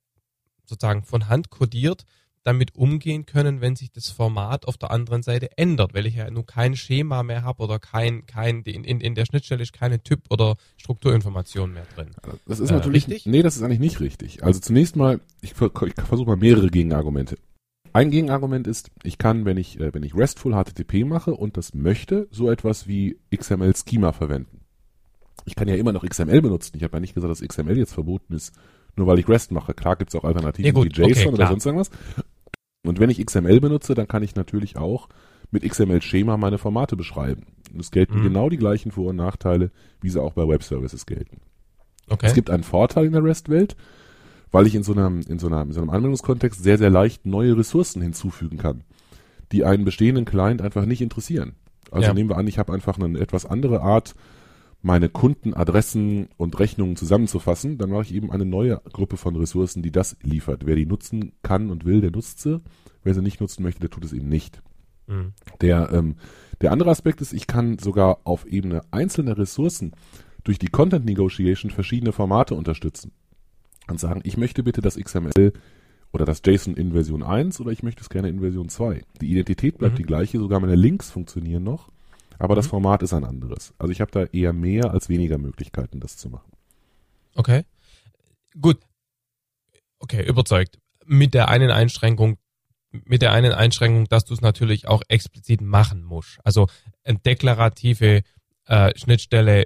sozusagen 0.64 1.04
von 1.04 1.28
Hand 1.28 1.50
codiert 1.50 2.04
damit 2.44 2.74
umgehen 2.76 3.26
können, 3.26 3.60
wenn 3.60 3.76
sich 3.76 3.90
das 3.90 4.10
Format 4.10 4.66
auf 4.66 4.76
der 4.76 4.90
anderen 4.90 5.22
Seite 5.22 5.56
ändert, 5.56 5.94
weil 5.94 6.06
ich 6.06 6.16
ja 6.16 6.30
nur 6.30 6.46
kein 6.46 6.76
Schema 6.76 7.22
mehr 7.22 7.42
habe 7.42 7.62
oder 7.62 7.78
kein, 7.78 8.26
kein, 8.26 8.62
in, 8.62 8.84
in, 8.84 9.14
der 9.14 9.26
Schnittstelle 9.26 9.62
ist 9.62 9.72
keine 9.72 10.02
Typ- 10.02 10.30
oder 10.30 10.56
Strukturinformation 10.76 11.72
mehr 11.72 11.86
drin. 11.94 12.08
Das 12.46 12.60
ist 12.60 12.70
äh, 12.70 12.74
natürlich, 12.74 13.06
richtig? 13.08 13.26
nee, 13.26 13.42
das 13.42 13.56
ist 13.56 13.62
eigentlich 13.62 13.80
nicht 13.80 14.00
richtig. 14.00 14.44
Also 14.44 14.60
zunächst 14.60 14.96
mal, 14.96 15.20
ich, 15.40 15.52
ich 15.52 15.56
versuche 15.56 16.26
mal 16.26 16.36
mehrere 16.36 16.68
Gegenargumente. 16.68 17.36
Ein 17.92 18.10
Gegenargument 18.10 18.66
ist, 18.66 18.90
ich 19.02 19.18
kann, 19.18 19.44
wenn 19.44 19.56
ich, 19.56 19.80
äh, 19.80 19.92
wenn 19.92 20.02
ich 20.02 20.14
RESTful 20.14 20.52
HTTP 20.52 21.04
mache 21.04 21.34
und 21.34 21.56
das 21.56 21.74
möchte, 21.74 22.28
so 22.30 22.50
etwas 22.50 22.86
wie 22.86 23.18
XML 23.34 23.74
Schema 23.74 24.12
verwenden. 24.12 24.60
Ich 25.44 25.54
kann 25.54 25.68
ja 25.68 25.76
immer 25.76 25.92
noch 25.92 26.04
XML 26.04 26.42
benutzen. 26.42 26.76
Ich 26.76 26.82
habe 26.82 26.96
ja 26.96 27.00
nicht 27.00 27.14
gesagt, 27.14 27.30
dass 27.30 27.46
XML 27.46 27.78
jetzt 27.78 27.94
verboten 27.94 28.34
ist, 28.34 28.52
nur 28.98 29.06
weil 29.06 29.18
ich 29.18 29.28
REST 29.28 29.52
mache. 29.52 29.74
Klar 29.74 29.96
gibt 29.96 30.12
es 30.12 30.20
auch 30.20 30.24
Alternativen 30.24 30.76
ja, 30.76 30.84
wie 30.84 30.88
JSON 30.88 31.28
okay, 31.28 31.34
oder 31.34 31.48
sonst 31.48 31.66
irgendwas. 31.66 31.90
Und 32.84 33.00
wenn 33.00 33.10
ich 33.10 33.24
XML 33.24 33.60
benutze, 33.60 33.94
dann 33.94 34.08
kann 34.08 34.22
ich 34.22 34.34
natürlich 34.34 34.76
auch 34.76 35.08
mit 35.50 35.68
XML-Schema 35.68 36.36
meine 36.36 36.58
Formate 36.58 36.96
beschreiben. 36.96 37.46
Und 37.72 37.80
es 37.80 37.90
gelten 37.90 38.18
mhm. 38.18 38.24
genau 38.24 38.48
die 38.48 38.56
gleichen 38.56 38.92
Vor- 38.92 39.10
und 39.10 39.16
Nachteile, 39.16 39.70
wie 40.00 40.10
sie 40.10 40.22
auch 40.22 40.32
bei 40.34 40.46
Web-Services 40.46 41.06
gelten. 41.06 41.40
Okay. 42.08 42.26
Es 42.26 42.34
gibt 42.34 42.50
einen 42.50 42.62
Vorteil 42.62 43.06
in 43.06 43.12
der 43.12 43.24
REST-Welt 43.24 43.76
weil 44.50 44.66
ich 44.66 44.74
in 44.74 44.82
so 44.82 44.92
einem, 44.92 45.20
in 45.28 45.38
so 45.38 45.46
einer, 45.46 45.62
in 45.62 45.72
so 45.72 45.80
einem 45.80 45.90
Anwendungskontext 45.90 46.62
sehr, 46.62 46.78
sehr 46.78 46.90
leicht 46.90 47.26
neue 47.26 47.56
Ressourcen 47.56 48.02
hinzufügen 48.02 48.58
kann, 48.58 48.82
die 49.52 49.64
einen 49.64 49.84
bestehenden 49.84 50.24
Client 50.24 50.62
einfach 50.62 50.84
nicht 50.84 51.00
interessieren. 51.00 51.54
Also 51.90 52.08
ja. 52.08 52.14
nehmen 52.14 52.30
wir 52.30 52.36
an, 52.36 52.46
ich 52.46 52.58
habe 52.58 52.72
einfach 52.72 52.98
eine 52.98 53.18
etwas 53.18 53.46
andere 53.46 53.80
Art, 53.80 54.14
meine 54.80 55.08
Kundenadressen 55.08 56.28
und 56.36 56.58
Rechnungen 56.58 56.96
zusammenzufassen, 56.96 57.78
dann 57.78 57.90
mache 57.90 58.02
ich 58.02 58.14
eben 58.14 58.30
eine 58.30 58.44
neue 58.44 58.80
Gruppe 58.92 59.16
von 59.16 59.34
Ressourcen, 59.36 59.82
die 59.82 59.90
das 59.90 60.16
liefert. 60.22 60.66
Wer 60.66 60.76
die 60.76 60.86
nutzen 60.86 61.32
kann 61.42 61.70
und 61.70 61.84
will, 61.84 62.00
der 62.00 62.12
nutzt 62.12 62.40
sie. 62.40 62.60
Wer 63.02 63.14
sie 63.14 63.22
nicht 63.22 63.40
nutzen 63.40 63.62
möchte, 63.62 63.80
der 63.80 63.90
tut 63.90 64.04
es 64.04 64.12
eben 64.12 64.28
nicht. 64.28 64.62
Mhm. 65.08 65.32
Der, 65.60 65.90
ähm, 65.92 66.16
der 66.60 66.72
andere 66.72 66.90
Aspekt 66.90 67.20
ist, 67.20 67.32
ich 67.32 67.46
kann 67.46 67.78
sogar 67.78 68.20
auf 68.24 68.46
Ebene 68.46 68.82
einzelner 68.90 69.36
Ressourcen 69.36 69.92
durch 70.44 70.58
die 70.58 70.68
Content 70.68 71.04
Negotiation 71.04 71.70
verschiedene 71.70 72.12
Formate 72.12 72.54
unterstützen 72.54 73.12
und 73.88 73.98
sagen, 73.98 74.20
ich 74.24 74.36
möchte 74.36 74.62
bitte 74.62 74.80
das 74.80 74.96
XML 74.96 75.52
oder 76.12 76.24
das 76.24 76.42
JSON 76.44 76.74
in 76.74 76.92
Version 76.92 77.22
1 77.22 77.60
oder 77.60 77.72
ich 77.72 77.82
möchte 77.82 78.02
es 78.02 78.10
gerne 78.10 78.28
in 78.28 78.40
Version 78.40 78.68
2. 78.68 79.02
Die 79.20 79.30
Identität 79.30 79.78
bleibt 79.78 79.94
mhm. 79.94 79.98
die 79.98 80.04
gleiche, 80.04 80.38
sogar 80.38 80.60
meine 80.60 80.76
Links 80.76 81.10
funktionieren 81.10 81.64
noch, 81.64 81.90
aber 82.38 82.54
mhm. 82.54 82.56
das 82.56 82.66
Format 82.66 83.02
ist 83.02 83.12
ein 83.12 83.24
anderes. 83.24 83.74
Also 83.78 83.92
ich 83.92 84.00
habe 84.00 84.10
da 84.10 84.24
eher 84.24 84.52
mehr 84.52 84.90
als 84.90 85.08
weniger 85.08 85.38
Möglichkeiten, 85.38 86.00
das 86.00 86.16
zu 86.16 86.30
machen. 86.30 86.52
Okay. 87.34 87.64
Gut. 88.60 88.78
Okay, 89.98 90.26
überzeugt. 90.26 90.78
Mit 91.04 91.34
der 91.34 91.48
einen 91.48 91.70
Einschränkung, 91.70 92.38
mit 92.90 93.22
der 93.22 93.32
einen 93.32 93.52
Einschränkung, 93.52 94.06
dass 94.06 94.24
du 94.24 94.34
es 94.34 94.40
natürlich 94.40 94.88
auch 94.88 95.02
explizit 95.08 95.60
machen 95.60 96.02
musst. 96.02 96.38
Also 96.44 96.68
eine 97.04 97.18
deklarative 97.18 98.22
äh, 98.66 98.96
Schnittstelle 98.96 99.64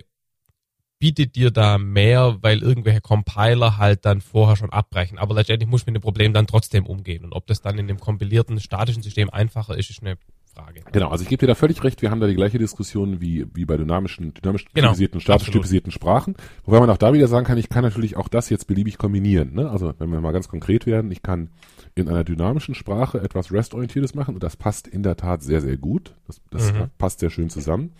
bietet 0.98 1.34
dir 1.34 1.50
da 1.50 1.78
mehr, 1.78 2.38
weil 2.42 2.62
irgendwelche 2.62 3.00
Compiler 3.00 3.76
halt 3.76 4.04
dann 4.04 4.20
vorher 4.20 4.54
schon 4.54 4.70
abbrechen. 4.70 5.18
Aber 5.18 5.34
letztendlich 5.34 5.68
muss 5.68 5.84
man 5.84 5.94
mit 5.94 6.00
dem 6.00 6.04
Problem 6.04 6.32
dann 6.32 6.46
trotzdem 6.46 6.86
umgehen. 6.86 7.24
Und 7.24 7.32
ob 7.32 7.48
das 7.48 7.60
dann 7.60 7.76
in 7.76 7.88
dem 7.88 7.98
kompilierten 7.98 8.60
statischen 8.60 9.02
System 9.02 9.28
einfacher 9.28 9.76
ist, 9.76 9.90
ist 9.90 10.02
eine 10.02 10.16
Frage. 10.54 10.82
Genau, 10.92 11.08
also 11.08 11.22
ich 11.22 11.28
gebe 11.28 11.40
dir 11.40 11.46
da 11.46 11.54
völlig 11.54 11.82
recht, 11.82 12.02
wir 12.02 12.10
haben 12.10 12.20
da 12.20 12.26
die 12.26 12.34
gleiche 12.34 12.58
Diskussion 12.58 13.20
wie, 13.20 13.46
wie 13.54 13.64
bei 13.64 13.76
dynamischen, 13.76 14.34
dynamisch 14.34 14.66
genau, 14.74 14.88
typisierten, 14.88 15.20
statisch 15.20 15.48
absolut. 15.48 15.62
typisierten 15.62 15.92
Sprachen. 15.92 16.34
Wobei 16.64 16.80
man 16.80 16.90
auch 16.90 16.98
da 16.98 17.12
wieder 17.12 17.28
sagen 17.28 17.46
kann, 17.46 17.58
ich 17.58 17.68
kann 17.68 17.82
natürlich 17.82 18.16
auch 18.16 18.28
das 18.28 18.50
jetzt 18.50 18.66
beliebig 18.66 18.98
kombinieren. 18.98 19.54
Ne? 19.54 19.70
Also 19.70 19.94
wenn 19.98 20.10
wir 20.10 20.20
mal 20.20 20.32
ganz 20.32 20.48
konkret 20.48 20.86
werden, 20.86 21.10
ich 21.10 21.22
kann 21.22 21.50
in 21.94 22.08
einer 22.08 22.24
dynamischen 22.24 22.74
Sprache 22.74 23.20
etwas 23.20 23.52
REST-orientiertes 23.52 24.14
machen 24.14 24.34
und 24.34 24.42
das 24.42 24.56
passt 24.56 24.86
in 24.88 25.02
der 25.02 25.16
Tat 25.16 25.42
sehr, 25.42 25.60
sehr 25.60 25.76
gut. 25.76 26.14
Das, 26.26 26.40
das 26.50 26.72
mhm. 26.72 26.90
passt 26.98 27.20
sehr 27.20 27.30
schön 27.30 27.50
zusammen. 27.50 27.92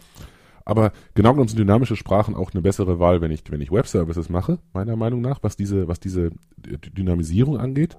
Aber 0.64 0.92
genau 1.14 1.32
genommen 1.32 1.48
sind 1.48 1.58
dynamische 1.58 1.96
Sprachen 1.96 2.34
auch 2.34 2.52
eine 2.52 2.62
bessere 2.62 2.98
Wahl, 2.98 3.20
wenn 3.20 3.32
ich, 3.32 3.42
wenn 3.50 3.60
ich 3.60 3.72
Web-Services 3.72 4.28
mache, 4.28 4.58
meiner 4.72 4.96
Meinung 4.96 5.20
nach, 5.20 5.42
was 5.42 5.56
diese, 5.56 5.88
was 5.88 6.00
diese 6.00 6.30
Dynamisierung 6.56 7.58
angeht. 7.58 7.96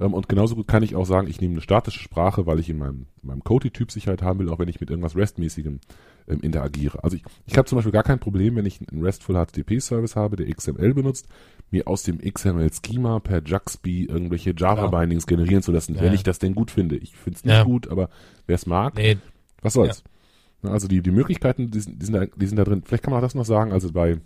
Ähm, 0.00 0.14
und 0.14 0.28
genauso 0.28 0.54
gut 0.54 0.68
kann 0.68 0.82
ich 0.82 0.94
auch 0.94 1.06
sagen, 1.06 1.28
ich 1.28 1.40
nehme 1.40 1.54
eine 1.54 1.60
statische 1.60 2.00
Sprache, 2.00 2.46
weil 2.46 2.58
ich 2.58 2.68
in 2.68 2.78
meinem, 2.78 3.06
meinem 3.22 3.42
Code 3.42 3.68
die 3.68 3.72
Typsicherheit 3.72 4.22
haben 4.22 4.38
will, 4.38 4.50
auch 4.50 4.58
wenn 4.58 4.68
ich 4.68 4.80
mit 4.80 4.90
irgendwas 4.90 5.16
REST-mäßigem 5.16 5.80
ähm, 6.28 6.40
interagiere. 6.40 7.02
Also 7.02 7.16
ich, 7.16 7.24
ich 7.46 7.56
habe 7.56 7.66
zum 7.66 7.76
Beispiel 7.76 7.92
gar 7.92 8.02
kein 8.02 8.18
Problem, 8.18 8.56
wenn 8.56 8.66
ich 8.66 8.80
einen 8.80 9.02
RESTful 9.02 9.34
HTTP-Service 9.34 10.16
habe, 10.16 10.36
der 10.36 10.52
XML 10.52 10.94
benutzt, 10.94 11.28
mir 11.70 11.86
aus 11.88 12.02
dem 12.02 12.18
XML-Schema 12.18 13.20
per 13.20 13.42
JAXB 13.44 13.86
irgendwelche 14.08 14.54
Java-Bindings 14.56 15.26
generieren 15.26 15.62
zu 15.62 15.72
lassen, 15.72 15.94
ja. 15.94 16.02
wenn 16.02 16.12
ich 16.12 16.22
das 16.22 16.38
denn 16.38 16.54
gut 16.54 16.70
finde. 16.70 16.96
Ich 16.96 17.16
finde 17.16 17.38
es 17.38 17.44
nicht 17.44 17.54
ja. 17.54 17.64
gut, 17.64 17.88
aber 17.88 18.10
wer 18.46 18.54
es 18.54 18.66
mag, 18.66 18.94
nee. 18.96 19.16
was 19.62 19.72
soll's. 19.72 20.04
Ja. 20.62 20.70
Also 20.70 20.88
die, 20.88 21.00
die 21.02 21.10
Möglichkeiten, 21.10 21.70
die 21.70 21.80
sind, 21.80 22.00
die, 22.00 22.06
sind 22.06 22.14
da, 22.14 22.26
die 22.26 22.46
sind 22.46 22.56
da 22.56 22.64
drin. 22.64 22.82
Vielleicht 22.84 23.04
kann 23.04 23.12
man 23.12 23.18
auch 23.18 23.26
das 23.26 23.34
noch 23.34 23.44
sagen, 23.44 23.72
also 23.72 23.92
bei 23.92 24.18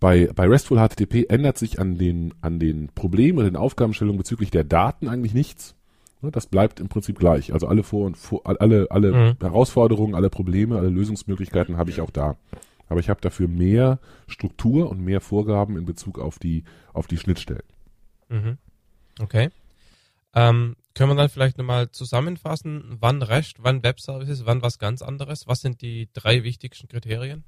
bei, 0.00 0.30
bei 0.34 0.46
RESTful 0.46 0.78
HTTP 0.78 1.28
ändert 1.28 1.58
sich 1.58 1.80
an 1.80 1.98
den, 1.98 2.34
an 2.40 2.58
den 2.58 2.88
Problemen 2.94 3.38
und 3.38 3.44
den 3.44 3.56
Aufgabenstellungen 3.56 4.18
bezüglich 4.18 4.50
der 4.50 4.64
Daten 4.64 5.08
eigentlich 5.08 5.34
nichts. 5.34 5.74
Das 6.20 6.46
bleibt 6.46 6.80
im 6.80 6.88
Prinzip 6.88 7.18
gleich. 7.18 7.52
Also 7.52 7.68
alle 7.68 7.82
Vor- 7.82 8.06
und 8.06 8.16
Vor 8.16 8.42
alle, 8.44 8.88
alle 8.90 9.12
mhm. 9.12 9.36
Herausforderungen, 9.40 10.14
alle 10.14 10.30
Probleme, 10.30 10.76
alle 10.76 10.88
Lösungsmöglichkeiten 10.88 11.76
habe 11.76 11.90
ich 11.90 12.00
auch 12.00 12.10
da. 12.10 12.36
Aber 12.88 13.00
ich 13.00 13.08
habe 13.08 13.20
dafür 13.20 13.48
mehr 13.48 13.98
Struktur 14.26 14.90
und 14.90 15.00
mehr 15.00 15.20
Vorgaben 15.20 15.76
in 15.76 15.84
Bezug 15.84 16.18
auf 16.18 16.38
die, 16.38 16.64
auf 16.92 17.06
die 17.06 17.18
Schnittstellen. 17.18 17.62
Mhm. 18.28 18.58
Okay. 19.20 19.50
Ähm, 20.34 20.76
können 20.94 21.10
wir 21.10 21.16
dann 21.16 21.28
vielleicht 21.28 21.58
nochmal 21.58 21.90
zusammenfassen, 21.90 22.96
wann 22.98 23.22
REST, 23.22 23.56
wann 23.60 23.82
Webservices, 23.82 24.46
wann 24.46 24.62
was 24.62 24.78
ganz 24.78 25.02
anderes? 25.02 25.46
Was 25.46 25.60
sind 25.60 25.80
die 25.82 26.08
drei 26.12 26.42
wichtigsten 26.42 26.88
Kriterien? 26.88 27.44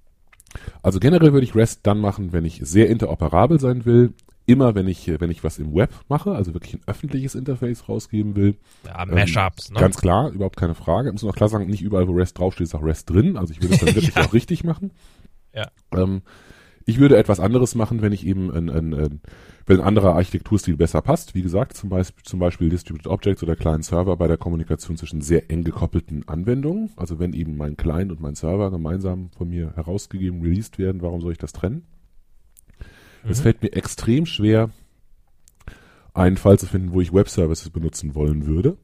Also 0.83 1.01
generell 1.01 1.33
würde 1.33 1.45
ich 1.45 1.55
REST 1.55 1.81
dann 1.87 1.99
machen, 1.99 2.33
wenn 2.33 2.45
ich 2.45 2.61
sehr 2.63 2.89
interoperabel 2.89 3.61
sein 3.61 3.85
will. 3.85 4.15
Immer 4.47 4.75
wenn 4.75 4.89
ich, 4.89 5.07
wenn 5.21 5.31
ich 5.31 5.45
was 5.45 5.59
im 5.59 5.75
Web 5.75 5.91
mache, 6.09 6.33
also 6.33 6.55
wirklich 6.55 6.75
ein 6.75 6.81
öffentliches 6.87 7.37
Interface 7.37 7.89
rausgeben 7.89 8.35
will. 8.35 8.57
Ja, 8.85 9.05
Mashups, 9.07 9.69
ähm, 9.69 9.75
ne? 9.75 9.81
Ganz 9.81 9.97
klar, 9.99 10.31
überhaupt 10.31 10.57
keine 10.57 10.75
Frage. 10.75 11.09
Ich 11.09 11.13
muss 11.13 11.23
noch 11.23 11.37
klar 11.37 11.49
sagen, 11.49 11.67
nicht 11.67 11.83
überall, 11.83 12.09
wo 12.09 12.13
REST 12.13 12.39
draufsteht, 12.39 12.67
ist 12.67 12.75
auch 12.75 12.83
REST 12.83 13.11
drin. 13.11 13.37
Also 13.37 13.53
ich 13.53 13.63
würde 13.63 13.75
es 13.75 13.81
dann 13.81 13.89
wirklich 13.95 14.15
ja. 14.15 14.25
auch 14.25 14.33
richtig 14.33 14.65
machen. 14.65 14.91
Ja. 15.55 15.71
Ähm, 15.93 16.23
ich 16.91 16.99
würde 16.99 17.17
etwas 17.17 17.39
anderes 17.39 17.77
machen, 17.77 18.03
wenn 18.03 18.13
ich 18.13 18.27
eben 18.27 18.51
ein, 18.51 18.69
ein, 18.69 18.93
ein, 18.95 19.21
wenn 19.65 19.79
ein 19.79 19.87
anderer 19.87 20.17
Architekturstil 20.17 20.77
besser 20.77 21.01
passt. 21.03 21.37
Wie 21.37 21.43
gesagt, 21.43 21.77
zum 21.77 21.89
Beispiel, 21.89 22.25
zum 22.25 22.41
Beispiel 22.41 22.69
Distributed 22.69 23.07
Objects 23.07 23.43
oder 23.45 23.55
Client 23.55 23.85
Server 23.85 24.17
bei 24.17 24.27
der 24.27 24.37
Kommunikation 24.37 24.97
zwischen 24.97 25.21
sehr 25.21 25.51
eng 25.51 25.63
gekoppelten 25.63 26.27
Anwendungen. 26.27 26.91
Also 26.97 27.21
wenn 27.21 27.33
eben 27.33 27.57
mein 27.57 27.77
Client 27.77 28.11
und 28.11 28.21
mein 28.21 28.35
Server 28.35 28.73
gemeinsam 28.73 29.31
von 29.39 29.49
mir 29.49 29.73
herausgegeben, 29.77 30.43
released 30.43 30.79
werden, 30.79 31.01
warum 31.01 31.21
soll 31.21 31.31
ich 31.31 31.39
das 31.39 31.53
trennen? 31.53 31.85
Mhm. 33.23 33.31
Es 33.31 33.41
fällt 33.41 33.63
mir 33.63 33.73
extrem 33.73 34.27
schwer, 34.27 34.71
einen 36.13 36.39
Fall 36.39 36.59
zu 36.59 36.67
finden, 36.67 36.93
wo 36.93 37.01
ich 37.01 37.15
Web-Services 37.15 37.71
benutzen 37.71 38.17
wollen 38.17 38.47
würde. 38.47 38.77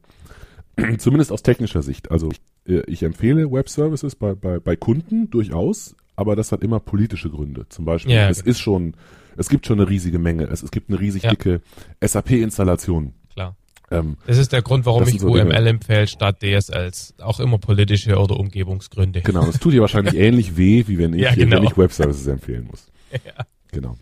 Zumindest 0.97 1.33
aus 1.33 1.43
technischer 1.43 1.81
Sicht. 1.83 2.09
Also 2.09 2.29
ich, 2.31 2.39
äh, 2.73 2.83
ich 2.87 3.03
empfehle 3.03 3.51
Web-Services 3.51 4.15
bei, 4.15 4.33
bei, 4.33 4.61
bei 4.61 4.77
Kunden 4.77 5.29
durchaus, 5.29 5.95
aber 6.17 6.35
das 6.35 6.51
hat 6.51 6.61
immer 6.61 6.81
politische 6.81 7.29
Gründe. 7.29 7.67
Zum 7.69 7.85
Beispiel, 7.85 8.13
ja, 8.13 8.29
es 8.29 8.39
genau. 8.39 8.51
ist 8.51 8.59
schon 8.59 8.95
es 9.37 9.49
gibt 9.49 9.67
schon 9.67 9.79
eine 9.79 9.89
riesige 9.89 10.19
Menge. 10.19 10.45
Es, 10.45 10.63
es 10.63 10.71
gibt 10.71 10.89
eine 10.89 10.99
riesig 10.99 11.23
ja. 11.23 11.29
dicke 11.29 11.61
SAP-Installation. 12.01 13.13
Klar. 13.33 13.55
Ähm, 13.91 14.17
das 14.25 14.37
ist 14.37 14.51
der 14.51 14.63
Grund, 14.63 14.85
warum 14.85 15.03
ich 15.07 15.19
so 15.19 15.27
UML 15.27 15.49
Dinge. 15.49 15.69
empfehle 15.69 16.07
statt 16.07 16.41
DSLs. 16.41 17.13
Auch 17.21 17.39
immer 17.39 17.59
politische 17.59 18.17
oder 18.17 18.37
Umgebungsgründe. 18.37 19.21
Genau, 19.21 19.45
das 19.45 19.59
tut 19.59 19.73
dir 19.73 19.81
wahrscheinlich 19.81 20.15
ähnlich 20.15 20.57
weh, 20.57 20.85
wie 20.87 20.97
wenn 20.97 21.13
ich, 21.13 21.21
ja, 21.21 21.33
genau. 21.33 21.57
wenn 21.57 21.63
ich 21.63 21.77
Web-Services 21.77 22.27
empfehlen 22.27 22.67
muss. 22.69 22.87
Ja. 23.23 23.45
Genau. 23.71 23.95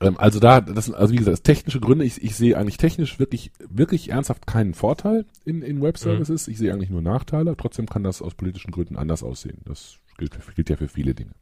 Ähm, 0.00 0.18
also 0.18 0.40
da, 0.40 0.60
das 0.60 0.86
sind, 0.86 0.94
also 0.94 1.12
wie 1.12 1.18
gesagt, 1.18 1.44
technische 1.44 1.80
Gründe. 1.80 2.04
Ich, 2.04 2.22
ich 2.22 2.36
sehe 2.36 2.56
eigentlich 2.56 2.76
technisch 2.76 3.18
wirklich, 3.18 3.50
wirklich 3.68 4.10
ernsthaft 4.10 4.46
keinen 4.46 4.74
Vorteil 4.74 5.24
in, 5.44 5.62
in 5.62 5.82
Web-Services. 5.82 6.46
Mhm. 6.46 6.52
Ich 6.52 6.58
sehe 6.58 6.72
eigentlich 6.72 6.90
nur 6.90 7.02
Nachteile. 7.02 7.56
Trotzdem 7.56 7.86
kann 7.86 8.02
das 8.02 8.22
aus 8.22 8.34
politischen 8.34 8.70
Gründen 8.70 8.96
anders 8.96 9.22
aussehen. 9.22 9.58
Das 9.64 9.98
gilt, 10.18 10.36
gilt 10.54 10.70
ja 10.70 10.76
für 10.76 10.88
viele 10.88 11.14
Dinge 11.14 11.32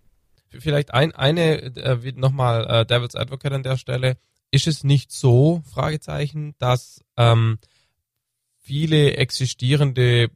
vielleicht 0.61 0.93
ein, 0.93 1.13
eine, 1.13 1.63
äh, 1.77 2.13
nochmal 2.17 2.67
äh, 2.69 2.87
Devil's 2.87 3.15
Advocate 3.15 3.53
an 3.53 3.63
der 3.63 3.77
Stelle, 3.77 4.17
ist 4.51 4.67
es 4.67 4.85
nicht 4.85 5.13
so, 5.13 5.63
Fragezeichen, 5.73 6.55
dass 6.59 7.05
ähm, 7.17 7.59
viele 8.61 9.17
existierende, 9.17 10.31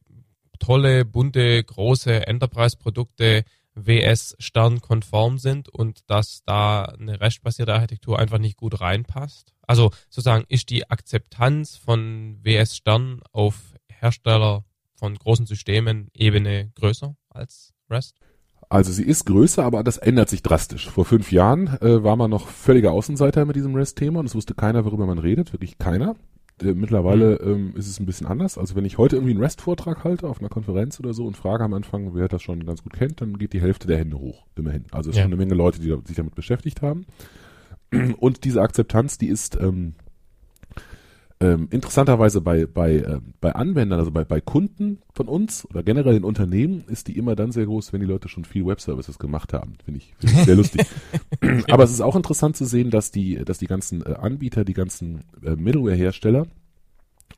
tolle, 0.58 1.04
bunte, 1.04 1.62
große 1.62 2.26
Enterprise-Produkte 2.26 3.44
WS 3.86 4.36
Stern 4.38 4.80
konform 4.80 5.38
sind 5.38 5.68
und 5.68 6.00
dass 6.08 6.42
da 6.44 6.84
eine 6.84 7.20
restbasierte 7.20 7.74
Architektur 7.74 8.18
einfach 8.18 8.38
nicht 8.38 8.56
gut 8.56 8.80
reinpasst? 8.80 9.52
Also 9.66 9.90
sozusagen 10.08 10.44
ist 10.48 10.70
die 10.70 10.90
Akzeptanz 10.90 11.76
von 11.76 12.38
WS 12.42 12.76
Stern 12.76 13.20
auf 13.32 13.74
Hersteller 13.88 14.64
von 14.94 15.14
großen 15.14 15.46
Systemen 15.46 16.08
Ebene 16.14 16.70
größer 16.74 17.16
als 17.30 17.72
REST? 17.90 18.16
Also 18.70 18.92
sie 18.92 19.04
ist 19.04 19.24
größer, 19.24 19.64
aber 19.64 19.82
das 19.82 19.96
ändert 19.96 20.28
sich 20.28 20.42
drastisch. 20.42 20.90
Vor 20.90 21.04
fünf 21.04 21.32
Jahren 21.32 21.68
äh, 21.80 22.02
war 22.02 22.16
man 22.16 22.30
noch 22.30 22.48
völliger 22.48 22.92
Außenseiter 22.92 23.46
mit 23.46 23.56
diesem 23.56 23.74
REST-Thema 23.74 24.20
und 24.20 24.26
es 24.26 24.34
wusste 24.34 24.54
keiner, 24.54 24.84
worüber 24.84 25.06
man 25.06 25.18
redet, 25.18 25.52
wirklich 25.52 25.78
keiner. 25.78 26.16
Mittlerweile 26.62 27.38
mhm. 27.42 27.50
ähm, 27.50 27.72
ist 27.76 27.88
es 27.88 28.00
ein 28.00 28.06
bisschen 28.06 28.26
anders. 28.26 28.58
Also 28.58 28.74
wenn 28.74 28.84
ich 28.84 28.98
heute 28.98 29.16
irgendwie 29.16 29.32
einen 29.32 29.42
REST-Vortrag 29.42 30.04
halte 30.04 30.28
auf 30.28 30.40
einer 30.40 30.48
Konferenz 30.48 30.98
oder 31.00 31.14
so 31.14 31.26
und 31.26 31.36
frage 31.36 31.64
am 31.64 31.74
Anfang, 31.74 32.14
wer 32.14 32.28
das 32.28 32.42
schon 32.42 32.64
ganz 32.66 32.82
gut 32.82 32.94
kennt, 32.94 33.20
dann 33.20 33.38
geht 33.38 33.52
die 33.52 33.60
Hälfte 33.60 33.86
der 33.86 33.98
Hände 33.98 34.18
hoch, 34.18 34.46
immerhin. 34.56 34.84
Also 34.90 35.10
es 35.10 35.14
ist 35.14 35.18
ja. 35.18 35.22
schon 35.24 35.32
eine 35.32 35.40
Menge 35.40 35.54
Leute, 35.54 35.80
die 35.80 35.94
sich 36.04 36.16
damit 36.16 36.34
beschäftigt 36.34 36.82
haben. 36.82 37.06
Und 38.18 38.44
diese 38.44 38.60
Akzeptanz, 38.60 39.18
die 39.18 39.28
ist 39.28 39.58
ähm, 39.60 39.94
ähm, 41.40 41.68
interessanterweise 41.70 42.40
bei, 42.40 42.66
bei, 42.66 42.96
äh, 42.96 43.20
bei 43.40 43.54
Anwendern, 43.54 44.00
also 44.00 44.10
bei, 44.10 44.24
bei 44.24 44.40
Kunden 44.40 44.98
von 45.14 45.28
uns 45.28 45.64
oder 45.70 45.84
generell 45.84 46.16
in 46.16 46.24
Unternehmen, 46.24 46.84
ist 46.88 47.06
die 47.06 47.16
immer 47.16 47.36
dann 47.36 47.52
sehr 47.52 47.66
groß, 47.66 47.92
wenn 47.92 48.00
die 48.00 48.06
Leute 48.06 48.28
schon 48.28 48.44
viel 48.44 48.66
Web-Services 48.66 49.18
gemacht 49.20 49.52
haben. 49.52 49.76
Finde 49.84 49.98
ich, 49.98 50.14
find 50.18 50.32
ich 50.32 50.44
sehr 50.44 50.56
lustig. 50.56 50.86
Aber 51.70 51.84
es 51.84 51.92
ist 51.92 52.00
auch 52.00 52.16
interessant 52.16 52.56
zu 52.56 52.64
sehen, 52.64 52.90
dass 52.90 53.12
die, 53.12 53.44
dass 53.44 53.58
die 53.58 53.68
ganzen 53.68 54.04
äh, 54.04 54.14
Anbieter, 54.14 54.64
die 54.64 54.74
ganzen 54.74 55.24
äh, 55.44 55.54
Middleware-Hersteller 55.54 56.46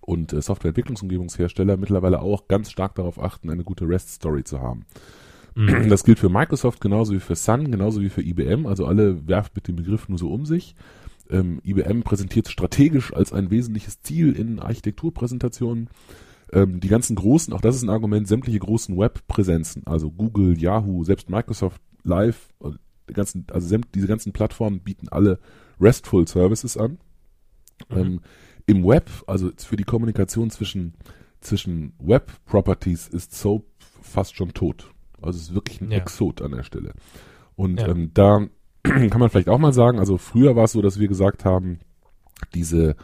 und 0.01 0.33
äh, 0.33 0.41
Softwareentwicklungsumgebungshersteller 0.41 1.77
mittlerweile 1.77 2.23
auch 2.23 2.49
ganz 2.49 2.71
stark 2.71 2.95
darauf 2.95 3.23
achten, 3.23 3.51
eine 3.51 3.65
gute 3.65 3.87
REST-Story 3.87 4.45
zu 4.45 4.61
haben. 4.61 4.87
Mhm. 5.55 5.91
Das 5.91 6.05
gilt 6.05 6.19
für 6.19 6.31
Microsoft 6.31 6.81
genauso 6.81 7.13
wie 7.13 7.21
für 7.21 7.35
Sun, 7.35 7.71
genauso 7.71 8.01
wie 8.01 8.09
für 8.09 8.23
IBM. 8.23 8.67
Also 8.67 8.87
alle 8.87 9.29
werfen 9.29 9.53
mit 9.57 9.69
dem 9.69 9.77
Begriff 9.77 10.09
nur 10.09 10.19
so 10.19 10.31
um 10.31 10.47
sich. 10.47 10.75
Ähm, 11.31 11.61
IBM 11.65 12.03
präsentiert 12.03 12.49
strategisch 12.49 13.13
als 13.13 13.33
ein 13.33 13.51
wesentliches 13.51 14.03
Ziel 14.03 14.33
in 14.33 14.59
Architekturpräsentationen. 14.59 15.89
Ähm, 16.53 16.81
die 16.81 16.89
ganzen 16.89 17.15
großen, 17.15 17.55
auch 17.55 17.61
das 17.61 17.77
ist 17.77 17.83
ein 17.83 17.91
Argument, 17.91 18.27
sämtliche 18.27 18.59
großen 18.59 18.99
Webpräsenzen, 18.99 19.87
also 19.87 20.11
Google, 20.11 20.59
Yahoo, 20.59 21.05
selbst 21.05 21.31
Microsoft 21.31 21.81
Live, 22.03 22.49
die 23.09 23.13
ganzen, 23.13 23.47
also 23.53 23.79
diese 23.95 24.07
ganzen 24.07 24.33
Plattformen 24.33 24.81
bieten 24.81 25.09
alle 25.09 25.39
RESTful 25.81 26.27
Services 26.27 26.77
an. 26.77 26.99
Mhm. 27.89 27.97
Ähm, 27.97 28.21
Im 28.67 28.85
Web, 28.85 29.11
also 29.27 29.51
für 29.57 29.77
die 29.77 29.85
Kommunikation 29.85 30.51
zwischen, 30.51 30.95
zwischen 31.41 31.93
Web 31.99 32.33
Properties 32.47 33.09
ist 33.09 33.35
SOAP 33.35 33.65
fast 34.01 34.37
schon 34.37 34.53
tot. 34.53 34.93
Also 35.23 35.39
es 35.39 35.49
ist 35.49 35.55
wirklich 35.55 35.81
ein 35.81 35.91
ja. 35.91 35.99
Exot 35.99 36.43
an 36.43 36.53
der 36.53 36.63
Stelle. 36.63 36.93
Und 37.57 37.81
ja. 37.81 37.89
ähm, 37.89 38.11
da 38.15 38.47
kann 39.11 39.21
man 39.21 39.31
vielleicht 39.31 39.49
auch 39.49 39.59
mal 39.59 39.73
sagen, 39.73 39.99
also 39.99 40.17
früher 40.17 40.57
war 40.57 40.65
es 40.65 40.73
so, 40.73 40.83
dass 40.83 40.99
wir 40.99 41.09
gesagt 41.09 41.45
haben, 41.45 41.81
diese, 42.55 42.97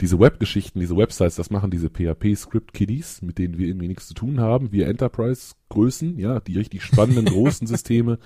diese 0.00 0.18
Webgeschichten, 0.18 0.80
diese 0.80 0.96
Websites, 0.96 1.36
das 1.36 1.50
machen 1.50 1.70
diese 1.70 1.90
PHP-Script-Kiddies, 1.90 3.22
mit 3.22 3.38
denen 3.38 3.58
wir 3.58 3.68
irgendwie 3.68 3.88
nichts 3.88 4.06
zu 4.06 4.14
tun 4.14 4.40
haben. 4.40 4.72
Wir 4.72 4.86
Enterprise-Größen, 4.86 6.18
ja, 6.18 6.40
die 6.40 6.56
richtig 6.56 6.82
spannenden 6.82 7.24
großen 7.26 7.66
Systeme 7.66 8.18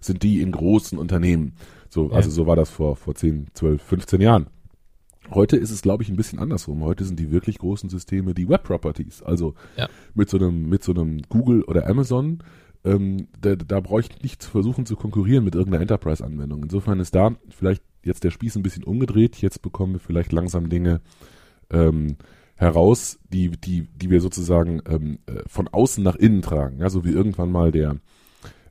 sind 0.00 0.22
die 0.22 0.40
in 0.40 0.52
großen 0.52 0.98
Unternehmen. 0.98 1.54
So, 1.88 2.10
ja. 2.10 2.16
also 2.16 2.30
so 2.30 2.46
war 2.46 2.56
das 2.56 2.70
vor, 2.70 2.96
vor 2.96 3.14
10, 3.14 3.48
12, 3.54 3.82
15 3.82 4.20
Jahren. 4.20 4.46
Heute 5.30 5.56
ist 5.56 5.70
es, 5.70 5.82
glaube 5.82 6.02
ich, 6.02 6.08
ein 6.08 6.16
bisschen 6.16 6.40
andersrum. 6.40 6.82
Heute 6.82 7.04
sind 7.04 7.20
die 7.20 7.30
wirklich 7.30 7.58
großen 7.58 7.88
Systeme 7.88 8.34
die 8.34 8.48
Web-Properties. 8.48 9.22
Also 9.22 9.54
ja. 9.76 9.88
mit 10.14 10.28
so 10.28 10.38
einem, 10.38 10.68
mit 10.68 10.82
so 10.82 10.92
einem 10.92 11.22
Google 11.28 11.62
oder 11.62 11.86
Amazon 11.86 12.42
ähm, 12.84 13.28
da, 13.40 13.56
da 13.56 13.80
brauche 13.80 14.00
ich 14.00 14.22
nicht 14.22 14.42
zu 14.42 14.50
versuchen 14.50 14.86
zu 14.86 14.96
konkurrieren 14.96 15.44
mit 15.44 15.54
irgendeiner 15.54 15.82
Enterprise-Anwendung. 15.82 16.62
Insofern 16.62 17.00
ist 17.00 17.14
da 17.14 17.36
vielleicht 17.50 17.82
jetzt 18.02 18.24
der 18.24 18.30
Spieß 18.30 18.56
ein 18.56 18.62
bisschen 18.62 18.84
umgedreht. 18.84 19.36
Jetzt 19.36 19.62
bekommen 19.62 19.94
wir 19.94 20.00
vielleicht 20.00 20.32
langsam 20.32 20.68
Dinge 20.68 21.00
ähm, 21.70 22.16
heraus, 22.56 23.18
die, 23.28 23.50
die, 23.50 23.88
die 23.94 24.10
wir 24.10 24.20
sozusagen 24.20 24.82
ähm, 24.86 25.18
äh, 25.26 25.42
von 25.46 25.68
außen 25.68 26.02
nach 26.02 26.16
innen 26.16 26.42
tragen. 26.42 26.78
Ja, 26.78 26.90
so 26.90 27.04
wie 27.04 27.10
irgendwann 27.10 27.50
mal 27.50 27.70
der, 27.70 27.96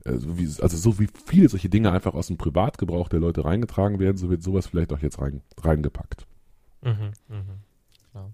äh, 0.05 0.15
so 0.15 0.37
wie, 0.37 0.45
also 0.61 0.77
so 0.77 0.99
wie 0.99 1.07
viele 1.25 1.49
solche 1.49 1.69
Dinge 1.69 1.91
einfach 1.91 2.13
aus 2.13 2.27
dem 2.27 2.37
Privatgebrauch 2.37 3.09
der 3.09 3.19
Leute 3.19 3.45
reingetragen 3.45 3.99
werden, 3.99 4.17
so 4.17 4.29
wird 4.29 4.43
sowas 4.43 4.67
vielleicht 4.67 4.93
auch 4.93 4.99
jetzt 4.99 5.19
rein, 5.19 5.41
reingepackt. 5.57 6.25
Mhm, 6.81 7.13
mh, 7.27 7.43
klar. 8.11 8.31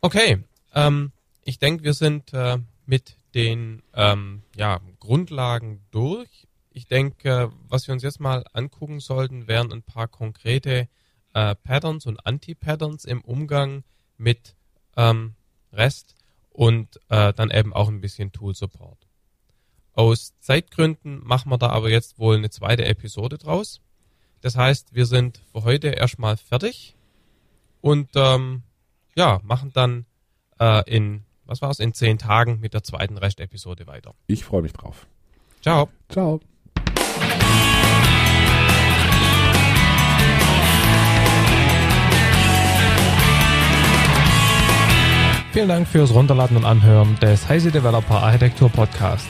Okay, 0.00 0.38
ähm, 0.74 1.12
ich 1.44 1.58
denke, 1.58 1.84
wir 1.84 1.94
sind 1.94 2.32
äh, 2.34 2.58
mit 2.86 3.17
den 3.38 3.84
ähm, 3.94 4.42
ja, 4.56 4.80
Grundlagen 4.98 5.86
durch. 5.92 6.48
Ich 6.70 6.88
denke, 6.88 7.52
was 7.68 7.86
wir 7.86 7.92
uns 7.92 8.02
jetzt 8.02 8.18
mal 8.18 8.44
angucken 8.52 8.98
sollten, 8.98 9.46
wären 9.46 9.72
ein 9.72 9.84
paar 9.84 10.08
konkrete 10.08 10.88
äh, 11.34 11.54
Patterns 11.54 12.04
und 12.06 12.26
Anti-Patterns 12.26 13.04
im 13.04 13.20
Umgang 13.20 13.84
mit 14.16 14.56
ähm, 14.96 15.36
REST 15.72 16.16
und 16.50 17.00
äh, 17.10 17.32
dann 17.32 17.52
eben 17.52 17.72
auch 17.72 17.88
ein 17.88 18.00
bisschen 18.00 18.32
Tool-Support. 18.32 19.06
Aus 19.92 20.34
Zeitgründen 20.40 21.24
machen 21.24 21.50
wir 21.52 21.58
da 21.58 21.68
aber 21.68 21.90
jetzt 21.90 22.18
wohl 22.18 22.36
eine 22.36 22.50
zweite 22.50 22.86
Episode 22.86 23.38
draus. 23.38 23.80
Das 24.40 24.56
heißt, 24.56 24.94
wir 24.96 25.06
sind 25.06 25.40
für 25.52 25.62
heute 25.62 25.88
erstmal 25.88 26.36
fertig 26.36 26.96
und 27.80 28.10
ähm, 28.16 28.64
ja, 29.14 29.40
machen 29.44 29.72
dann 29.72 30.06
äh, 30.58 30.82
in, 30.90 31.24
was 31.48 31.62
war's, 31.62 31.80
in 31.80 31.92
zehn 31.92 32.18
Tagen 32.18 32.60
mit 32.60 32.74
der 32.74 32.84
zweiten 32.84 33.16
Restepisode 33.18 33.86
weiter. 33.86 34.14
Ich 34.26 34.44
freue 34.44 34.62
mich 34.62 34.72
drauf. 34.72 35.06
Ciao. 35.62 35.88
Ciao. 36.08 36.40
Vielen 45.52 45.68
Dank 45.68 45.88
fürs 45.88 46.14
Runterladen 46.14 46.56
und 46.56 46.64
Anhören 46.64 47.18
des 47.20 47.48
Heise 47.48 47.72
Developer 47.72 48.22
Architektur 48.22 48.68
Podcasts. 48.68 49.26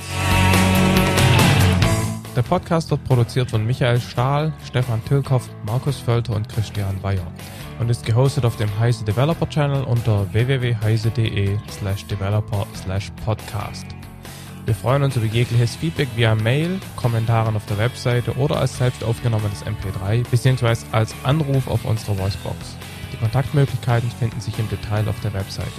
Der 2.36 2.42
Podcast 2.42 2.90
wird 2.90 3.02
produziert 3.04 3.50
von 3.50 3.64
Michael 3.64 4.00
Stahl, 4.00 4.52
Stefan 4.64 5.02
Tilkoff, 5.04 5.48
Markus 5.64 5.96
Völter 5.98 6.36
und 6.36 6.48
Christian 6.48 7.02
Weyer 7.02 7.26
und 7.78 7.90
ist 7.90 8.04
gehostet 8.04 8.44
auf 8.44 8.56
dem 8.56 8.68
Heise 8.78 9.04
Developer 9.04 9.48
Channel 9.48 9.84
unter 9.84 10.32
www.heise.de 10.32 11.58
slash 11.70 12.06
developer 12.06 12.66
slash 12.74 13.10
podcast. 13.24 13.86
Wir 14.66 14.74
freuen 14.74 15.02
uns 15.02 15.16
über 15.16 15.24
jegliches 15.24 15.76
Feedback 15.76 16.08
via 16.14 16.34
Mail, 16.34 16.78
Kommentaren 16.94 17.56
auf 17.56 17.64
der 17.66 17.78
Webseite 17.78 18.36
oder 18.36 18.60
als 18.60 18.76
selbst 18.76 19.02
aufgenommenes 19.02 19.64
MP3 19.64 20.28
bzw. 20.30 20.76
als 20.92 21.14
Anruf 21.24 21.68
auf 21.68 21.84
unserer 21.84 22.18
Voicebox. 22.18 22.76
Die 23.12 23.16
Kontaktmöglichkeiten 23.16 24.10
finden 24.10 24.40
sich 24.40 24.58
im 24.58 24.68
Detail 24.68 25.08
auf 25.08 25.18
der 25.20 25.32
Webseite. 25.32 25.70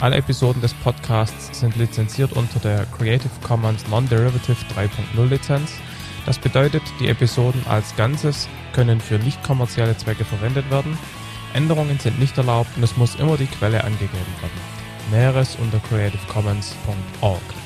Alle 0.00 0.16
Episoden 0.16 0.62
des 0.62 0.72
Podcasts 0.72 1.60
sind 1.60 1.76
lizenziert 1.76 2.32
unter 2.32 2.58
der 2.58 2.86
Creative 2.86 3.28
Commons 3.42 3.86
Non-Derivative 3.88 4.56
3.0 4.74 5.26
Lizenz. 5.28 5.72
Das 6.26 6.38
bedeutet, 6.38 6.82
die 7.00 7.08
Episoden 7.08 7.62
als 7.68 7.96
Ganzes 7.96 8.48
können 8.72 9.00
für 9.00 9.18
nicht 9.18 9.42
kommerzielle 9.42 9.96
Zwecke 9.96 10.24
verwendet 10.24 10.70
werden. 10.70 10.98
Änderungen 11.54 11.98
sind 11.98 12.18
nicht 12.18 12.36
erlaubt 12.38 12.70
und 12.76 12.82
es 12.82 12.96
muss 12.96 13.16
immer 13.16 13.36
die 13.36 13.46
Quelle 13.46 13.82
angegeben 13.82 14.12
werden. 14.40 14.80
Näheres 15.10 15.56
unter 15.56 15.78
creativecommons.org. 15.88 17.59